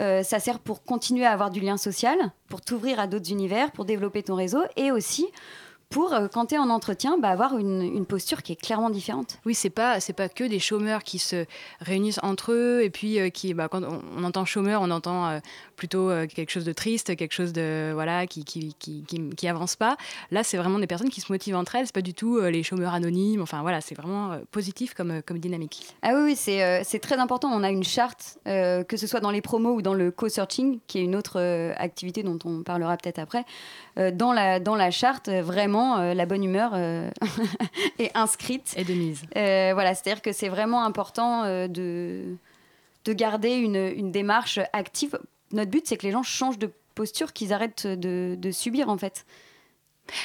euh, 0.00 0.22
ça 0.22 0.38
sert 0.38 0.58
pour 0.58 0.82
continuer 0.84 1.26
à 1.26 1.32
avoir 1.32 1.50
du 1.50 1.60
lien 1.60 1.76
social, 1.76 2.16
pour 2.48 2.60
t'ouvrir 2.60 2.98
à 2.98 3.06
d'autres 3.06 3.30
univers, 3.30 3.72
pour 3.72 3.84
développer 3.84 4.22
ton 4.22 4.34
réseau 4.34 4.62
et 4.76 4.90
aussi 4.90 5.26
pour, 5.90 6.14
euh, 6.14 6.26
quand 6.32 6.46
tu 6.46 6.54
es 6.54 6.58
en 6.58 6.70
entretien, 6.70 7.18
bah, 7.18 7.28
avoir 7.28 7.58
une, 7.58 7.82
une 7.82 8.06
posture 8.06 8.42
qui 8.42 8.52
est 8.52 8.56
clairement 8.56 8.88
différente. 8.88 9.38
Oui, 9.44 9.54
c'est 9.54 9.68
pas 9.68 10.00
c'est 10.00 10.14
pas 10.14 10.30
que 10.30 10.44
des 10.44 10.58
chômeurs 10.58 11.02
qui 11.02 11.18
se 11.18 11.44
réunissent 11.80 12.20
entre 12.22 12.52
eux 12.52 12.80
et 12.82 12.88
puis 12.88 13.20
euh, 13.20 13.28
qui 13.28 13.52
bah, 13.52 13.68
quand 13.68 13.82
on, 13.84 14.00
on 14.16 14.24
entend 14.24 14.46
chômeur, 14.46 14.80
on 14.80 14.90
entend 14.90 15.38
plutôt 15.82 16.10
euh, 16.10 16.28
quelque 16.28 16.50
chose 16.50 16.64
de 16.64 16.72
triste, 16.72 17.16
quelque 17.16 17.32
chose 17.32 17.52
de 17.52 17.90
voilà 17.92 18.28
qui 18.28 18.44
qui, 18.44 18.72
qui, 18.78 19.02
qui, 19.02 19.30
qui 19.30 19.48
avance 19.48 19.74
pas. 19.74 19.96
Là, 20.30 20.44
c'est 20.44 20.56
vraiment 20.56 20.78
des 20.78 20.86
personnes 20.86 21.10
qui 21.10 21.20
se 21.20 21.32
motivent 21.32 21.56
entre 21.56 21.74
elles. 21.74 21.86
C'est 21.86 21.94
pas 21.94 22.02
du 22.02 22.14
tout 22.14 22.36
euh, 22.36 22.52
les 22.52 22.62
chômeurs 22.62 22.94
anonymes. 22.94 23.42
Enfin 23.42 23.62
voilà, 23.62 23.80
c'est 23.80 23.96
vraiment 23.96 24.30
euh, 24.30 24.38
positif 24.52 24.94
comme 24.94 25.22
comme 25.22 25.40
dynamique. 25.40 25.88
Ah 26.02 26.12
oui, 26.14 26.36
c'est 26.36 26.84
c'est 26.84 27.00
très 27.00 27.16
important. 27.16 27.48
On 27.48 27.64
a 27.64 27.70
une 27.70 27.82
charte, 27.82 28.38
que 28.44 28.96
ce 28.96 29.06
soit 29.08 29.18
dans 29.18 29.32
les 29.32 29.40
promos 29.40 29.74
ou 29.74 29.82
dans 29.82 29.94
le 29.94 30.12
co-searching, 30.12 30.78
qui 30.86 31.00
est 31.00 31.02
une 31.02 31.16
autre 31.16 31.40
activité 31.76 32.22
dont 32.22 32.38
on 32.44 32.62
parlera 32.62 32.96
peut-être 32.96 33.18
après. 33.18 33.44
Dans, 33.96 34.32
la, 34.32 34.60
dans 34.60 34.76
la 34.76 34.90
charte, 34.90 35.28
vraiment, 35.28 36.14
la 36.14 36.26
bonne 36.26 36.44
humeur 36.44 36.76
est 37.98 38.16
inscrite. 38.16 38.74
Et 38.76 38.84
de 38.84 38.94
mise. 38.94 39.22
Voilà, 39.34 39.94
c'est-à-dire 39.94 40.22
que 40.22 40.32
c'est 40.32 40.48
vraiment 40.48 40.84
important 40.84 41.44
de, 41.66 42.36
de 43.04 43.12
garder 43.12 43.54
une, 43.54 43.76
une 43.76 44.12
démarche 44.12 44.60
active. 44.72 45.18
Notre 45.52 45.70
but, 45.70 45.86
c'est 45.86 45.96
que 45.96 46.06
les 46.06 46.12
gens 46.12 46.22
changent 46.22 46.58
de 46.58 46.70
posture, 46.94 47.32
qu'ils 47.32 47.52
arrêtent 47.52 47.86
de, 47.86 48.50
subir, 48.52 48.88
en 48.88 48.98
fait. 48.98 49.24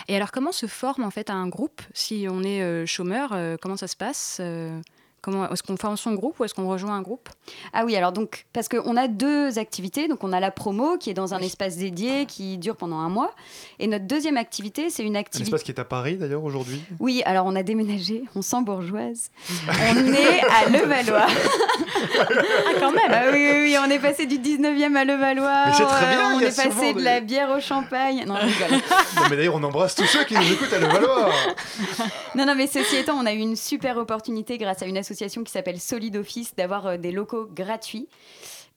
Et 0.07 0.15
alors, 0.15 0.31
comment 0.31 0.51
se 0.51 0.65
forme 0.65 1.03
en 1.03 1.11
fait 1.11 1.29
un 1.29 1.47
groupe 1.47 1.81
si 1.93 2.27
on 2.29 2.43
est 2.43 2.61
euh, 2.61 2.85
chômeur 2.85 3.31
euh, 3.33 3.57
Comment 3.61 3.77
ça 3.77 3.87
se 3.87 3.95
passe 3.95 4.37
Euh, 4.41 4.79
Comment 5.27 5.51
est-ce 5.51 5.61
qu'on 5.61 5.75
forme 5.75 5.97
son 5.97 6.13
groupe 6.13 6.39
ou 6.39 6.45
est-ce 6.45 6.53
qu'on 6.53 6.69
rejoint 6.69 6.93
un 6.95 7.01
groupe? 7.01 7.27
Ah 7.73 7.83
oui, 7.83 7.97
alors 7.97 8.13
donc, 8.13 8.45
parce 8.53 8.69
qu'on 8.69 8.95
a 8.95 9.09
deux 9.09 9.59
activités. 9.59 10.07
Donc, 10.07 10.23
on 10.23 10.31
a 10.31 10.39
la 10.39 10.51
promo 10.51 10.95
qui 10.97 11.09
est 11.09 11.13
dans 11.13 11.33
un 11.33 11.39
espace 11.39 11.75
dédié 11.75 12.25
qui 12.25 12.57
dure 12.57 12.77
pendant 12.77 12.99
un 12.99 13.09
mois. 13.09 13.31
Et 13.79 13.87
notre 13.87 14.05
deuxième 14.05 14.37
activité, 14.37 14.89
c'est 14.89 15.03
une 15.03 15.17
Un 15.17 15.19
activité. 15.19 15.49
espace 15.49 15.63
qui 15.63 15.71
est 15.71 15.79
à 15.81 15.83
Paris 15.83 16.15
d'ailleurs 16.15 16.45
aujourd'hui? 16.45 16.81
Oui, 17.01 17.23
alors 17.25 17.45
on 17.45 17.57
a 17.57 17.63
déménagé, 17.63 18.23
on 18.35 18.41
sent 18.41 18.61
bourgeoise. 18.61 19.29
on 19.67 20.13
est 20.13 20.39
à 20.49 20.69
Levallois. 20.69 21.27
Ah, 21.27 22.71
quand 22.79 22.91
même 22.93 23.01
Ah 23.11 23.23
oui, 23.33 23.49
oui, 23.51 23.59
oui, 23.63 23.77
on 23.85 23.89
est 23.89 23.99
passé 23.99 24.27
du 24.27 24.37
19e 24.39 24.95
à 24.95 25.03
Levallois. 25.03 25.63
Mais 25.65 25.73
c'est 25.73 25.83
très 25.83 26.05
Euh, 26.05 26.09
bien, 26.15 26.35
On 26.35 26.39
y 26.39 26.45
a 26.45 26.47
est 26.47 26.55
passé 26.55 26.93
de 26.93 27.01
la 27.01 27.19
bière 27.19 27.49
au 27.51 27.59
champagne. 27.59 28.23
Non. 28.25 28.35
Non, 28.35 29.23
mais 29.29 29.35
d'ailleurs, 29.35 29.55
on 29.55 29.63
embrasse 29.63 29.93
tous 29.95 30.05
ceux 30.05 30.23
qui 30.23 30.35
nous 30.35 30.53
écoutent 30.53 30.71
à 30.71 30.79
Levallois. 30.79 31.31
Non, 32.35 32.45
non, 32.45 32.53
mais 32.55 32.67
ceci 32.67 32.97
étant, 32.97 33.15
on 33.19 33.25
a 33.25 33.33
eu 33.33 33.39
une 33.39 33.55
super 33.55 33.97
opportunité 33.97 34.57
grâce 34.59 34.83
à 34.83 34.85
une 34.85 34.97
association 34.97 35.16
qui 35.25 35.51
s'appelle 35.51 35.79
Solid 35.79 36.15
Office 36.15 36.55
d'avoir 36.55 36.87
euh, 36.87 36.97
des 36.97 37.11
locaux 37.11 37.47
gratuits. 37.47 38.07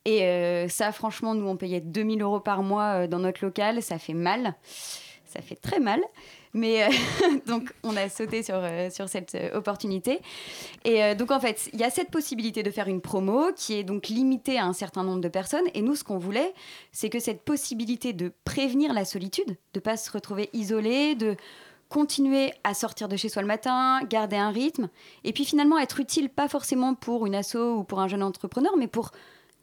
Et 0.05 0.23
euh, 0.23 0.69
ça, 0.69 0.93
franchement, 0.93 1.35
nous, 1.35 1.47
on 1.47 1.57
payait 1.57 1.81
2000 1.81 2.23
euros 2.23 2.41
par 2.41 2.63
mois 2.63 3.03
euh, 3.03 3.07
dans 3.07 3.19
notre 3.19 3.45
local. 3.45 3.83
Ça 3.83 3.99
fait 3.99 4.15
mal. 4.15 4.55
Ça 5.27 5.43
fait 5.43 5.57
très 5.57 5.79
mal. 5.79 6.01
Mais 6.55 6.89
donc, 7.47 7.73
on 7.85 7.97
a 7.97 8.09
sauté 8.09 8.43
sur, 8.43 8.61
sur 8.91 9.09
cette 9.09 9.37
opportunité. 9.53 10.21
Et 10.85 11.15
donc, 11.15 11.31
en 11.31 11.39
fait, 11.39 11.71
il 11.73 11.79
y 11.79 11.85
a 11.85 11.91
cette 11.91 12.11
possibilité 12.11 12.65
de 12.65 12.71
faire 12.73 12.89
une 12.89 13.01
promo 13.01 13.53
qui 13.55 13.75
est 13.75 13.85
donc 13.85 14.09
limitée 14.09 14.59
à 14.59 14.65
un 14.65 14.73
certain 14.73 15.05
nombre 15.05 15.21
de 15.21 15.29
personnes. 15.29 15.67
Et 15.75 15.83
nous, 15.83 15.95
ce 15.95 16.03
qu'on 16.03 16.19
voulait, 16.19 16.53
c'est 16.91 17.09
que 17.09 17.21
cette 17.21 17.43
possibilité 17.43 18.13
de 18.13 18.33
prévenir 18.45 18.93
la 18.93 19.05
solitude, 19.05 19.47
de 19.47 19.55
ne 19.77 19.81
pas 19.81 19.97
se 19.97 20.11
retrouver 20.11 20.51
isolé, 20.53 21.15
de 21.15 21.37
continuer 21.91 22.55
à 22.63 22.73
sortir 22.73 23.09
de 23.09 23.17
chez 23.17 23.29
soi 23.29 23.43
le 23.43 23.49
matin, 23.49 24.01
garder 24.05 24.37
un 24.37 24.51
rythme, 24.51 24.89
et 25.25 25.33
puis 25.33 25.45
finalement 25.45 25.77
être 25.77 26.01
utile, 26.01 26.31
pas 26.31 26.49
forcément 26.49 26.95
pour 26.95 27.27
une 27.27 27.35
asso 27.35 27.57
ou 27.57 27.85
pour 27.85 28.01
un 28.01 28.09
jeune 28.09 28.23
entrepreneur, 28.23 28.77
mais 28.79 28.87
pour 28.87 29.11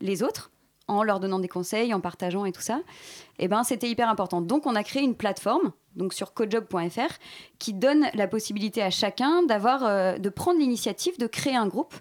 les 0.02 0.22
autres, 0.22 0.52
en 0.90 1.04
leur 1.04 1.20
donnant 1.20 1.40
des 1.40 1.48
conseils, 1.48 1.94
en 1.94 2.02
partageant 2.02 2.46
et 2.46 2.52
tout 2.52 2.62
ça, 2.62 2.82
et 3.40 3.48
ben 3.48 3.64
c'était 3.64 3.90
hyper 3.90 4.10
important. 4.10 4.42
Donc 4.42 4.66
on 4.66 4.76
a 4.76 4.84
créé 4.84 5.04
une 5.04 5.16
plateforme, 5.16 5.72
donc 5.96 6.14
sur 6.14 6.34
cojob.fr, 6.34 7.14
qui 7.60 7.74
donne 7.74 8.08
la 8.14 8.28
possibilité 8.28 8.84
à 8.84 8.90
chacun 8.90 9.44
d'avoir, 9.44 9.86
euh, 9.86 10.18
de 10.18 10.30
prendre 10.30 10.60
l'initiative 10.60 11.18
de 11.18 11.28
créer 11.28 11.56
un 11.56 11.68
groupe 11.68 11.96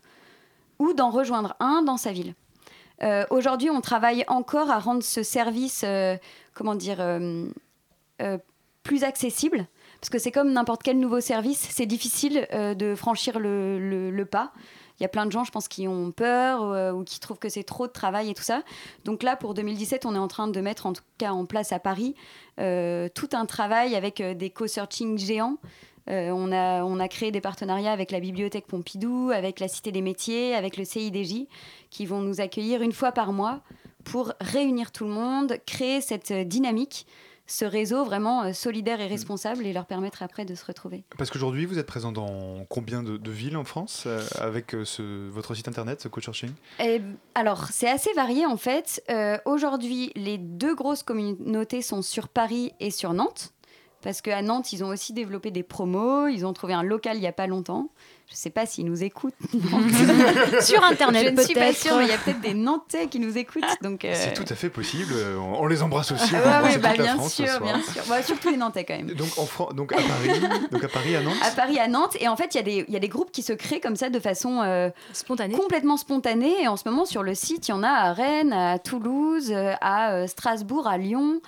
ou 0.81 0.93
d'en 0.93 1.11
rejoindre 1.11 1.55
un 1.61 1.83
dans 1.83 1.97
sa 1.97 2.13
ville. 2.13 2.35
Euh, 3.03 3.25
Aujourd'hui, 3.31 3.71
on 3.71 3.81
travaille 3.81 4.25
encore 4.27 4.71
à 4.71 4.81
rendre 4.81 5.05
ce 5.05 5.23
service, 5.23 5.83
euh, 5.85 6.17
comment 6.53 6.75
dire, 6.75 6.99
plus 8.83 9.05
accessible. 9.05 9.67
Parce 10.07 10.13
que 10.13 10.23
c'est 10.23 10.31
comme 10.31 10.53
n'importe 10.53 10.85
quel 10.85 11.01
nouveau 11.01 11.21
service, 11.21 11.67
c'est 11.69 11.85
difficile 11.85 12.47
euh, 12.53 12.75
de 12.75 12.95
franchir 12.95 13.41
le, 13.41 14.23
pas. 14.23 14.53
Il 15.01 15.03
y 15.03 15.05
a 15.05 15.09
plein 15.09 15.27
de 15.27 15.33
gens, 15.33 15.43
je 15.43 15.51
pense, 15.51 15.67
qui 15.67 15.89
ont 15.89 16.13
peur 16.13 16.63
euh, 16.63 16.93
ou 16.93 17.03
qui 17.03 17.19
trouvent 17.19 17.41
que 17.41 17.49
c'est 17.49 17.65
trop 17.65 17.89
de 17.89 17.93
travail 17.93 18.31
et 18.31 18.35
tout 18.35 18.45
ça. 18.45 18.63
Donc 19.05 19.25
là, 19.25 19.35
pour 19.35 19.53
2017, 19.53 20.07
on 20.07 20.15
est 20.15 20.19
en 20.19 20.29
train 20.29 20.47
de 20.47 20.61
mettre, 20.61 20.87
en 20.87 20.93
tout 20.93 21.03
cas 21.19 21.33
en 21.33 21.45
place 21.45 21.73
à 21.73 21.81
Paris, 21.81 22.15
euh, 22.61 23.09
tout 23.17 23.31
un 23.33 23.47
travail 23.47 23.97
avec 23.97 24.23
des 24.23 24.49
co-searching 24.49 25.19
géants. 25.19 25.57
On, 26.07 26.53
a, 26.53 26.85
on 26.85 27.01
a 27.01 27.09
créé 27.09 27.33
des 27.33 27.41
partenariats 27.41 27.91
avec 27.91 28.13
la 28.13 28.21
Bibliothèque 28.21 28.69
Pompidou, 28.69 29.33
avec 29.35 29.59
la 29.59 29.67
Cité 29.67 29.91
des 29.91 30.03
Métiers, 30.03 30.55
avec 30.55 30.77
le 30.77 30.85
CIDJ, 30.85 31.49
qui 31.91 32.07
vont 32.07 32.21
nous 32.21 32.41
accueillir 32.41 32.81
une 32.81 32.93
fois 32.93 33.11
par 33.11 33.33
mois 33.33 33.61
pour 34.05 34.35
réunir 34.41 34.93
tout 34.93 35.03
le 35.03 35.11
monde, 35.11 35.59
créer 35.67 36.01
cette 36.01 36.33
dynamique, 36.33 37.09
ce 37.47 37.65
réseau 37.65 38.05
vraiment 38.05 38.43
euh, 38.45 38.53
solidaire 38.53 39.01
et 39.01 39.07
responsable 39.07 39.67
et 39.67 39.73
leur 39.73 39.87
permettre 39.87 40.23
après 40.23 40.45
de 40.45 40.55
se 40.55 40.65
retrouver. 40.65 41.05
Parce 41.17 41.31
qu'aujourd'hui, 41.31 41.65
vous 41.67 41.79
êtes 41.79 41.87
présent 41.87 42.13
dans 42.13 42.65
combien 42.69 43.03
de, 43.03 43.17
de 43.17 43.31
villes 43.31 43.57
en 43.57 43.65
France 43.65 44.05
euh, 44.07 44.21
avec 44.39 44.75
euh, 44.75 44.85
ce, 44.85 45.29
votre 45.29 45.55
site 45.55 45.69
internet, 45.69 46.01
ce 46.01 46.09
coaching 46.09 46.51
Eh, 46.81 47.01
alors, 47.35 47.67
c'est 47.71 47.89
assez 47.89 48.13
varié 48.15 48.47
en 48.47 48.57
fait. 48.57 49.03
Euh, 49.11 49.39
Aujourd'hui, 49.45 50.13
les 50.17 50.39
deux 50.39 50.75
grosses 50.75 51.03
communautés 51.03 51.83
sont 51.83 52.03
sur 52.03 52.29
Paris 52.29 52.73
et 52.81 52.91
sur 52.91 53.13
Nantes. 53.13 53.53
Parce 54.03 54.21
qu'à 54.21 54.43
Nantes, 54.43 54.73
ils 54.73 54.85
ont 54.85 54.89
aussi 54.89 55.13
développé 55.13 55.51
des 55.51 55.63
promos. 55.63 56.29
Ils 56.29 56.45
ont 56.47 56.53
trouvé 56.53 56.75
un 56.75 56.83
local 56.83 57.17
il 57.17 57.21
n'y 57.21 57.27
a 57.27 57.33
pas 57.33 57.47
longtemps. 57.47 57.89
Je 58.29 58.33
ne 58.33 58.37
sais 58.37 58.51
pas 58.51 58.67
s'ils 58.67 58.85
nous 58.87 59.05
écoutent. 59.05 59.35
Sur 60.61 60.83
Internet, 60.85 61.27
Je 61.27 61.31
ne 61.31 61.41
suis 61.43 61.55
pas 61.55 61.73
sûre, 61.73 61.97
mais 61.99 62.05
il 62.07 62.11
y 62.11 62.13
a 62.13 62.19
peut-être 62.19 62.41
des 62.41 62.55
Nantais 62.55 63.07
qui 63.07 63.21
nous 63.21 63.39
écoutent. 63.39 63.63
Donc, 63.83 64.05
euh, 64.05 64.13
C'est 64.15 64.35
tout 64.35 64.45
à 64.53 64.57
fait 64.57 64.69
possible. 64.69 65.13
euh, 65.15 65.37
On, 65.39 65.63
on 65.63 65.67
les 65.67 65.83
embrasse 65.83 66.11
aussi. 66.11 66.35
on 66.35 66.39
Ah 66.45 66.63
ouais, 66.63 66.71
ouais, 66.71 66.79
bah, 66.79 66.89
toute 66.91 66.99
la 66.99 67.05
bien 67.05 67.15
France 67.15 67.35
ce 67.35 67.45
sûr, 67.45 67.53
soir. 67.53 67.63
bien 67.63 67.81
sûr. 67.83 68.03
Bah, 68.09 68.23
surtout 68.23 68.51
les 68.51 68.57
Nantais 68.57 68.85
quand 68.85 68.97
même. 68.97 69.13
Donc, 69.13 69.29
en 69.39 69.47
Fran- 69.47 69.73
donc 69.73 69.93
à 69.93 69.97
Paris, 69.97 70.41
donc 70.73 70.83
à 70.85 70.89
Paris, 70.89 71.15
à 71.17 71.21
Nantes. 71.23 71.35
À 71.43 71.51
Paris, 71.53 71.79
à 71.79 71.87
Nantes. 71.89 72.17
Et 72.19 72.27
en 72.29 72.37
fait, 72.37 72.55
il 72.55 72.57
y, 72.57 72.61
a 72.61 72.63
des- 72.65 72.85
il 72.89 72.93
y 72.95 72.97
a 72.97 73.01
des 73.01 73.09
groupes 73.09 73.31
qui 73.31 73.43
se 73.43 73.53
créent 73.53 73.81
comme 73.81 73.97
ça 73.97 74.11
de 74.11 74.19
façon 74.19 74.61
euh, 74.63 74.91
complètement 75.57 75.97
spontanée. 75.97 76.55
Et 76.63 76.69
en 76.69 76.77
ce 76.77 76.89
moment, 76.89 77.05
sur 77.05 77.23
le 77.23 77.35
site, 77.35 77.69
il 77.69 77.71
y 77.71 77.75
en 77.75 77.83
a 77.85 77.89
à 77.89 78.13
Rennes, 78.13 78.53
à 78.53 78.79
Toulouse, 78.81 79.53
euh, 79.53 79.73
à 79.81 80.13
euh, 80.15 80.27
Strasbourg, 80.27 80.89
à 80.89 80.99
Lyon. 80.99 81.41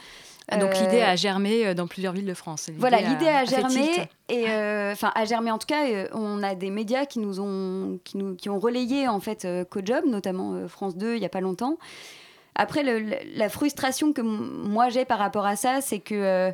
Ah, 0.51 0.57
donc 0.57 0.71
Euh, 0.75 0.81
l'idée 0.83 1.03
a 1.03 1.15
germé 1.17 1.67
euh, 1.67 1.75
dans 1.75 1.87
plusieurs 1.87 2.13
villes 2.15 2.25
de 2.27 2.35
France. 2.35 2.71
Voilà, 2.79 2.99
l'idée 3.11 3.29
a 3.29 3.45
germé. 3.45 4.09
Et 4.31 4.49
euh, 4.49 4.93
enfin, 4.93 5.13
a 5.15 5.25
germé 5.25 5.51
en 5.51 5.59
tout 5.59 5.67
cas, 5.67 5.87
euh, 5.87 6.09
on 6.13 6.43
a 6.43 6.55
des 6.55 6.71
médias 6.71 7.05
qui 7.07 7.19
nous 7.19 7.41
ont, 7.41 7.99
qui 8.05 8.17
nous, 8.17 8.35
qui 8.35 8.49
ont 8.49 8.59
relayé 8.59 9.09
en 9.09 9.21
fait 9.21 9.45
euh, 9.45 9.65
Cojob, 9.65 10.05
notamment 10.07 10.55
euh, 10.55 10.69
France 10.69 10.97
2, 10.97 11.17
il 11.17 11.23
y 11.23 11.27
a 11.27 11.29
pas 11.29 11.41
longtemps. 11.41 11.77
Après, 12.55 12.83
le- 12.83 13.15
la 13.37 13.49
frustration 13.49 14.13
que 14.13 14.21
moi 14.23 14.89
j'ai 14.89 15.05
par 15.05 15.19
rapport 15.19 15.47
à 15.47 15.55
ça, 15.57 15.81
c'est 15.81 15.99
que 16.01 16.15
euh, 16.15 16.51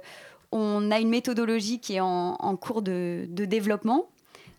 on 0.52 0.90
a 0.90 0.98
une 0.98 1.08
méthodologie 1.08 1.78
qui 1.80 1.94
est 1.96 2.00
en, 2.00 2.36
en 2.38 2.56
cours 2.56 2.82
de, 2.82 3.24
de 3.28 3.44
développement, 3.44 4.06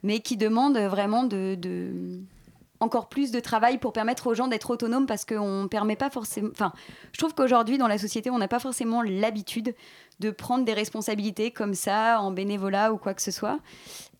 mais 0.03 0.19
qui 0.19 0.37
demande 0.37 0.77
vraiment 0.77 1.23
de, 1.23 1.55
de- 1.55 2.19
encore 2.79 3.09
plus 3.09 3.31
de 3.31 3.39
travail 3.39 3.77
pour 3.77 3.93
permettre 3.93 4.27
aux 4.27 4.33
gens 4.33 4.47
d'être 4.47 4.69
autonomes 4.69 5.05
parce 5.05 5.25
qu'on 5.25 5.67
permet 5.69 5.95
pas 5.95 6.09
forcément. 6.09 6.49
Enfin, 6.51 6.73
je 7.13 7.17
trouve 7.17 7.33
qu'aujourd'hui 7.33 7.77
dans 7.77 7.87
la 7.87 7.97
société, 7.97 8.29
on 8.29 8.37
n'a 8.37 8.47
pas 8.47 8.59
forcément 8.59 9.01
l'habitude 9.01 9.75
de 10.19 10.31
prendre 10.31 10.65
des 10.65 10.73
responsabilités 10.73 11.51
comme 11.51 11.73
ça 11.73 12.19
en 12.19 12.31
bénévolat 12.31 12.93
ou 12.93 12.97
quoi 12.97 13.13
que 13.13 13.21
ce 13.21 13.31
soit. 13.31 13.59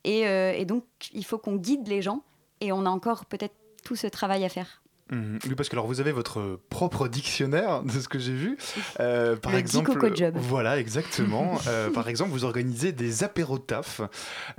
Et, 0.04 0.28
euh, 0.28 0.54
et 0.54 0.66
donc, 0.66 0.84
il 1.14 1.26
faut 1.26 1.38
qu'on 1.38 1.56
guide 1.56 1.88
les 1.88 2.02
gens. 2.02 2.22
Et 2.62 2.72
on 2.72 2.86
a 2.86 2.90
encore 2.90 3.26
peut-être 3.26 3.56
tout 3.84 3.96
ce 3.96 4.08
travail 4.08 4.46
à 4.46 4.50
faire. 4.50 4.82
Mhm. 5.12 5.40
Oui, 5.48 5.56
parce 5.56 5.70
que 5.70 5.76
alors 5.76 5.86
vous 5.86 6.00
avez 6.00 6.12
votre 6.12 6.60
propre 6.70 7.08
dictionnaire 7.08 7.84
de 7.84 7.92
ce 7.92 8.08
que 8.08 8.18
j'ai 8.18 8.34
vu. 8.34 8.58
Euh, 9.00 9.36
par 9.36 9.52
Le 9.52 9.60
exemple, 9.60 10.16
Job. 10.16 10.34
Voilà, 10.38 10.80
exactement. 10.80 11.54
Euh, 11.68 11.90
par 11.90 12.08
exemple, 12.10 12.30
vous 12.32 12.46
organisez 12.46 12.92
des 12.92 13.24
apéros 13.24 13.58
taf, 13.58 14.02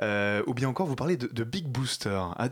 euh, 0.02 0.42
ou 0.46 0.54
bien 0.54 0.68
encore 0.68 0.86
vous 0.86 0.96
parlez 0.96 1.16
de, 1.16 1.28
de 1.32 1.44
big 1.44 1.66
booster. 1.66 2.18
Ah, 2.36 2.48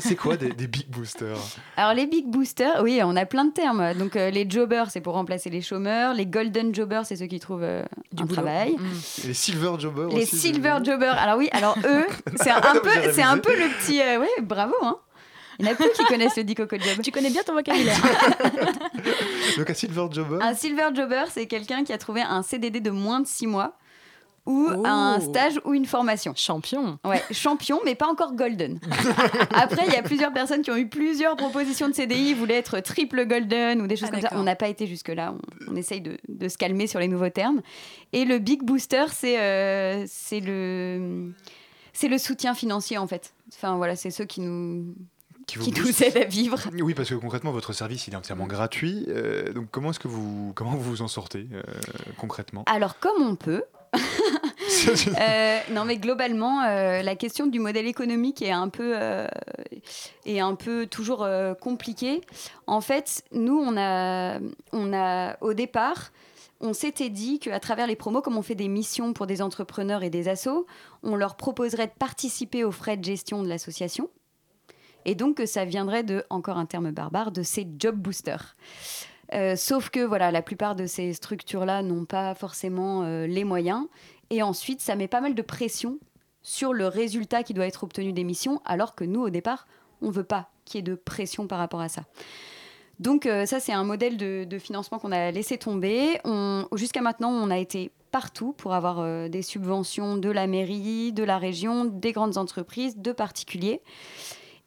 c'est 0.00 0.14
quoi 0.16 0.36
des, 0.36 0.50
des 0.52 0.66
big 0.68 0.88
boosters? 0.88 1.36
Alors 1.76 1.92
les 1.94 2.06
big 2.06 2.26
boosters, 2.28 2.82
oui, 2.82 3.00
on 3.02 3.16
a 3.16 3.26
plein 3.26 3.44
de 3.46 3.52
termes. 3.52 3.94
Donc 3.94 4.14
euh, 4.16 4.30
les 4.30 4.48
jobbers, 4.48 4.90
c'est 4.90 5.00
pour 5.00 5.14
remplacer 5.14 5.50
les 5.50 5.60
chômeurs. 5.60 6.14
Les 6.14 6.26
golden 6.26 6.74
jobbers, 6.74 7.04
c'est 7.06 7.16
ceux 7.16 7.26
qui 7.26 7.40
trouvent 7.40 7.62
euh, 7.64 7.82
un 8.16 8.22
boulot. 8.22 8.34
travail. 8.34 8.76
Et 9.24 9.28
Les 9.28 9.34
silver 9.34 9.72
jobbers 9.78 10.08
Les 10.08 10.22
aussi, 10.22 10.36
silver 10.36 10.78
jobbers. 10.84 11.18
Alors 11.18 11.36
oui, 11.38 11.48
alors 11.52 11.76
eux, 11.84 12.06
c'est 12.36 12.50
un, 12.50 12.60
Ah, 12.62 12.74
peu, 12.82 12.90
c'est 13.12 13.22
un 13.22 13.38
peu 13.38 13.52
le 13.56 13.68
petit. 13.80 14.00
euh, 14.00 14.20
ouais, 14.20 14.28
bravo. 14.42 14.74
Hein. 14.82 14.96
Il 15.58 15.66
y 15.66 15.68
en 15.68 15.72
a 15.72 15.74
peu 15.74 15.88
qui 15.94 16.04
connaissent 16.04 16.36
le 16.36 16.44
Dicoco 16.44 16.76
Job. 16.78 17.00
Tu 17.02 17.10
connais 17.10 17.30
bien 17.30 17.42
ton 17.42 17.54
vocabulaire. 17.54 17.96
Donc 19.56 19.70
un 19.70 19.74
silver 19.74 20.06
jobber 20.10 20.38
Un 20.42 20.54
silver 20.54 20.88
jobber, 20.94 21.24
c'est 21.30 21.46
quelqu'un 21.46 21.84
qui 21.84 21.92
a 21.92 21.98
trouvé 21.98 22.22
un 22.22 22.42
CDD 22.42 22.80
de 22.80 22.90
moins 22.90 23.20
de 23.20 23.26
6 23.26 23.46
mois 23.46 23.76
ou 24.44 24.68
Oh. 24.76 24.82
un 24.86 25.18
stage 25.18 25.58
ou 25.64 25.74
une 25.74 25.86
formation. 25.86 26.32
Champion. 26.36 26.98
Ouais, 27.04 27.20
champion, 27.32 27.80
mais 27.84 27.96
pas 27.96 28.06
encore 28.06 28.34
golden. 28.34 28.78
Après, 29.52 29.84
il 29.88 29.92
y 29.92 29.96
a 29.96 30.02
plusieurs 30.02 30.32
personnes 30.32 30.62
qui 30.62 30.70
ont 30.70 30.76
eu 30.76 30.88
plusieurs 30.88 31.34
propositions 31.36 31.88
de 31.88 31.94
CDI, 31.94 32.28
ils 32.30 32.36
voulaient 32.36 32.54
être 32.54 32.78
triple 32.78 33.26
golden 33.26 33.82
ou 33.82 33.88
des 33.88 33.96
choses 33.96 34.08
Ah, 34.12 34.14
comme 34.14 34.20
ça. 34.20 34.28
On 34.32 34.44
n'a 34.44 34.54
pas 34.54 34.68
été 34.68 34.86
jusque-là, 34.86 35.34
on, 35.66 35.72
on 35.72 35.76
essaye 35.76 36.00
de, 36.00 36.16
de 36.28 36.48
se 36.48 36.56
calmer 36.58 36.86
sur 36.86 37.00
les 37.00 37.08
nouveaux 37.08 37.28
termes. 37.30 37.60
Et 38.12 38.24
le 38.24 38.38
big 38.38 38.62
booster, 38.62 39.06
c'est 39.10 39.40
euh, 39.40 40.04
c'est 40.06 40.38
le, 40.40 41.32
c'est 41.92 42.08
le 42.08 42.18
soutien 42.18 42.54
financier 42.54 42.98
en 42.98 43.08
fait. 43.08 43.34
Enfin 43.52 43.74
voilà, 43.76 43.96
c'est 43.96 44.10
ceux 44.12 44.26
qui 44.26 44.42
nous, 44.42 44.94
Qui 45.46 45.58
vous 45.58 45.64
qui 45.64 45.80
nous 45.80 46.02
aident 46.02 46.16
à 46.16 46.24
vivre. 46.24 46.58
Oui, 46.80 46.94
parce 46.94 47.08
que 47.08 47.14
concrètement, 47.14 47.52
votre 47.52 47.72
service 47.72 48.08
il 48.08 48.14
est 48.14 48.16
entièrement 48.16 48.46
gratuit. 48.46 49.06
Euh, 49.08 49.52
donc 49.52 49.68
comment 49.70 49.90
est-ce 49.90 50.00
que 50.00 50.08
vous 50.08 50.52
comment 50.54 50.72
vous 50.72 50.80
vous 50.80 51.02
en 51.02 51.08
sortez 51.08 51.46
euh, 51.52 51.62
concrètement? 52.18 52.64
Alors 52.66 52.98
comme 52.98 53.22
on 53.22 53.36
peut. 53.36 53.64
Euh, 55.18 55.58
non 55.72 55.84
mais 55.84 55.96
globalement, 55.96 56.62
euh, 56.62 57.02
la 57.02 57.16
question 57.16 57.46
du 57.46 57.58
modèle 57.58 57.86
économique 57.86 58.42
est 58.42 58.50
un 58.50 58.68
peu, 58.68 58.92
euh, 58.94 59.26
est 60.26 60.40
un 60.40 60.54
peu 60.54 60.86
toujours 60.86 61.26
compliquée. 61.60 62.20
En 62.66 62.80
fait, 62.80 63.24
nous, 63.32 63.58
on 63.58 63.76
a, 63.76 64.38
on 64.72 64.92
a 64.92 65.36
au 65.40 65.54
départ, 65.54 66.12
on 66.60 66.72
s'était 66.72 67.08
dit 67.08 67.38
qu'à 67.38 67.60
travers 67.60 67.86
les 67.86 67.96
promos, 67.96 68.22
comme 68.22 68.36
on 68.36 68.42
fait 68.42 68.54
des 68.54 68.68
missions 68.68 69.12
pour 69.12 69.26
des 69.26 69.40
entrepreneurs 69.40 70.02
et 70.02 70.10
des 70.10 70.28
assos, 70.28 70.66
on 71.02 71.16
leur 71.16 71.36
proposerait 71.36 71.86
de 71.86 71.92
participer 71.98 72.64
aux 72.64 72.72
frais 72.72 72.96
de 72.96 73.04
gestion 73.04 73.42
de 73.42 73.48
l'association. 73.48 74.10
Et 75.06 75.14
donc 75.14 75.40
ça 75.46 75.64
viendrait 75.64 76.02
de, 76.02 76.24
encore 76.28 76.58
un 76.58 76.66
terme 76.66 76.90
barbare, 76.90 77.30
de 77.30 77.44
ces 77.44 77.66
job 77.78 77.94
boosters. 77.94 78.56
Euh, 79.32 79.54
sauf 79.56 79.88
que 79.88 80.00
voilà, 80.00 80.32
la 80.32 80.42
plupart 80.42 80.74
de 80.74 80.86
ces 80.86 81.12
structures-là 81.12 81.82
n'ont 81.82 82.04
pas 82.04 82.34
forcément 82.34 83.04
euh, 83.04 83.26
les 83.26 83.44
moyens. 83.44 83.86
Et 84.30 84.42
ensuite, 84.42 84.80
ça 84.80 84.96
met 84.96 85.06
pas 85.06 85.20
mal 85.20 85.36
de 85.36 85.42
pression 85.42 85.98
sur 86.42 86.72
le 86.72 86.88
résultat 86.88 87.44
qui 87.44 87.54
doit 87.54 87.66
être 87.66 87.84
obtenu 87.84 88.12
des 88.12 88.24
missions, 88.24 88.60
alors 88.64 88.96
que 88.96 89.04
nous, 89.04 89.20
au 89.20 89.30
départ, 89.30 89.68
on 90.02 90.10
veut 90.10 90.24
pas 90.24 90.50
qu'il 90.64 90.78
y 90.78 90.80
ait 90.80 90.82
de 90.82 90.96
pression 90.96 91.46
par 91.46 91.58
rapport 91.58 91.80
à 91.80 91.88
ça. 91.88 92.02
Donc 92.98 93.26
euh, 93.26 93.46
ça, 93.46 93.60
c'est 93.60 93.72
un 93.72 93.84
modèle 93.84 94.16
de, 94.16 94.58
financement 94.58 94.98
qu'on 94.98 95.12
a 95.12 95.30
laissé 95.30 95.56
tomber. 95.56 96.20
Jusqu'à 96.74 97.00
maintenant, 97.00 97.30
on 97.30 97.50
a 97.50 97.58
été 97.58 97.92
partout 98.10 98.54
pour 98.54 98.74
avoir 98.74 99.28
des 99.28 99.42
subventions 99.42 100.16
de 100.16 100.30
la 100.30 100.48
mairie, 100.48 101.12
de 101.12 101.22
la 101.22 101.38
région, 101.38 101.84
des 101.84 102.10
grandes 102.10 102.38
entreprises, 102.38 102.96
de 102.96 103.12
particuliers. 103.12 103.82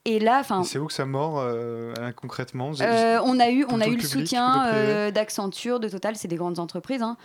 Et 0.05 0.19
là, 0.19 0.39
enfin, 0.39 0.63
C'est 0.63 0.79
où 0.79 0.87
que 0.87 0.93
ça 0.93 1.05
mord 1.05 1.39
euh, 1.39 1.93
hein, 1.99 2.13
concrètement? 2.13 2.71
Euh, 2.79 3.19
on 3.23 3.39
a 3.39 3.49
eu, 3.49 3.65
on 3.69 3.81
a 3.81 3.87
eu 3.87 3.91
le 3.91 3.97
public, 3.97 4.09
soutien 4.09 4.65
euh, 4.67 5.11
d'Accenture, 5.11 5.79
de 5.79 5.89
Total, 5.89 6.15
c'est 6.15 6.29
des 6.29 6.37
grandes 6.37 6.57
entreprises, 6.59 7.01
hein, 7.01 7.17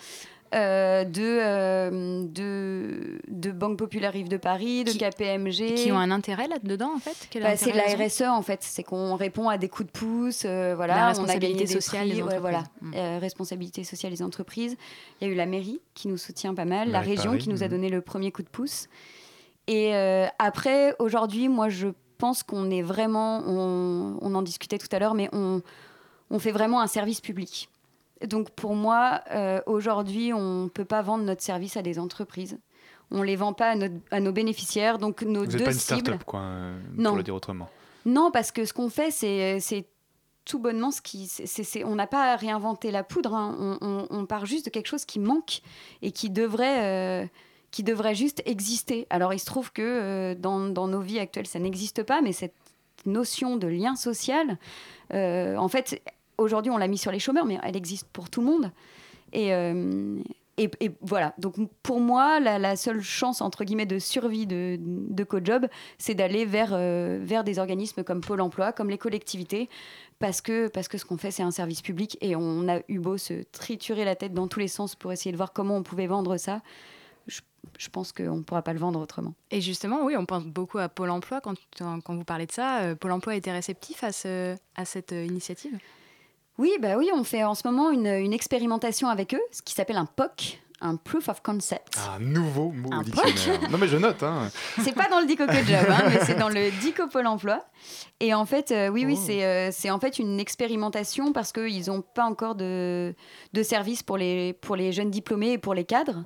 euh, 0.55 1.05
de, 1.05 1.23
euh, 1.23 2.25
de, 2.27 3.21
de 3.29 3.51
Banque 3.53 3.79
Populaire 3.79 4.13
Rive 4.13 4.29
de 4.29 4.37
Paris, 4.37 4.85
de 4.85 4.91
Qui- 4.91 4.99
KPMG. 4.99 5.75
Qui 5.75 5.93
ont 5.93 5.99
un 5.99 6.11
intérêt 6.11 6.47
là-dedans, 6.47 6.93
en 6.95 6.99
fait? 6.99 7.41
Bah, 7.41 7.57
c'est 7.57 7.73
de 7.73 7.77
la 7.77 8.07
RSE 8.07 8.23
en 8.23 8.43
fait, 8.43 8.61
c'est 8.63 8.83
qu'on 8.83 9.17
répond 9.17 9.49
à 9.49 9.57
des 9.59 9.69
coups 9.69 9.87
de 9.87 9.99
pouce, 9.99 10.43
euh, 10.45 10.75
voilà, 10.77 10.95
La 10.95 11.01
on 11.01 11.05
a 11.05 11.09
responsabilité 11.09 11.53
gagné 11.53 11.65
des 11.65 11.73
sociale 11.73 12.09
prix, 12.09 12.17
des 12.17 12.23
ouais, 12.23 12.39
voilà, 12.39 12.59
entreprises. 12.59 12.93
Euh, 12.95 13.19
responsabilité 13.21 13.85
sociale 13.85 14.13
des 14.13 14.23
entreprises. 14.23 14.77
Il 15.21 15.27
y 15.27 15.31
a 15.31 15.33
eu 15.33 15.37
la 15.37 15.47
mairie 15.47 15.81
qui 15.95 16.09
nous 16.09 16.19
soutient 16.19 16.55
pas 16.55 16.65
mal, 16.65 16.91
la 16.91 17.01
région 17.01 17.31
Paris, 17.31 17.39
qui 17.39 17.49
nous 17.49 17.63
a 17.63 17.67
mm. 17.67 17.71
donné 17.71 17.89
le 17.89 18.01
premier 18.01 18.31
coup 18.31 18.43
de 18.43 18.49
pouce. 18.49 18.89
Et 19.67 19.95
euh, 19.95 20.27
après, 20.39 20.95
aujourd'hui, 20.99 21.49
moi 21.49 21.69
je 21.69 21.89
pense 22.25 22.43
qu'on 22.43 22.71
est 22.71 22.81
vraiment, 22.83 23.43
on, 23.47 24.17
on 24.23 24.35
en 24.35 24.43
discutait 24.43 24.79
tout 24.79 24.89
à 24.93 24.99
l'heure, 24.99 25.15
mais 25.15 25.29
on, 25.33 25.61
on 26.31 26.39
fait 26.39 26.53
vraiment 26.53 26.81
un 26.81 26.87
service 26.87 27.21
public. 27.21 27.69
Donc 28.27 28.51
pour 28.51 28.75
moi, 28.75 29.21
euh, 29.31 29.61
aujourd'hui, 29.67 30.33
on 30.33 30.65
ne 30.65 30.69
peut 30.69 30.87
pas 30.87 31.03
vendre 31.03 31.25
notre 31.25 31.43
service 31.43 31.77
à 31.77 31.83
des 31.83 31.99
entreprises. 31.99 32.59
On 33.11 33.19
ne 33.19 33.25
les 33.25 33.37
vend 33.37 33.53
pas 33.53 33.69
à, 33.73 33.75
notre- 33.77 34.01
à 34.11 34.21
nos 34.21 34.33
bénéficiaires. 34.33 34.97
Donc 34.99 35.23
nos 35.23 35.41
Vous 35.45 35.47
deux 35.59 35.65
pas 35.65 35.73
une 35.73 35.79
cibles. 35.79 36.01
start-up, 36.01 36.25
quoi, 36.25 36.41
euh, 36.41 36.79
Non. 36.97 37.11
pour 37.11 37.17
le 37.19 37.23
dire 37.23 37.35
autrement. 37.35 37.69
Non, 38.07 38.31
parce 38.31 38.51
que 38.53 38.65
ce 38.65 38.73
qu'on 38.73 38.89
fait, 38.89 39.11
c'est 39.11 39.61
c'est 39.61 39.87
tout 40.47 40.59
bonnement 40.59 40.91
ce 40.91 41.01
qui. 41.03 41.27
c'est- 41.27 41.47
c'est- 41.47 41.65
c'est- 41.65 41.85
on 41.85 41.95
n'a 41.95 42.07
pas 42.07 42.33
à 42.33 42.37
réinventer 42.37 42.91
la 42.91 43.03
poudre. 43.05 43.35
hein. 43.35 43.55
On, 43.59 43.77
on- 43.87 44.07
on 44.11 44.27
part 44.27 44.47
juste 44.47 44.65
de 44.67 44.71
quelque 44.71 44.89
chose 44.89 45.05
qui 45.05 45.19
manque 45.19 45.61
et 46.01 46.11
qui 46.13 46.31
devrait. 46.31 46.81
euh, 46.83 47.27
qui 47.75 47.83
devrait 47.83 48.15
juste 48.15 48.41
exister. 48.47 49.09
Alors 49.11 49.35
il 49.35 49.41
se 49.41 49.47
trouve 49.47 49.73
que 49.73 49.83
euh, 49.83 50.35
dans, 50.37 50.87
nos 50.87 51.01
vies 51.01 51.19
actuelles, 51.19 51.49
ça 51.49 51.59
n'existe 51.59 52.05
pas, 52.05 52.23
mais 52.23 52.31
cette 52.31 52.55
notion 53.05 53.57
de 53.57 53.67
lien 53.67 53.97
social, 53.97 54.59
euh, 55.13 55.57
en 55.57 55.67
fait, 55.67 56.01
aujourd'hui 56.39 56.71
on 56.71 56.77
l'a 56.77 56.87
mis 56.87 56.99
sur 56.99 57.11
les 57.11 57.19
chômeurs, 57.19 57.47
mais 57.47 57.59
elle 57.65 57.77
existe 57.77 58.07
pour 58.13 58.31
tout 58.31 58.43
le 58.43 58.47
monde. 58.47 58.71
Et, 59.33 59.53
euh, 59.53 60.21
voilà, 61.01 61.35
donc 61.39 61.57
pour 61.83 61.99
moi, 61.99 62.39
la, 62.39 62.77
seule 62.77 63.03
chance, 63.03 63.41
entre 63.41 63.65
guillemets, 63.65 63.87
de 63.87 63.99
survie 63.99 64.47
de, 64.47 64.79
de 64.79 65.25
CoJob, 65.25 65.67
c'est 65.99 66.15
d'aller 66.15 66.45
vers, 66.45 66.79
vers 66.79 67.43
des 67.43 67.59
organismes 67.59 68.05
comme 68.05 68.21
Pôle 68.21 68.41
emploi, 68.41 68.71
comme 68.71 68.89
les 68.89 68.99
collectivités, 68.99 69.69
parce 70.21 70.41
que, 70.41 70.69
parce 70.69 70.87
que 70.87 70.97
ce 70.97 71.05
qu'on 71.05 71.17
fait, 71.17 71.33
c'est 71.33 71.43
un 71.43 71.51
service 71.51 71.83
public 71.83 72.17
et 72.21 72.37
on 72.37 72.69
a 72.69 72.83
eu 72.87 73.01
beau 73.01 73.19
se 73.19 73.43
triturer 73.51 74.05
la 74.05 74.15
tête 74.15 74.33
dans 74.33 74.47
tous 74.47 74.61
les 74.61 74.69
sens 74.69 74.95
pour 74.95 75.11
essayer 75.11 75.33
de 75.33 75.37
voir 75.37 75.53
comment 75.53 75.77
on 75.77 75.83
pouvait 75.83 76.07
vendre 76.07 76.37
ça. 76.37 76.63
Je, 77.79 77.89
pense 77.89 78.13
qu'on 78.13 78.37
ne 78.37 78.43
pourra 78.43 78.63
pas 78.63 78.73
le 78.73 78.79
vendre 78.79 79.01
autrement. 79.01 79.35
Et 79.51 79.61
justement, 79.61 80.05
oui, 80.05 80.17
on 80.17 80.27
pense 80.27 80.45
beaucoup 80.45 80.79
à 80.79 80.89
Pôle 80.89 81.11
emploi 81.11 81.41
quand, 81.41 81.55
quand 81.79 82.15
vous 82.15 82.25
parlez 82.25 82.47
de 82.47 82.53
ça. 82.53 82.81
Euh, 82.81 82.95
Pôle 82.95 83.13
emploi 83.13 83.35
était 83.35 83.53
réceptif 83.53 84.03
à, 84.05 84.13
ce, 84.13 84.57
à 84.77 84.85
cette 84.85 85.13
euh, 85.13 85.25
initiative? 85.25 85.79
Oui, 86.59 86.71
bah 86.81 86.97
oui, 86.97 87.11
on 87.13 87.25
fait 87.25 87.43
en 87.45 87.55
ce 87.55 87.67
moment 87.67 87.91
une, 87.91 88.07
une 88.07 88.33
expérimentation 88.33 89.09
avec 89.09 89.35
eux, 89.35 89.43
ce 89.51 89.61
qui 89.63 89.75
s'appelle 89.75 89.97
un 89.97 90.07
POC, 90.07 90.61
un 90.81 90.97
Proof 90.97 91.29
of 91.29 91.43
Concept. 91.43 91.97
Ah, 91.99 92.19
nouveau 92.21 92.71
mot 92.71 92.91
Un 92.93 93.03
dictionnaire. 93.03 93.71
non 93.71 93.79
mais 93.79 93.89
je 93.89 93.97
note. 93.97 94.23
Hein. 94.23 94.51
C'est 94.83 94.95
pas 94.95 95.09
dans 95.09 95.19
le 95.19 95.27
Dico 95.27 95.47
Code 95.47 95.65
Job, 95.67 95.87
hein, 95.89 96.03
mais 96.09 96.25
c'est 96.25 96.39
dans 96.39 96.49
le 96.51 96.71
Dico 96.81 97.07
Pôle 97.09 97.27
emploi. 97.27 97.65
Et 98.21 98.35
en 98.35 98.45
fait, 98.45 98.71
euh, 98.71 98.89
oui, 98.89 99.05
oui, 99.07 99.17
Oh. 99.19 99.25
c'est 99.25 99.45
euh, 99.89 99.93
en 99.93 99.99
fait 99.99 100.19
une 100.19 100.39
expérimentation 100.39 101.33
parce 101.33 101.53
qu'ils 101.53 101.87
n'ont 101.87 102.03
pas 102.03 102.25
encore 102.25 102.55
de, 102.55 103.15
de 103.53 103.63
service 103.63 104.03
pour 104.03 104.17
les, 104.19 104.53
pour 104.53 104.77
les 104.77 104.93
jeunes 104.93 105.11
diplômés 105.11 105.53
et 105.53 105.59
pour 105.59 105.75
les 105.75 105.85
cadres. 105.85 106.23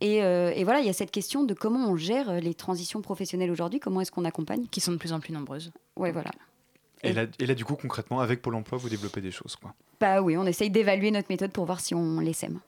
Et, 0.00 0.22
euh, 0.22 0.52
et 0.54 0.64
voilà, 0.64 0.80
il 0.80 0.86
y 0.86 0.90
a 0.90 0.92
cette 0.92 1.10
question 1.10 1.42
de 1.42 1.54
comment 1.54 1.90
on 1.90 1.96
gère 1.96 2.40
les 2.40 2.54
transitions 2.54 3.02
professionnelles 3.02 3.50
aujourd'hui, 3.50 3.80
comment 3.80 4.00
est-ce 4.00 4.12
qu'on 4.12 4.24
accompagne. 4.24 4.66
Qui 4.70 4.80
sont 4.80 4.92
de 4.92 4.96
plus 4.96 5.12
en 5.12 5.20
plus 5.20 5.32
nombreuses. 5.32 5.72
Ouais, 5.96 6.12
voilà. 6.12 6.30
Et 7.02 7.12
là, 7.12 7.26
et 7.38 7.46
là, 7.46 7.54
du 7.54 7.64
coup, 7.64 7.76
concrètement, 7.76 8.20
avec 8.20 8.42
Pôle 8.42 8.54
emploi, 8.54 8.78
vous 8.78 8.88
développez 8.88 9.20
des 9.20 9.30
choses. 9.30 9.56
Quoi. 9.56 9.74
Bah 10.00 10.20
oui, 10.20 10.36
on 10.36 10.44
essaye 10.44 10.70
d'évaluer 10.70 11.10
notre 11.10 11.28
méthode 11.30 11.52
pour 11.52 11.64
voir 11.64 11.80
si 11.80 11.94
on 11.94 12.20
les 12.20 12.32
sème. 12.32 12.60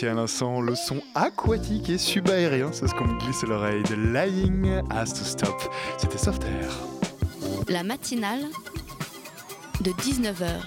Écoutiez 0.00 0.08
à 0.08 0.14
l'instant 0.14 0.62
le 0.62 0.74
son 0.74 1.02
aquatique 1.14 1.90
et 1.90 1.98
subaérien, 1.98 2.72
c'est 2.72 2.86
ce 2.86 2.94
qu'on 2.94 3.06
me 3.06 3.18
glisse 3.18 3.44
à 3.44 3.46
l'oreille 3.46 3.82
de 3.82 3.94
Lying 3.94 4.82
Has 4.88 5.12
to 5.12 5.24
Stop. 5.24 5.60
C'était 5.98 6.16
Soft 6.16 6.42
Air. 6.44 6.70
La 7.68 7.82
matinale 7.82 8.46
de 9.82 9.90
19h 9.90 10.62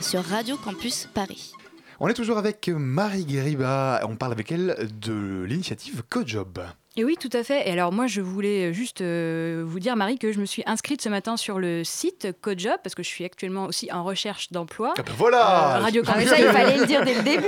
sur 0.00 0.22
Radio 0.22 0.56
Campus 0.56 1.08
Paris. 1.12 1.52
On 1.98 2.06
est 2.06 2.14
toujours 2.14 2.38
avec 2.38 2.68
Marie 2.68 3.24
Guériba, 3.24 4.02
on 4.08 4.14
parle 4.14 4.32
avec 4.32 4.52
elle 4.52 4.88
de 5.00 5.42
l'initiative 5.48 6.04
CoJob. 6.08 6.60
Et 6.96 7.04
oui, 7.04 7.16
tout 7.20 7.30
à 7.32 7.44
fait. 7.44 7.68
Et 7.68 7.72
alors 7.72 7.92
moi, 7.92 8.08
je 8.08 8.20
voulais 8.20 8.72
juste 8.74 9.00
euh, 9.00 9.62
vous 9.64 9.78
dire, 9.78 9.94
Marie, 9.94 10.18
que 10.18 10.32
je 10.32 10.40
me 10.40 10.44
suis 10.44 10.64
inscrite 10.66 11.00
ce 11.00 11.08
matin 11.08 11.36
sur 11.36 11.60
le 11.60 11.84
site 11.84 12.28
CodeJob 12.42 12.78
parce 12.82 12.96
que 12.96 13.04
je 13.04 13.08
suis 13.08 13.24
actuellement 13.24 13.66
aussi 13.66 13.92
en 13.92 14.02
recherche 14.02 14.50
d'emploi. 14.50 14.94
Ah 14.98 15.02
ben 15.02 15.12
voilà 15.16 15.76
Euh, 15.76 15.80
Radio 15.82 16.02
Ah, 16.06 16.12
Campus. 16.14 16.28
ça, 16.28 16.38
il 16.40 16.46
fallait 16.46 16.78
le 16.78 16.86
dire 16.86 17.04
dès 17.04 17.14
le 17.14 17.22
début. 17.22 17.44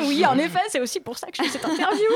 oui, 0.08 0.24
en 0.24 0.38
effet, 0.38 0.58
c'est 0.70 0.80
aussi 0.80 1.00
pour 1.00 1.18
ça 1.18 1.26
que 1.26 1.36
je 1.36 1.42
fais 1.42 1.48
cette 1.50 1.66
interview. 1.66 2.06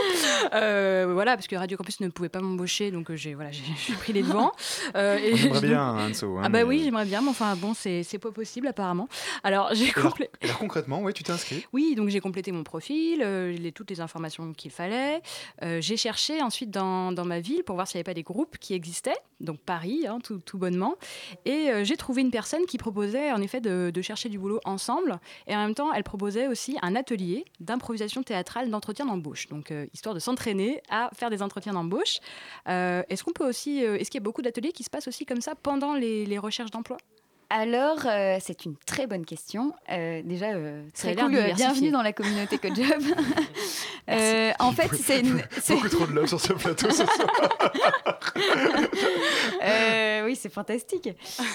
Euh, 0.54 1.10
voilà, 1.12 1.36
parce 1.36 1.46
que 1.46 1.56
Radio 1.56 1.76
Campus 1.76 2.00
ne 2.00 2.08
pouvait 2.08 2.28
pas 2.30 2.40
m'embaucher, 2.40 2.90
donc 2.90 3.10
euh, 3.10 3.16
j'ai 3.16 3.34
voilà, 3.34 3.50
pris 4.00 4.12
les 4.14 4.22
devants. 4.22 4.52
Euh, 4.96 5.18
et 5.18 5.36
je- 5.36 5.60
bien, 5.60 6.08
Anso. 6.08 6.38
hein, 6.38 6.42
ah 6.44 6.48
bah 6.48 6.60
mais- 6.60 6.62
oui, 6.64 6.80
j'aimerais 6.84 7.04
bien, 7.04 7.20
mais 7.20 7.28
enfin 7.28 7.54
bon, 7.56 7.74
c'est 7.74 8.02
pas 8.20 8.30
possible 8.30 8.66
apparemment. 8.66 9.08
Alors 9.44 9.68
j'ai 9.74 9.92
alors, 9.94 10.10
complété. 10.12 10.30
et 10.40 10.46
alors 10.46 10.58
concrètement, 10.58 11.00
oui, 11.02 11.12
tu 11.12 11.22
t'es 11.22 11.32
inscrit? 11.32 11.66
Oui, 11.74 11.94
donc 11.96 12.08
j'ai 12.08 12.20
complété 12.20 12.50
mon 12.50 12.64
profil, 12.64 13.20
euh, 13.22 13.52
les, 13.52 13.72
toutes 13.72 13.90
les 13.90 14.00
informations 14.00 14.52
qu'il 14.54 14.70
fallait. 14.70 15.20
Euh, 15.62 15.80
j'ai 15.82 15.96
cherché 15.98 16.29
ensuite 16.42 16.70
dans, 16.70 17.12
dans 17.12 17.24
ma 17.24 17.40
ville 17.40 17.64
pour 17.64 17.74
voir 17.74 17.86
s'il 17.86 17.98
n'y 17.98 18.00
avait 18.00 18.10
pas 18.10 18.14
des 18.14 18.22
groupes 18.22 18.58
qui 18.58 18.74
existaient, 18.74 19.16
donc 19.40 19.58
Paris, 19.60 20.06
hein, 20.06 20.18
tout, 20.22 20.38
tout 20.38 20.58
bonnement. 20.58 20.96
Et 21.44 21.70
euh, 21.70 21.84
j'ai 21.84 21.96
trouvé 21.96 22.22
une 22.22 22.30
personne 22.30 22.66
qui 22.66 22.78
proposait 22.78 23.32
en 23.32 23.40
effet 23.40 23.60
de, 23.60 23.92
chercher 24.02 24.28
du 24.28 24.38
boulot 24.38 24.60
ensemble. 24.64 25.20
Et 25.46 25.54
en 25.54 25.58
même 25.58 25.74
temps, 25.74 25.92
elle 25.92 26.04
proposait 26.04 26.46
aussi 26.46 26.76
un 26.82 26.96
atelier 26.96 27.44
d'improvisation 27.58 28.22
théâtrale 28.22 28.70
d'entretien 28.70 29.06
d'embauche. 29.06 29.48
Donc 29.48 29.70
euh, 29.70 29.86
histoire 29.92 30.14
de 30.14 30.20
s'entraîner 30.20 30.82
à 30.88 31.10
faire 31.14 31.30
des 31.30 31.42
entretiens 31.42 31.72
d'embauche. 31.72 32.18
Euh, 32.68 33.02
est-ce 33.08 33.24
qu'on 33.24 33.32
peut 33.32 33.48
aussi, 33.48 33.78
est-ce 33.78 34.10
qu'il 34.10 34.20
y 34.20 34.22
a 34.22 34.24
beaucoup 34.24 34.42
d'ateliers 34.42 34.72
qui 34.72 34.84
se 34.84 34.90
passent 34.90 35.08
aussi 35.08 35.26
comme 35.26 35.40
ça 35.40 35.54
pendant 35.54 35.94
les 35.94 36.38
recherches 36.38 36.70
d'emploi? 36.70 36.96
Alors, 37.52 37.98
euh, 38.06 38.36
c'est 38.40 38.64
une 38.64 38.76
très 38.86 39.08
bonne 39.08 39.26
question. 39.26 39.72
Euh, 39.90 40.22
déjà, 40.24 40.50
euh, 40.50 40.84
très 40.94 41.16
cool. 41.16 41.34
euh, 41.34 41.52
bienvenue 41.54 41.90
dans 41.90 42.02
la 42.02 42.12
communauté 42.12 42.58
CodeJob. 42.58 43.02
Euh, 44.08 44.50
en 44.58 44.72
fait, 44.72 44.90
c'est 44.96 45.20
une. 45.20 45.40
c'est- 45.60 45.74
Beaucoup 45.74 45.88
trop 45.88 46.06
de 46.06 46.12
love 46.12 46.26
sur 46.26 46.40
ce 46.40 46.52
plateau 46.54 46.90
ce 46.90 47.04
soir. 47.04 47.28
Euh, 49.62 50.24
oui, 50.24 50.34
c'est 50.36 50.52
fantastique. 50.52 51.08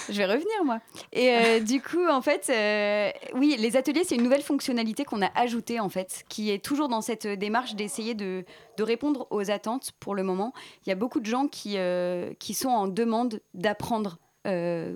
Je 0.08 0.14
vais 0.16 0.24
revenir, 0.26 0.64
moi. 0.64 0.78
Et 1.12 1.30
euh, 1.34 1.60
du 1.60 1.82
coup, 1.82 2.06
en 2.08 2.22
fait, 2.22 2.46
euh, 2.50 3.10
oui, 3.34 3.56
les 3.58 3.76
ateliers, 3.76 4.04
c'est 4.04 4.14
une 4.14 4.22
nouvelle 4.22 4.42
fonctionnalité 4.42 5.04
qu'on 5.04 5.20
a 5.22 5.30
ajoutée, 5.34 5.80
en 5.80 5.88
fait, 5.88 6.24
qui 6.28 6.50
est 6.50 6.64
toujours 6.64 6.88
dans 6.88 7.00
cette 7.02 7.26
démarche 7.26 7.74
d'essayer 7.74 8.14
de, 8.14 8.44
de 8.78 8.82
répondre 8.82 9.26
aux 9.30 9.50
attentes 9.50 9.90
pour 10.00 10.14
le 10.14 10.22
moment. 10.22 10.52
Il 10.86 10.88
y 10.88 10.92
a 10.92 10.96
beaucoup 10.96 11.20
de 11.20 11.26
gens 11.26 11.48
qui, 11.48 11.74
euh, 11.76 12.32
qui 12.38 12.54
sont 12.54 12.68
en 12.68 12.86
demande 12.86 13.40
d'apprendre 13.54 14.18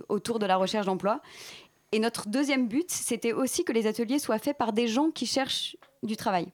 autour 0.09 0.39
de 0.39 0.47
la 0.47 0.57
recherche 0.57 0.87
d'emploi. 0.87 1.21
Et 1.93 1.99
notre 1.99 2.29
deuxième 2.29 2.69
but, 2.69 2.91
c'était 2.91 3.33
aussi 3.33 3.65
que 3.65 3.73
les 3.73 3.87
ateliers 3.87 4.19
soient 4.19 4.39
faits 4.39 4.57
par 4.57 4.73
des 4.73 4.87
gens 4.87 5.11
qui 5.11 5.27
cherchent 5.27 5.77
du 6.03 6.17
travail. 6.17 6.47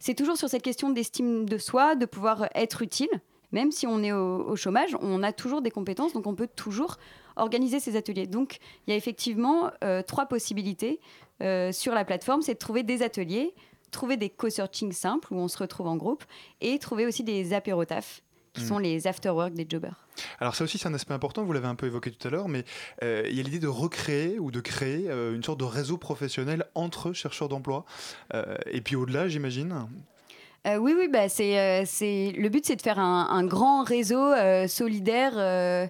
C'est 0.00 0.14
toujours 0.14 0.36
sur 0.36 0.48
cette 0.48 0.62
question 0.62 0.90
d'estime 0.90 1.48
de 1.48 1.58
soi, 1.58 1.94
de 1.94 2.06
pouvoir 2.06 2.48
être 2.54 2.82
utile. 2.82 3.10
Même 3.52 3.72
si 3.72 3.86
on 3.86 4.02
est 4.02 4.12
au, 4.12 4.48
au 4.48 4.56
chômage, 4.56 4.96
on 5.00 5.22
a 5.22 5.32
toujours 5.32 5.62
des 5.62 5.70
compétences, 5.70 6.12
donc 6.12 6.26
on 6.26 6.34
peut 6.34 6.48
toujours 6.48 6.98
organiser 7.36 7.80
ces 7.80 7.96
ateliers. 7.96 8.26
Donc 8.26 8.58
il 8.86 8.90
y 8.90 8.92
a 8.92 8.96
effectivement 8.96 9.70
euh, 9.82 10.02
trois 10.02 10.26
possibilités 10.26 11.00
euh, 11.42 11.72
sur 11.72 11.94
la 11.94 12.04
plateforme, 12.04 12.42
c'est 12.42 12.54
de 12.54 12.58
trouver 12.58 12.82
des 12.82 13.02
ateliers, 13.02 13.54
trouver 13.90 14.16
des 14.16 14.28
co-searching 14.28 14.92
simples 14.92 15.32
où 15.32 15.36
on 15.36 15.48
se 15.48 15.58
retrouve 15.58 15.86
en 15.86 15.96
groupe, 15.96 16.24
et 16.60 16.78
trouver 16.78 17.06
aussi 17.06 17.22
des 17.22 17.52
apérotafs, 17.52 18.22
qui 18.58 18.64
Mm. 18.64 18.68
sont 18.68 18.78
les 18.78 19.06
after-work 19.06 19.54
des 19.54 19.66
jobbers. 19.68 20.04
Alors 20.40 20.54
ça 20.54 20.64
aussi 20.64 20.78
c'est 20.78 20.88
un 20.88 20.94
aspect 20.94 21.14
important, 21.14 21.44
vous 21.44 21.52
l'avez 21.52 21.68
un 21.68 21.74
peu 21.76 21.86
évoqué 21.86 22.10
tout 22.10 22.26
à 22.26 22.30
l'heure, 22.30 22.48
mais 22.48 22.64
euh, 23.02 23.22
il 23.30 23.36
y 23.36 23.40
a 23.40 23.42
l'idée 23.42 23.60
de 23.60 23.68
recréer 23.68 24.38
ou 24.38 24.50
de 24.50 24.60
créer 24.60 25.08
euh, 25.08 25.34
une 25.34 25.42
sorte 25.42 25.60
de 25.60 25.64
réseau 25.64 25.96
professionnel 25.96 26.64
entre 26.74 27.12
chercheurs 27.12 27.48
d'emploi. 27.48 27.84
Euh, 28.34 28.56
et 28.66 28.80
puis 28.80 28.96
au-delà 28.96 29.28
j'imagine. 29.28 29.86
Euh, 30.66 30.76
oui, 30.76 30.92
oui, 30.98 31.08
bah, 31.08 31.28
c'est, 31.28 31.84
c'est... 31.86 32.32
le 32.36 32.48
but, 32.48 32.66
c'est 32.66 32.74
de 32.76 32.82
faire 32.82 32.98
un, 32.98 33.28
un 33.30 33.44
grand 33.46 33.84
réseau 33.84 34.20
euh, 34.32 34.66
solidaire 34.66 35.32
euh, 35.36 35.86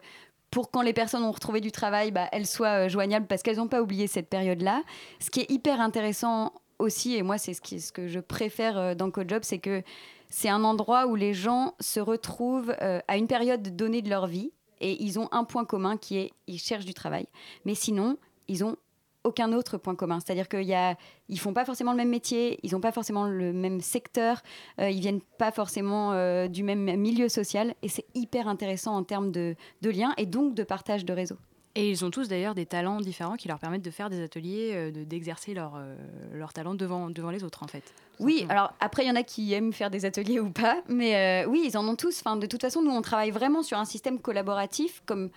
pour 0.50 0.70
quand 0.70 0.82
les 0.82 0.92
personnes 0.92 1.22
ont 1.24 1.32
retrouvé 1.32 1.60
du 1.62 1.72
travail, 1.72 2.10
bah, 2.10 2.28
elles 2.32 2.46
soient 2.46 2.86
joignables 2.88 3.26
parce 3.26 3.42
qu'elles 3.42 3.56
n'ont 3.56 3.66
pas 3.68 3.80
oublié 3.82 4.06
cette 4.06 4.28
période-là. 4.28 4.82
Ce 5.20 5.30
qui 5.30 5.40
est 5.40 5.50
hyper 5.50 5.80
intéressant 5.80 6.52
aussi, 6.78 7.16
et 7.16 7.22
moi, 7.22 7.38
c'est 7.38 7.54
ce, 7.54 7.92
que 7.92 8.08
je 8.08 8.20
préfère 8.20 8.78
euh, 8.78 8.94
dans 8.94 9.10
CodeJob, 9.10 9.42
c'est 9.42 9.58
que 9.58 9.82
c'est 10.28 10.48
un 10.48 10.64
endroit 10.64 11.06
où 11.06 11.14
les 11.14 11.34
gens 11.34 11.74
se 11.80 12.00
retrouvent 12.00 12.74
euh, 12.82 13.00
à 13.08 13.16
une 13.16 13.26
période 13.26 13.76
donnée 13.76 14.02
de 14.02 14.10
leur 14.10 14.26
vie 14.26 14.52
et 14.80 15.02
ils 15.02 15.18
ont 15.18 15.28
un 15.32 15.44
point 15.44 15.64
commun 15.64 15.96
qui 15.96 16.18
est 16.18 16.32
ils 16.46 16.58
cherchent 16.58 16.84
du 16.84 16.94
travail. 16.94 17.26
Mais 17.64 17.74
sinon, 17.74 18.18
ils 18.46 18.64
ont 18.64 18.76
aucun 19.24 19.52
autre 19.52 19.78
point 19.78 19.94
commun. 19.94 20.18
C'est-à-dire 20.20 20.48
qu'ils 20.48 20.96
ne 21.28 21.36
font 21.36 21.52
pas 21.52 21.64
forcément 21.64 21.92
le 21.92 21.98
même 21.98 22.08
métier, 22.08 22.58
ils 22.62 22.72
n'ont 22.72 22.80
pas 22.80 22.92
forcément 22.92 23.26
le 23.26 23.52
même 23.52 23.80
secteur, 23.80 24.42
euh, 24.80 24.90
ils 24.90 25.00
viennent 25.00 25.20
pas 25.20 25.50
forcément 25.50 26.12
euh, 26.12 26.48
du 26.48 26.62
même 26.62 26.96
milieu 26.96 27.28
social. 27.28 27.74
Et 27.82 27.88
c'est 27.88 28.06
hyper 28.14 28.48
intéressant 28.48 28.96
en 28.96 29.04
termes 29.04 29.30
de, 29.30 29.54
de 29.82 29.90
liens 29.90 30.14
et 30.16 30.26
donc 30.26 30.54
de 30.54 30.62
partage 30.62 31.04
de 31.04 31.12
réseau. 31.12 31.36
Et 31.74 31.90
ils 31.90 32.04
ont 32.04 32.10
tous 32.10 32.28
d'ailleurs 32.28 32.54
des 32.54 32.66
talents 32.66 33.00
différents 33.00 33.36
qui 33.36 33.46
leur 33.48 33.58
permettent 33.58 33.84
de 33.84 33.90
faire 33.90 34.10
des 34.10 34.22
ateliers, 34.22 34.72
euh, 34.74 34.90
de- 34.90 35.04
d'exercer 35.04 35.54
leur, 35.54 35.74
euh, 35.76 35.94
leur 36.32 36.52
talent 36.52 36.74
devant, 36.74 37.08
devant 37.10 37.30
les 37.30 37.44
autres 37.44 37.62
en 37.62 37.68
fait. 37.68 37.84
Oui, 38.18 38.46
alors 38.48 38.72
après, 38.80 39.04
il 39.04 39.08
y 39.08 39.10
en 39.10 39.16
a 39.16 39.22
qui 39.22 39.52
aiment 39.52 39.72
faire 39.72 39.90
des 39.90 40.04
ateliers 40.04 40.40
ou 40.40 40.50
pas, 40.50 40.82
mais 40.88 41.44
euh, 41.44 41.48
oui, 41.48 41.62
ils 41.66 41.76
en 41.78 41.86
ont 41.86 41.94
tous. 41.94 42.20
Enfin, 42.24 42.36
de 42.36 42.46
toute 42.46 42.60
façon, 42.62 42.82
nous, 42.82 42.90
on 42.90 43.02
travaille 43.02 43.30
vraiment 43.30 43.62
sur 43.62 43.78
un 43.78 43.84
système 43.84 44.18
collaboratif, 44.20 45.02
comme 45.06 45.30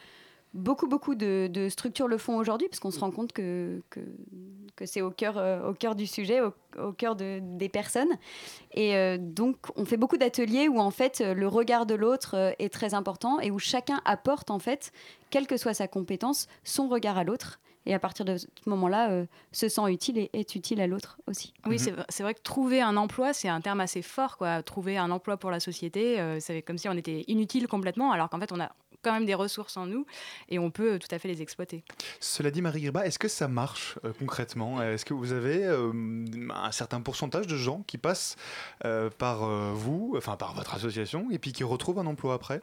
beaucoup, 0.54 0.88
beaucoup 0.88 1.16
de, 1.16 1.48
de 1.52 1.70
structures 1.70 2.08
le 2.08 2.18
font 2.18 2.38
aujourd'hui, 2.38 2.68
parce 2.68 2.80
qu'on 2.80 2.92
se 2.92 3.00
rend 3.00 3.12
compte 3.12 3.32
que, 3.32 3.82
que, 3.90 4.00
que 4.76 4.86
c'est 4.86 5.02
au 5.02 5.12
cœur, 5.12 5.38
euh, 5.38 5.70
au 5.70 5.74
cœur 5.74 5.96
du 5.96 6.06
sujet, 6.08 6.42
au, 6.42 6.54
au 6.82 6.92
cœur 6.92 7.16
de- 7.16 7.40
des 7.42 7.70
personnes. 7.70 8.12
Et 8.74 8.96
euh, 8.96 9.18
donc, 9.20 9.58
on 9.76 9.86
fait 9.86 9.98
beaucoup 9.98 10.18
d'ateliers 10.18 10.68
où, 10.68 10.80
en 10.80 10.92
fait, 10.92 11.20
le 11.22 11.48
regard 11.48 11.86
de 11.86 11.96
l'autre 11.96 12.36
euh, 12.36 12.52
est 12.60 12.72
très 12.72 12.94
important 12.94 13.40
et 13.40 13.52
où 13.52 13.60
chacun 13.60 14.02
apporte, 14.06 14.52
en 14.52 14.60
fait, 14.60 14.92
quelle 15.30 15.48
que 15.48 15.58
soit 15.58 15.74
sa 15.74 15.88
compétence, 15.88 16.48
son 16.64 16.88
regard 16.88 17.18
à 17.18 17.24
l'autre. 17.24 17.60
Et 17.88 17.96
à 17.96 18.00
partir 18.00 18.26
de 18.26 18.38
ce 18.38 18.46
moment-là, 18.68 19.10
euh, 19.10 19.26
se 19.52 19.68
sent 19.68 19.82
utile 19.90 20.20
et 20.20 20.30
est 20.34 20.54
utile 20.54 20.80
à 20.82 20.86
l'autre 20.88 21.18
aussi. 21.26 21.52
Oui, 21.66 21.80
c'est 21.80 21.90
v- 21.92 22.04
c'est 22.10 22.22
vrai 22.22 22.36
que 22.36 22.42
trouver 22.42 22.80
un 22.80 22.96
emploi, 22.96 23.34
c'est 23.34 23.48
un 23.50 23.60
terme 23.60 23.80
assez 23.80 24.04
fort. 24.04 24.38
Quoi. 24.38 24.62
Trouver 24.62 24.98
un 24.98 25.10
emploi 25.10 25.38
pour 25.38 25.50
la 25.50 25.60
société, 25.60 26.20
euh, 26.20 26.40
c'est 26.40 26.62
comme 26.62 26.78
si 26.78 26.88
on 26.90 26.94
était 26.94 27.24
inutile 27.28 27.68
complètement, 27.68 28.12
alors 28.12 28.30
qu'en 28.30 28.40
fait, 28.40 28.52
on 28.52 28.60
a 28.60 28.72
quand 29.02 29.12
même 29.14 29.26
des 29.26 29.34
ressources 29.34 29.78
en 29.78 29.86
nous 29.86 30.06
et 30.50 30.60
on 30.60 30.72
peut 30.72 30.94
euh, 30.94 31.00
tout 31.00 31.08
à 31.12 31.20
fait 31.20 31.28
les 31.28 31.42
exploiter. 31.42 31.84
Cela 32.20 32.52
dit, 32.52 32.62
Marie 32.62 32.82
Griba, 32.82 33.06
est-ce 33.06 33.20
que 33.20 33.28
ça 33.28 33.48
marche 33.48 33.98
euh, 34.06 34.14
concrètement? 34.18 34.82
Est-ce 34.82 35.06
que 35.06 35.14
vous 35.14 35.32
avez 35.32 35.64
euh, 35.64 35.92
un 36.54 36.72
certain 36.72 37.02
pourcentage 37.02 37.48
de 37.48 37.58
gens 37.58 37.84
qui 37.88 37.98
passent 37.98 38.36
euh, 38.86 39.10
par 39.10 39.44
euh, 39.44 39.72
vous, 39.74 40.14
enfin 40.18 40.36
par 40.38 40.54
votre 40.54 40.74
association, 40.76 41.30
et 41.32 41.40
puis 41.40 41.54
qui 41.54 41.64
retrouvent 41.64 42.00
un 42.00 42.06
emploi 42.06 42.34
après? 42.34 42.62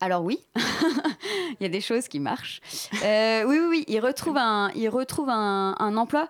Alors 0.00 0.24
oui, 0.24 0.38
il 0.56 1.56
y 1.60 1.66
a 1.66 1.68
des 1.68 1.82
choses 1.82 2.08
qui 2.08 2.20
marchent. 2.20 2.60
Euh, 3.04 3.44
oui, 3.44 3.58
oui, 3.60 3.66
oui, 3.68 3.84
ils 3.86 4.00
retrouvent 4.00 4.38
un, 4.38 4.70
ils 4.74 4.88
retrouvent 4.88 5.28
un, 5.28 5.76
un 5.78 5.96
emploi. 5.96 6.28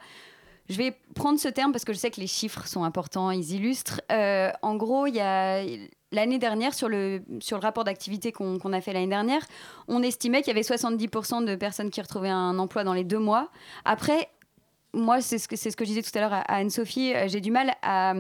Je 0.69 0.77
vais 0.77 0.97
prendre 1.15 1.39
ce 1.39 1.49
terme 1.49 1.73
parce 1.73 1.85
que 1.85 1.93
je 1.93 1.99
sais 1.99 2.11
que 2.11 2.21
les 2.21 2.27
chiffres 2.27 2.67
sont 2.67 2.85
importants, 2.85 3.31
ils 3.31 3.53
illustrent. 3.55 4.01
Euh, 4.11 4.51
en 4.63 4.77
gros, 4.77 5.07
il 5.07 5.15
y 5.15 5.21
a 5.21 5.63
l'année 6.13 6.39
dernière, 6.39 6.75
sur 6.75 6.89
le, 6.89 7.23
sur 7.41 7.57
le 7.57 7.63
rapport 7.63 7.85
d'activité 7.85 8.33
qu'on 8.33 8.73
a 8.73 8.81
fait 8.81 8.93
l'année 8.93 9.07
dernière, 9.07 9.43
on 9.89 10.03
estimait 10.03 10.43
qu'il 10.43 10.49
y 10.49 10.59
avait 10.59 10.63
70% 10.67 11.45
de 11.45 11.55
personnes 11.55 11.91
qui 11.91 12.01
retrouvaient 12.01 12.29
un 12.29 12.59
emploi 12.59 12.85
dans 12.85 12.95
les 12.95 13.05
deux 13.05 13.19
mois. 13.19 13.51
Après, 13.85 14.29
moi, 14.93 15.21
c'est 15.21 15.39
ce 15.39 15.47
que, 15.47 15.57
ce 15.57 15.69
que 15.77 15.85
je 15.85 15.91
disais 15.91 16.03
tout 16.03 16.11
à 16.19 16.21
l'heure 16.21 16.33
à, 16.33 16.41
Anne-Sophie, 16.41 17.15
euh, 17.15 17.29
j'ai 17.29 17.41
du 17.41 17.51
mal 17.53 17.75
à, 17.83 18.15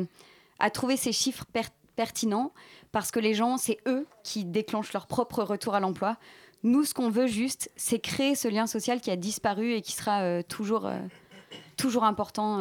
à 0.60 0.70
trouver 0.70 0.96
ces 0.96 1.12
chiffres 1.12 1.44
per- 1.52 1.62
pertinents 1.96 2.52
parce 2.92 3.10
que 3.10 3.18
les 3.20 3.34
gens, 3.34 3.56
c'est 3.56 3.78
eux 3.88 4.06
qui 4.22 4.44
déclenchent 4.44 4.92
leur 4.92 5.06
propre 5.06 5.42
retour 5.42 5.74
à 5.74 5.80
l'emploi. 5.80 6.16
Nous, 6.62 6.84
ce 6.84 6.94
qu'on 6.94 7.10
veut 7.10 7.26
juste, 7.26 7.70
c'est 7.74 7.98
créer 7.98 8.34
ce 8.36 8.46
lien 8.46 8.66
social 8.66 9.00
qui 9.00 9.10
a 9.10 9.16
disparu 9.16 9.72
et 9.72 9.82
qui 9.82 9.92
sera 9.92 10.20
euh, 10.22 10.42
toujours, 10.42 10.86
euh, 10.86 10.98
toujours 11.76 12.04
important, 12.04 12.60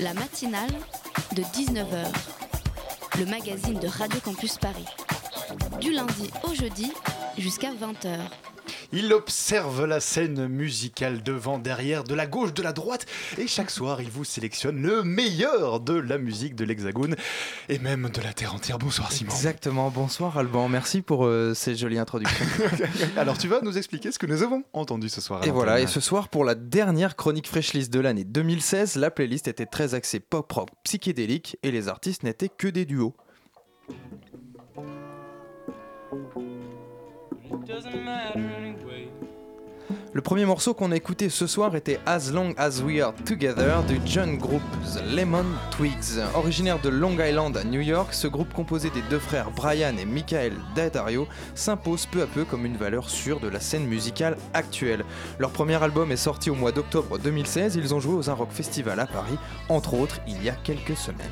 La 0.00 0.14
matinale 0.14 0.70
de 1.34 1.42
19h, 1.42 2.06
le 3.18 3.26
magazine 3.26 3.78
de 3.80 3.88
Radio 3.88 4.20
Campus 4.20 4.58
Paris. 4.58 4.86
Du 5.80 5.92
lundi 5.92 6.30
au 6.44 6.54
jeudi 6.54 6.92
jusqu'à 7.38 7.72
20h. 7.72 8.18
Il 8.94 9.12
observe 9.14 9.86
la 9.86 10.00
scène 10.00 10.48
musicale 10.48 11.22
devant, 11.22 11.58
derrière, 11.58 12.04
de 12.04 12.14
la 12.14 12.26
gauche, 12.26 12.52
de 12.52 12.62
la 12.62 12.72
droite, 12.72 13.06
et 13.38 13.46
chaque 13.46 13.70
soir, 13.70 14.02
il 14.02 14.10
vous 14.10 14.24
sélectionne 14.24 14.82
le 14.82 15.02
meilleur 15.02 15.80
de 15.80 15.94
la 15.94 16.18
musique 16.18 16.54
de 16.54 16.64
l'Hexagone 16.64 17.16
et 17.70 17.78
même 17.78 18.10
de 18.12 18.20
la 18.20 18.34
Terre 18.34 18.54
entière. 18.54 18.78
Bonsoir 18.78 19.10
Simon. 19.10 19.32
Exactement, 19.32 19.90
bonsoir 19.90 20.36
Alban, 20.36 20.68
merci 20.68 21.00
pour 21.00 21.24
euh, 21.24 21.54
ces 21.54 21.74
jolies 21.74 21.98
introductions. 21.98 22.44
Alors 23.16 23.38
tu 23.38 23.48
vas 23.48 23.62
nous 23.62 23.78
expliquer 23.78 24.12
ce 24.12 24.18
que 24.18 24.26
nous 24.26 24.42
avons 24.42 24.62
entendu 24.74 25.08
ce 25.08 25.22
soir. 25.22 25.42
à 25.42 25.46
Et 25.46 25.50
voilà, 25.50 25.80
et 25.80 25.86
ce 25.86 26.00
soir, 26.00 26.28
pour 26.28 26.44
la 26.44 26.54
dernière 26.54 27.16
chronique 27.16 27.48
Freshlist 27.48 27.90
de 27.90 28.00
l'année 28.00 28.24
2016, 28.24 28.96
la 28.96 29.10
playlist 29.10 29.48
était 29.48 29.66
très 29.66 29.94
axée 29.94 30.20
pop-rock 30.20 30.68
psychédélique 30.84 31.56
et 31.62 31.70
les 31.70 31.88
artistes 31.88 32.24
n'étaient 32.24 32.50
que 32.50 32.68
des 32.68 32.84
duos. 32.84 33.14
Le 40.12 40.20
premier 40.20 40.44
morceau 40.44 40.74
qu'on 40.74 40.92
a 40.92 40.96
écouté 40.96 41.28
ce 41.28 41.46
soir 41.46 41.74
était 41.76 42.00
As 42.06 42.30
Long 42.32 42.54
As 42.56 42.80
We 42.80 43.00
Are 43.00 43.14
Together 43.24 43.82
du 43.86 43.98
John 44.04 44.36
Group 44.36 44.62
The 44.94 45.02
Lemon 45.14 45.44
Twigs. 45.70 46.18
Originaire 46.34 46.80
de 46.80 46.88
Long 46.88 47.16
Island 47.18 47.56
à 47.56 47.64
New 47.64 47.80
York, 47.80 48.12
ce 48.14 48.28
groupe 48.28 48.52
composé 48.52 48.90
des 48.90 49.02
deux 49.10 49.18
frères 49.18 49.50
Brian 49.50 49.96
et 49.98 50.04
Michael 50.04 50.52
Daddario 50.74 51.26
s'impose 51.54 52.06
peu 52.06 52.22
à 52.22 52.26
peu 52.26 52.44
comme 52.44 52.66
une 52.66 52.76
valeur 52.76 53.08
sûre 53.08 53.40
de 53.40 53.48
la 53.48 53.60
scène 53.60 53.86
musicale 53.86 54.36
actuelle. 54.54 55.04
Leur 55.38 55.50
premier 55.50 55.82
album 55.82 56.12
est 56.12 56.16
sorti 56.16 56.50
au 56.50 56.54
mois 56.54 56.72
d'octobre 56.72 57.18
2016, 57.18 57.76
ils 57.76 57.94
ont 57.94 58.00
joué 58.00 58.14
aux 58.14 58.30
Un 58.30 58.34
Rock 58.34 58.50
Festival 58.52 59.00
à 59.00 59.06
Paris, 59.06 59.38
entre 59.68 59.94
autres 59.94 60.20
il 60.26 60.42
y 60.42 60.48
a 60.48 60.54
quelques 60.64 60.96
semaines. 60.96 61.28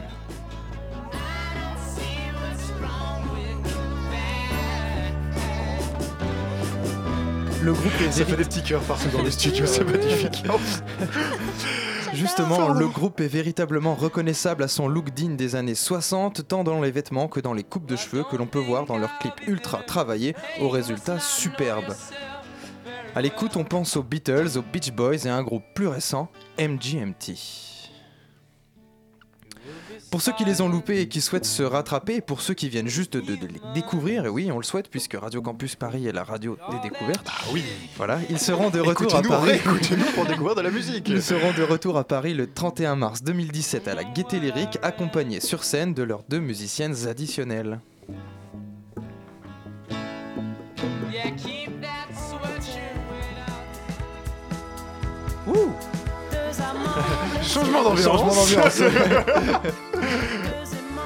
Le 7.62 7.72
groupe 7.74 7.92
Ça 8.10 8.24
fait 8.24 8.36
des 8.36 8.44
petits 8.44 8.62
cœurs 8.62 8.80
partout 8.82 9.08
dans 9.12 9.22
le 9.22 9.30
studio, 9.30 9.66
c'est 9.66 9.84
magnifique. 9.90 10.42
Justement, 12.14 12.70
le 12.70 12.88
groupe 12.88 13.20
est 13.20 13.28
véritablement 13.28 13.94
reconnaissable 13.94 14.62
à 14.62 14.68
son 14.68 14.88
look 14.88 15.10
digne 15.10 15.36
des 15.36 15.56
années 15.56 15.74
60, 15.74 16.48
tant 16.48 16.64
dans 16.64 16.80
les 16.80 16.90
vêtements 16.90 17.28
que 17.28 17.38
dans 17.38 17.52
les 17.52 17.62
coupes 17.62 17.86
de 17.86 17.96
cheveux 17.96 18.24
que 18.24 18.36
l'on 18.36 18.46
peut 18.46 18.58
voir 18.58 18.86
dans 18.86 18.98
leurs 18.98 19.18
clips 19.18 19.46
ultra 19.46 19.82
travaillés, 19.82 20.34
aux 20.60 20.68
résultats 20.70 21.20
superbes. 21.20 21.94
À 23.14 23.20
l'écoute, 23.20 23.56
on 23.56 23.64
pense 23.64 23.96
aux 23.96 24.02
Beatles, 24.02 24.56
aux 24.56 24.62
Beach 24.62 24.90
Boys 24.92 25.26
et 25.26 25.28
à 25.28 25.36
un 25.36 25.42
groupe 25.42 25.64
plus 25.74 25.88
récent, 25.88 26.28
MGMT. 26.58 27.69
Pour 30.10 30.22
ceux 30.22 30.32
qui 30.32 30.44
les 30.44 30.60
ont 30.60 30.68
loupés 30.68 31.00
et 31.02 31.08
qui 31.08 31.20
souhaitent 31.20 31.44
se 31.44 31.62
rattraper, 31.62 32.16
et 32.16 32.20
pour 32.20 32.40
ceux 32.40 32.54
qui 32.54 32.68
viennent 32.68 32.88
juste 32.88 33.16
de, 33.16 33.36
de 33.36 33.46
les 33.46 33.60
découvrir, 33.74 34.26
et 34.26 34.28
oui, 34.28 34.50
on 34.50 34.56
le 34.56 34.64
souhaite 34.64 34.90
puisque 34.90 35.14
Radio 35.14 35.40
Campus 35.40 35.76
Paris 35.76 36.04
est 36.08 36.12
la 36.12 36.24
radio 36.24 36.58
des 36.72 36.80
découvertes. 36.88 37.28
Ah 37.28 37.44
oui. 37.52 37.62
Voilà, 37.96 38.18
ils 38.28 38.40
seront 38.40 38.70
de 38.70 38.80
retour 38.80 39.14
à 39.14 39.22
Paris. 39.22 39.52
réécoutez-nous 39.52 40.10
pour 40.16 40.26
découvrir 40.26 40.56
de 40.56 40.62
la 40.62 40.70
musique. 40.70 41.08
Ils 41.08 41.22
seront 41.22 41.52
de 41.56 41.62
retour 41.62 41.96
à 41.96 42.02
Paris 42.02 42.34
le 42.34 42.52
31 42.52 42.96
mars 42.96 43.22
2017 43.22 43.86
à 43.86 43.94
la 43.94 44.02
Gaieté 44.02 44.40
Lyrique, 44.40 44.78
accompagnés 44.82 45.40
sur 45.40 45.62
scène 45.62 45.94
de 45.94 46.02
leurs 46.02 46.24
deux 46.28 46.40
musiciennes 46.40 47.06
additionnelles. 47.06 47.78
Ouh 55.46 55.89
Changement 57.42 57.82
d'ambiance. 57.82 58.04
Changement 58.04 58.34
d'ambiance. 58.34 58.80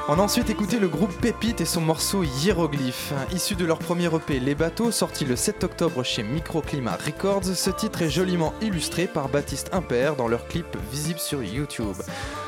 On 0.06 0.18
a 0.18 0.22
ensuite 0.22 0.50
écouté 0.50 0.78
le 0.78 0.88
groupe 0.88 1.18
Pépite 1.18 1.62
et 1.62 1.64
son 1.64 1.80
morceau 1.80 2.24
Hiéroglyphe. 2.24 3.14
Issu 3.32 3.54
de 3.54 3.64
leur 3.64 3.78
premier 3.78 4.14
EP 4.14 4.38
Les 4.38 4.54
Bateaux, 4.54 4.90
sorti 4.90 5.24
le 5.24 5.34
7 5.34 5.64
octobre 5.64 6.02
chez 6.02 6.22
Microclimat 6.22 6.98
Records, 7.06 7.44
ce 7.44 7.70
titre 7.70 8.02
est 8.02 8.10
joliment 8.10 8.52
illustré 8.60 9.06
par 9.06 9.30
Baptiste 9.30 9.70
Impair 9.72 10.14
dans 10.14 10.28
leur 10.28 10.46
clip 10.46 10.66
visible 10.92 11.18
sur 11.18 11.42
YouTube. 11.42 11.96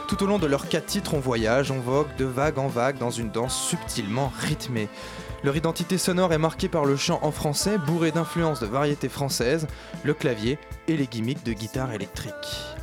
Tout 0.06 0.22
au 0.22 0.26
long 0.26 0.38
de 0.38 0.46
leurs 0.46 0.68
quatre 0.68 0.84
titres, 0.84 1.14
on 1.14 1.18
voyage, 1.18 1.70
on 1.70 1.80
vogue 1.80 2.14
de 2.18 2.26
vague 2.26 2.58
en 2.58 2.68
vague 2.68 2.98
dans 2.98 3.10
une 3.10 3.30
danse 3.30 3.58
subtilement 3.58 4.30
rythmée. 4.38 4.90
Leur 5.42 5.56
identité 5.56 5.96
sonore 5.96 6.34
est 6.34 6.38
marquée 6.38 6.68
par 6.68 6.84
le 6.84 6.96
chant 6.96 7.20
en 7.22 7.30
français, 7.30 7.78
bourré 7.78 8.10
d'influences 8.10 8.60
de 8.60 8.66
variétés 8.66 9.08
françaises, 9.08 9.66
le 10.04 10.12
clavier 10.12 10.58
et 10.88 10.96
les 10.98 11.06
gimmicks 11.06 11.42
de 11.42 11.54
guitare 11.54 11.92
électrique. 11.92 12.75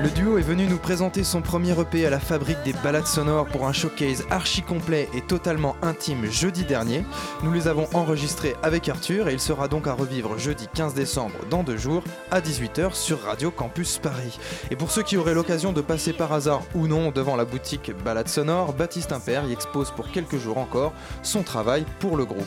Le 0.00 0.10
duo 0.10 0.38
est 0.38 0.42
venu 0.42 0.66
nous 0.68 0.78
présenter 0.78 1.24
son 1.24 1.42
premier 1.42 1.72
EP 1.72 2.06
à 2.06 2.10
la 2.10 2.20
fabrique 2.20 2.62
des 2.64 2.72
balades 2.72 3.08
sonores 3.08 3.46
pour 3.46 3.66
un 3.66 3.72
showcase 3.72 4.24
archi 4.30 4.62
complet 4.62 5.08
et 5.12 5.22
totalement 5.22 5.74
intime 5.82 6.30
jeudi 6.30 6.64
dernier. 6.64 7.04
Nous 7.42 7.52
les 7.52 7.66
avons 7.66 7.88
enregistrés 7.94 8.54
avec 8.62 8.88
Arthur 8.88 9.28
et 9.28 9.32
il 9.32 9.40
sera 9.40 9.66
donc 9.66 9.88
à 9.88 9.94
revivre 9.94 10.38
jeudi 10.38 10.68
15 10.72 10.94
décembre 10.94 11.34
dans 11.50 11.64
deux 11.64 11.76
jours 11.76 12.04
à 12.30 12.40
18h 12.40 12.94
sur 12.94 13.22
Radio 13.22 13.50
Campus 13.50 13.98
Paris. 13.98 14.38
Et 14.70 14.76
pour 14.76 14.92
ceux 14.92 15.02
qui 15.02 15.16
auraient 15.16 15.34
l'occasion 15.34 15.72
de 15.72 15.80
passer 15.80 16.12
par 16.12 16.32
hasard 16.32 16.62
ou 16.76 16.86
non 16.86 17.10
devant 17.10 17.34
la 17.34 17.44
boutique 17.44 17.90
Balade 18.04 18.28
Sonore, 18.28 18.74
Baptiste 18.74 19.10
Impair 19.10 19.46
y 19.46 19.52
expose 19.52 19.90
pour 19.90 20.12
quelques 20.12 20.38
jours 20.38 20.58
encore 20.58 20.92
son 21.24 21.42
travail 21.42 21.84
pour 21.98 22.16
le 22.16 22.24
groupe. 22.24 22.46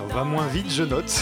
On 0.00 0.14
va 0.14 0.22
moins 0.22 0.46
vite, 0.46 0.70
je 0.70 0.84
note. 0.84 1.10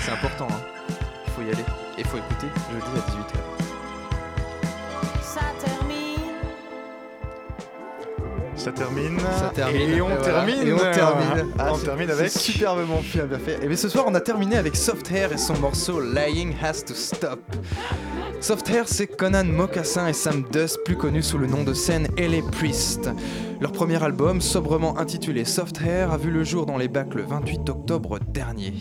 C'est 0.00 0.10
important, 0.10 0.48
hein. 0.50 0.94
Faut 1.36 1.42
y 1.42 1.52
aller 1.52 1.64
et 1.96 2.02
faut 2.02 2.18
écouter 2.18 2.48
jeudi 2.72 2.90
à 2.96 3.10
18h. 3.10 3.53
Ça 8.64 8.72
termine. 8.72 9.18
Ça 9.38 9.50
termine. 9.54 9.90
Et 9.90 10.00
on 10.00 10.16
termine. 10.22 10.62
Et 10.66 10.72
on 10.72 10.78
termine. 10.78 11.52
on 11.58 11.74
c'est- 11.76 11.84
termine 11.84 12.10
avec. 12.10 12.30
superbement 12.30 13.00
bien 13.12 13.38
fait. 13.38 13.62
Et 13.62 13.66
bien 13.68 13.76
ce 13.76 13.88
soir, 13.90 14.04
on 14.08 14.14
a 14.14 14.20
terminé 14.20 14.56
avec 14.56 14.74
Soft 14.74 15.10
Hair 15.12 15.32
et 15.32 15.36
son 15.36 15.54
morceau 15.58 16.00
Lying 16.00 16.54
Has 16.62 16.82
to 16.86 16.94
Stop. 16.94 17.40
Soft 18.40 18.68
Hair, 18.70 18.84
c'est 18.86 19.06
Conan 19.06 19.44
Mocassin 19.44 20.06
et 20.08 20.12
Sam 20.14 20.44
Dust, 20.50 20.78
plus 20.84 20.96
connus 20.96 21.22
sous 21.22 21.36
le 21.38 21.46
nom 21.46 21.62
de 21.62 21.74
scène 21.74 22.08
LA 22.16 22.40
Priest. 22.52 23.10
Leur 23.60 23.72
premier 23.72 24.02
album, 24.02 24.40
sobrement 24.40 24.98
intitulé 24.98 25.44
Soft 25.44 25.80
Hair, 25.84 26.10
a 26.12 26.16
vu 26.16 26.30
le 26.30 26.42
jour 26.44 26.64
dans 26.66 26.78
les 26.78 26.88
bacs 26.88 27.14
le 27.14 27.22
28 27.22 27.68
octobre 27.68 28.18
dernier. 28.28 28.72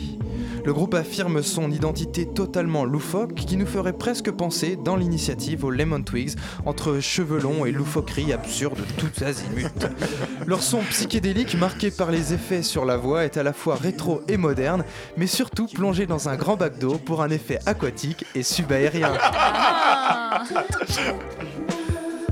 Le 0.66 0.74
groupe 0.74 0.93
affirme 0.93 1.43
son 1.43 1.70
identité 1.72 2.26
totalement 2.26 2.86
loufoque 2.86 3.36
qui 3.36 3.57
nous 3.57 3.66
ferait 3.66 3.93
presque 3.93 4.32
penser 4.32 4.78
dans 4.78 4.95
l'initiative 4.95 5.66
aux 5.66 5.70
Lemon 5.70 6.03
Twigs 6.03 6.36
entre 6.66 6.99
cheveux 6.99 7.39
longs 7.39 7.66
et 7.66 7.72
loufoqueries 7.72 8.32
absurdes 8.32 8.80
tout 8.97 9.11
azimut. 9.24 9.88
Leur 10.47 10.64
son 10.64 10.80
psychédélique 10.89 11.55
marqué 11.55 11.91
par 11.91 12.11
les 12.11 12.34
effets 12.34 12.64
sur 12.64 12.86
la 12.86 12.95
voix 12.95 13.26
est 13.26 13.38
à 13.38 13.43
la 13.43 13.53
fois 13.53 13.76
rétro 13.76 14.22
et 14.28 14.38
moderne, 14.38 14.86
mais 15.18 15.28
surtout 15.28 15.68
plongé 15.68 16.05
dans 16.05 16.30
un 16.30 16.38
grand 16.38 16.55
bac 16.55 16.80
d'eau 16.80 16.97
pour 16.97 17.22
un 17.22 17.30
effet 17.30 17.59
aquatique 17.66 18.26
et 18.34 18.43
subaérien. 18.43 19.11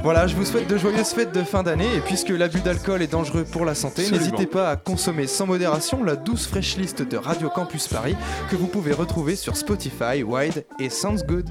Voilà, 0.03 0.25
je 0.25 0.35
vous 0.35 0.45
souhaite 0.45 0.67
de 0.67 0.77
joyeuses 0.77 1.09
fêtes 1.09 1.31
de 1.31 1.43
fin 1.43 1.61
d'année 1.61 1.95
et 1.95 1.99
puisque 1.99 2.29
l'abus 2.29 2.61
d'alcool 2.61 3.03
est 3.03 3.11
dangereux 3.11 3.43
pour 3.43 3.65
la 3.65 3.75
santé, 3.75 4.09
n'hésitez 4.09 4.47
pas 4.47 4.71
à 4.71 4.75
consommer 4.75 5.27
sans 5.27 5.45
modération 5.45 6.03
la 6.03 6.15
douce 6.15 6.47
fresh 6.47 6.75
list 6.77 7.03
de 7.03 7.17
Radio 7.17 7.49
Campus 7.49 7.87
Paris 7.87 8.15
que 8.49 8.55
vous 8.55 8.67
pouvez 8.67 8.93
retrouver 8.93 9.35
sur 9.35 9.55
Spotify, 9.55 10.23
Wide 10.23 10.65
et 10.79 10.89
Sounds 10.89 11.23
Good. 11.27 11.49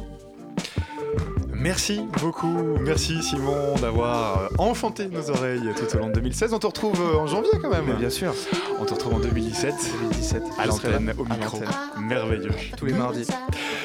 Merci 1.60 2.00
beaucoup, 2.22 2.78
merci 2.80 3.22
Simon 3.22 3.74
d'avoir 3.82 4.44
euh, 4.44 4.48
enchanté 4.56 5.08
nos 5.08 5.28
oreilles 5.28 5.68
tout 5.76 5.94
au 5.94 6.00
long 6.00 6.08
de 6.08 6.14
2016. 6.14 6.54
On 6.54 6.58
te 6.58 6.66
retrouve 6.66 6.98
euh, 6.98 7.18
en 7.18 7.26
janvier 7.26 7.50
quand 7.60 7.68
même. 7.68 7.84
Mais 7.86 7.92
bien 7.92 8.08
sûr. 8.08 8.32
On 8.80 8.86
te 8.86 8.94
retrouve 8.94 9.14
en 9.14 9.18
2017. 9.18 9.74
2017. 10.08 10.42
À 10.58 10.64
l'antenne, 10.64 11.12
au 11.18 11.24
micro. 11.24 11.60
Merveilleux. 11.98 12.52
Tous 12.78 12.86
les 12.86 12.94
mardis. 12.94 13.26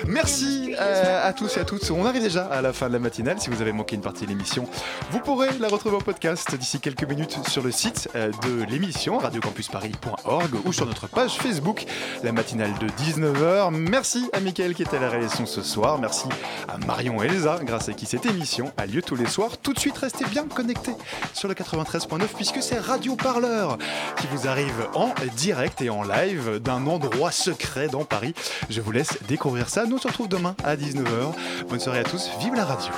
Merci 0.07 0.73
euh, 0.79 1.27
à 1.27 1.33
tous 1.33 1.57
et 1.57 1.59
à 1.59 1.65
toutes. 1.65 1.91
On 1.91 2.05
arrive 2.05 2.21
déjà 2.21 2.45
à 2.45 2.61
la 2.61 2.71
fin 2.71 2.87
de 2.87 2.93
la 2.93 2.99
matinale. 2.99 3.41
Si 3.41 3.49
vous 3.49 3.61
avez 3.61 3.73
manqué 3.73 3.97
une 3.97 4.01
partie 4.01 4.23
de 4.23 4.29
l'émission, 4.29 4.69
vous 5.11 5.19
pourrez 5.19 5.49
la 5.59 5.67
retrouver 5.67 5.97
en 5.97 6.01
podcast 6.01 6.55
d'ici 6.55 6.79
quelques 6.79 7.03
minutes 7.03 7.37
sur 7.49 7.61
le 7.61 7.71
site 7.71 8.07
de 8.13 8.63
l'émission 8.71 9.17
radiocampusparis.org 9.17 10.51
ou 10.65 10.71
sur 10.71 10.85
notre 10.85 11.07
page 11.07 11.37
Facebook, 11.37 11.85
la 12.23 12.31
matinale 12.31 12.71
de 12.79 12.87
19h. 12.87 13.71
Merci 13.71 14.29
à 14.31 14.39
Mickaël 14.39 14.73
qui 14.75 14.83
était 14.83 14.95
à 14.95 15.01
la 15.01 15.09
réalisation 15.09 15.45
ce 15.45 15.61
soir. 15.61 15.99
Merci 15.99 16.27
à 16.69 16.77
Marion 16.85 17.21
et 17.21 17.27
Elsa, 17.27 17.59
grâce 17.65 17.89
à 17.89 17.93
qui 17.93 18.05
cette 18.05 18.25
émission 18.25 18.71
a 18.77 18.85
lieu 18.85 19.01
tous 19.01 19.15
les 19.15 19.25
soirs. 19.25 19.57
Tout 19.57 19.73
de 19.73 19.79
suite, 19.79 19.97
restez 19.97 20.25
bien 20.25 20.45
connectés 20.45 20.95
sur 21.33 21.47
le 21.47 21.53
93.9 21.53 22.27
puisque 22.35 22.61
c'est 22.61 22.79
Radio 22.79 23.15
Parleur 23.15 23.77
qui 24.17 24.27
vous 24.27 24.47
arrive 24.47 24.87
en 24.93 25.13
direct 25.35 25.81
et 25.81 25.89
en 25.89 26.03
live 26.03 26.59
d'un 26.59 26.85
endroit 26.87 27.31
secret 27.31 27.87
dans 27.87 28.05
Paris. 28.05 28.33
Je 28.69 28.81
vous 28.81 28.91
laisse 28.91 29.17
découvrir 29.27 29.69
ça. 29.69 29.85
Nous 29.85 29.95
on 29.95 29.99
se 29.99 30.07
retrouve 30.07 30.29
demain 30.29 30.55
à 30.63 30.75
19h. 30.75 31.33
Bonne 31.69 31.79
soirée 31.79 31.99
à 31.99 32.03
tous. 32.03 32.29
Vive 32.39 32.55
la 32.55 32.65
radio. 32.65 32.91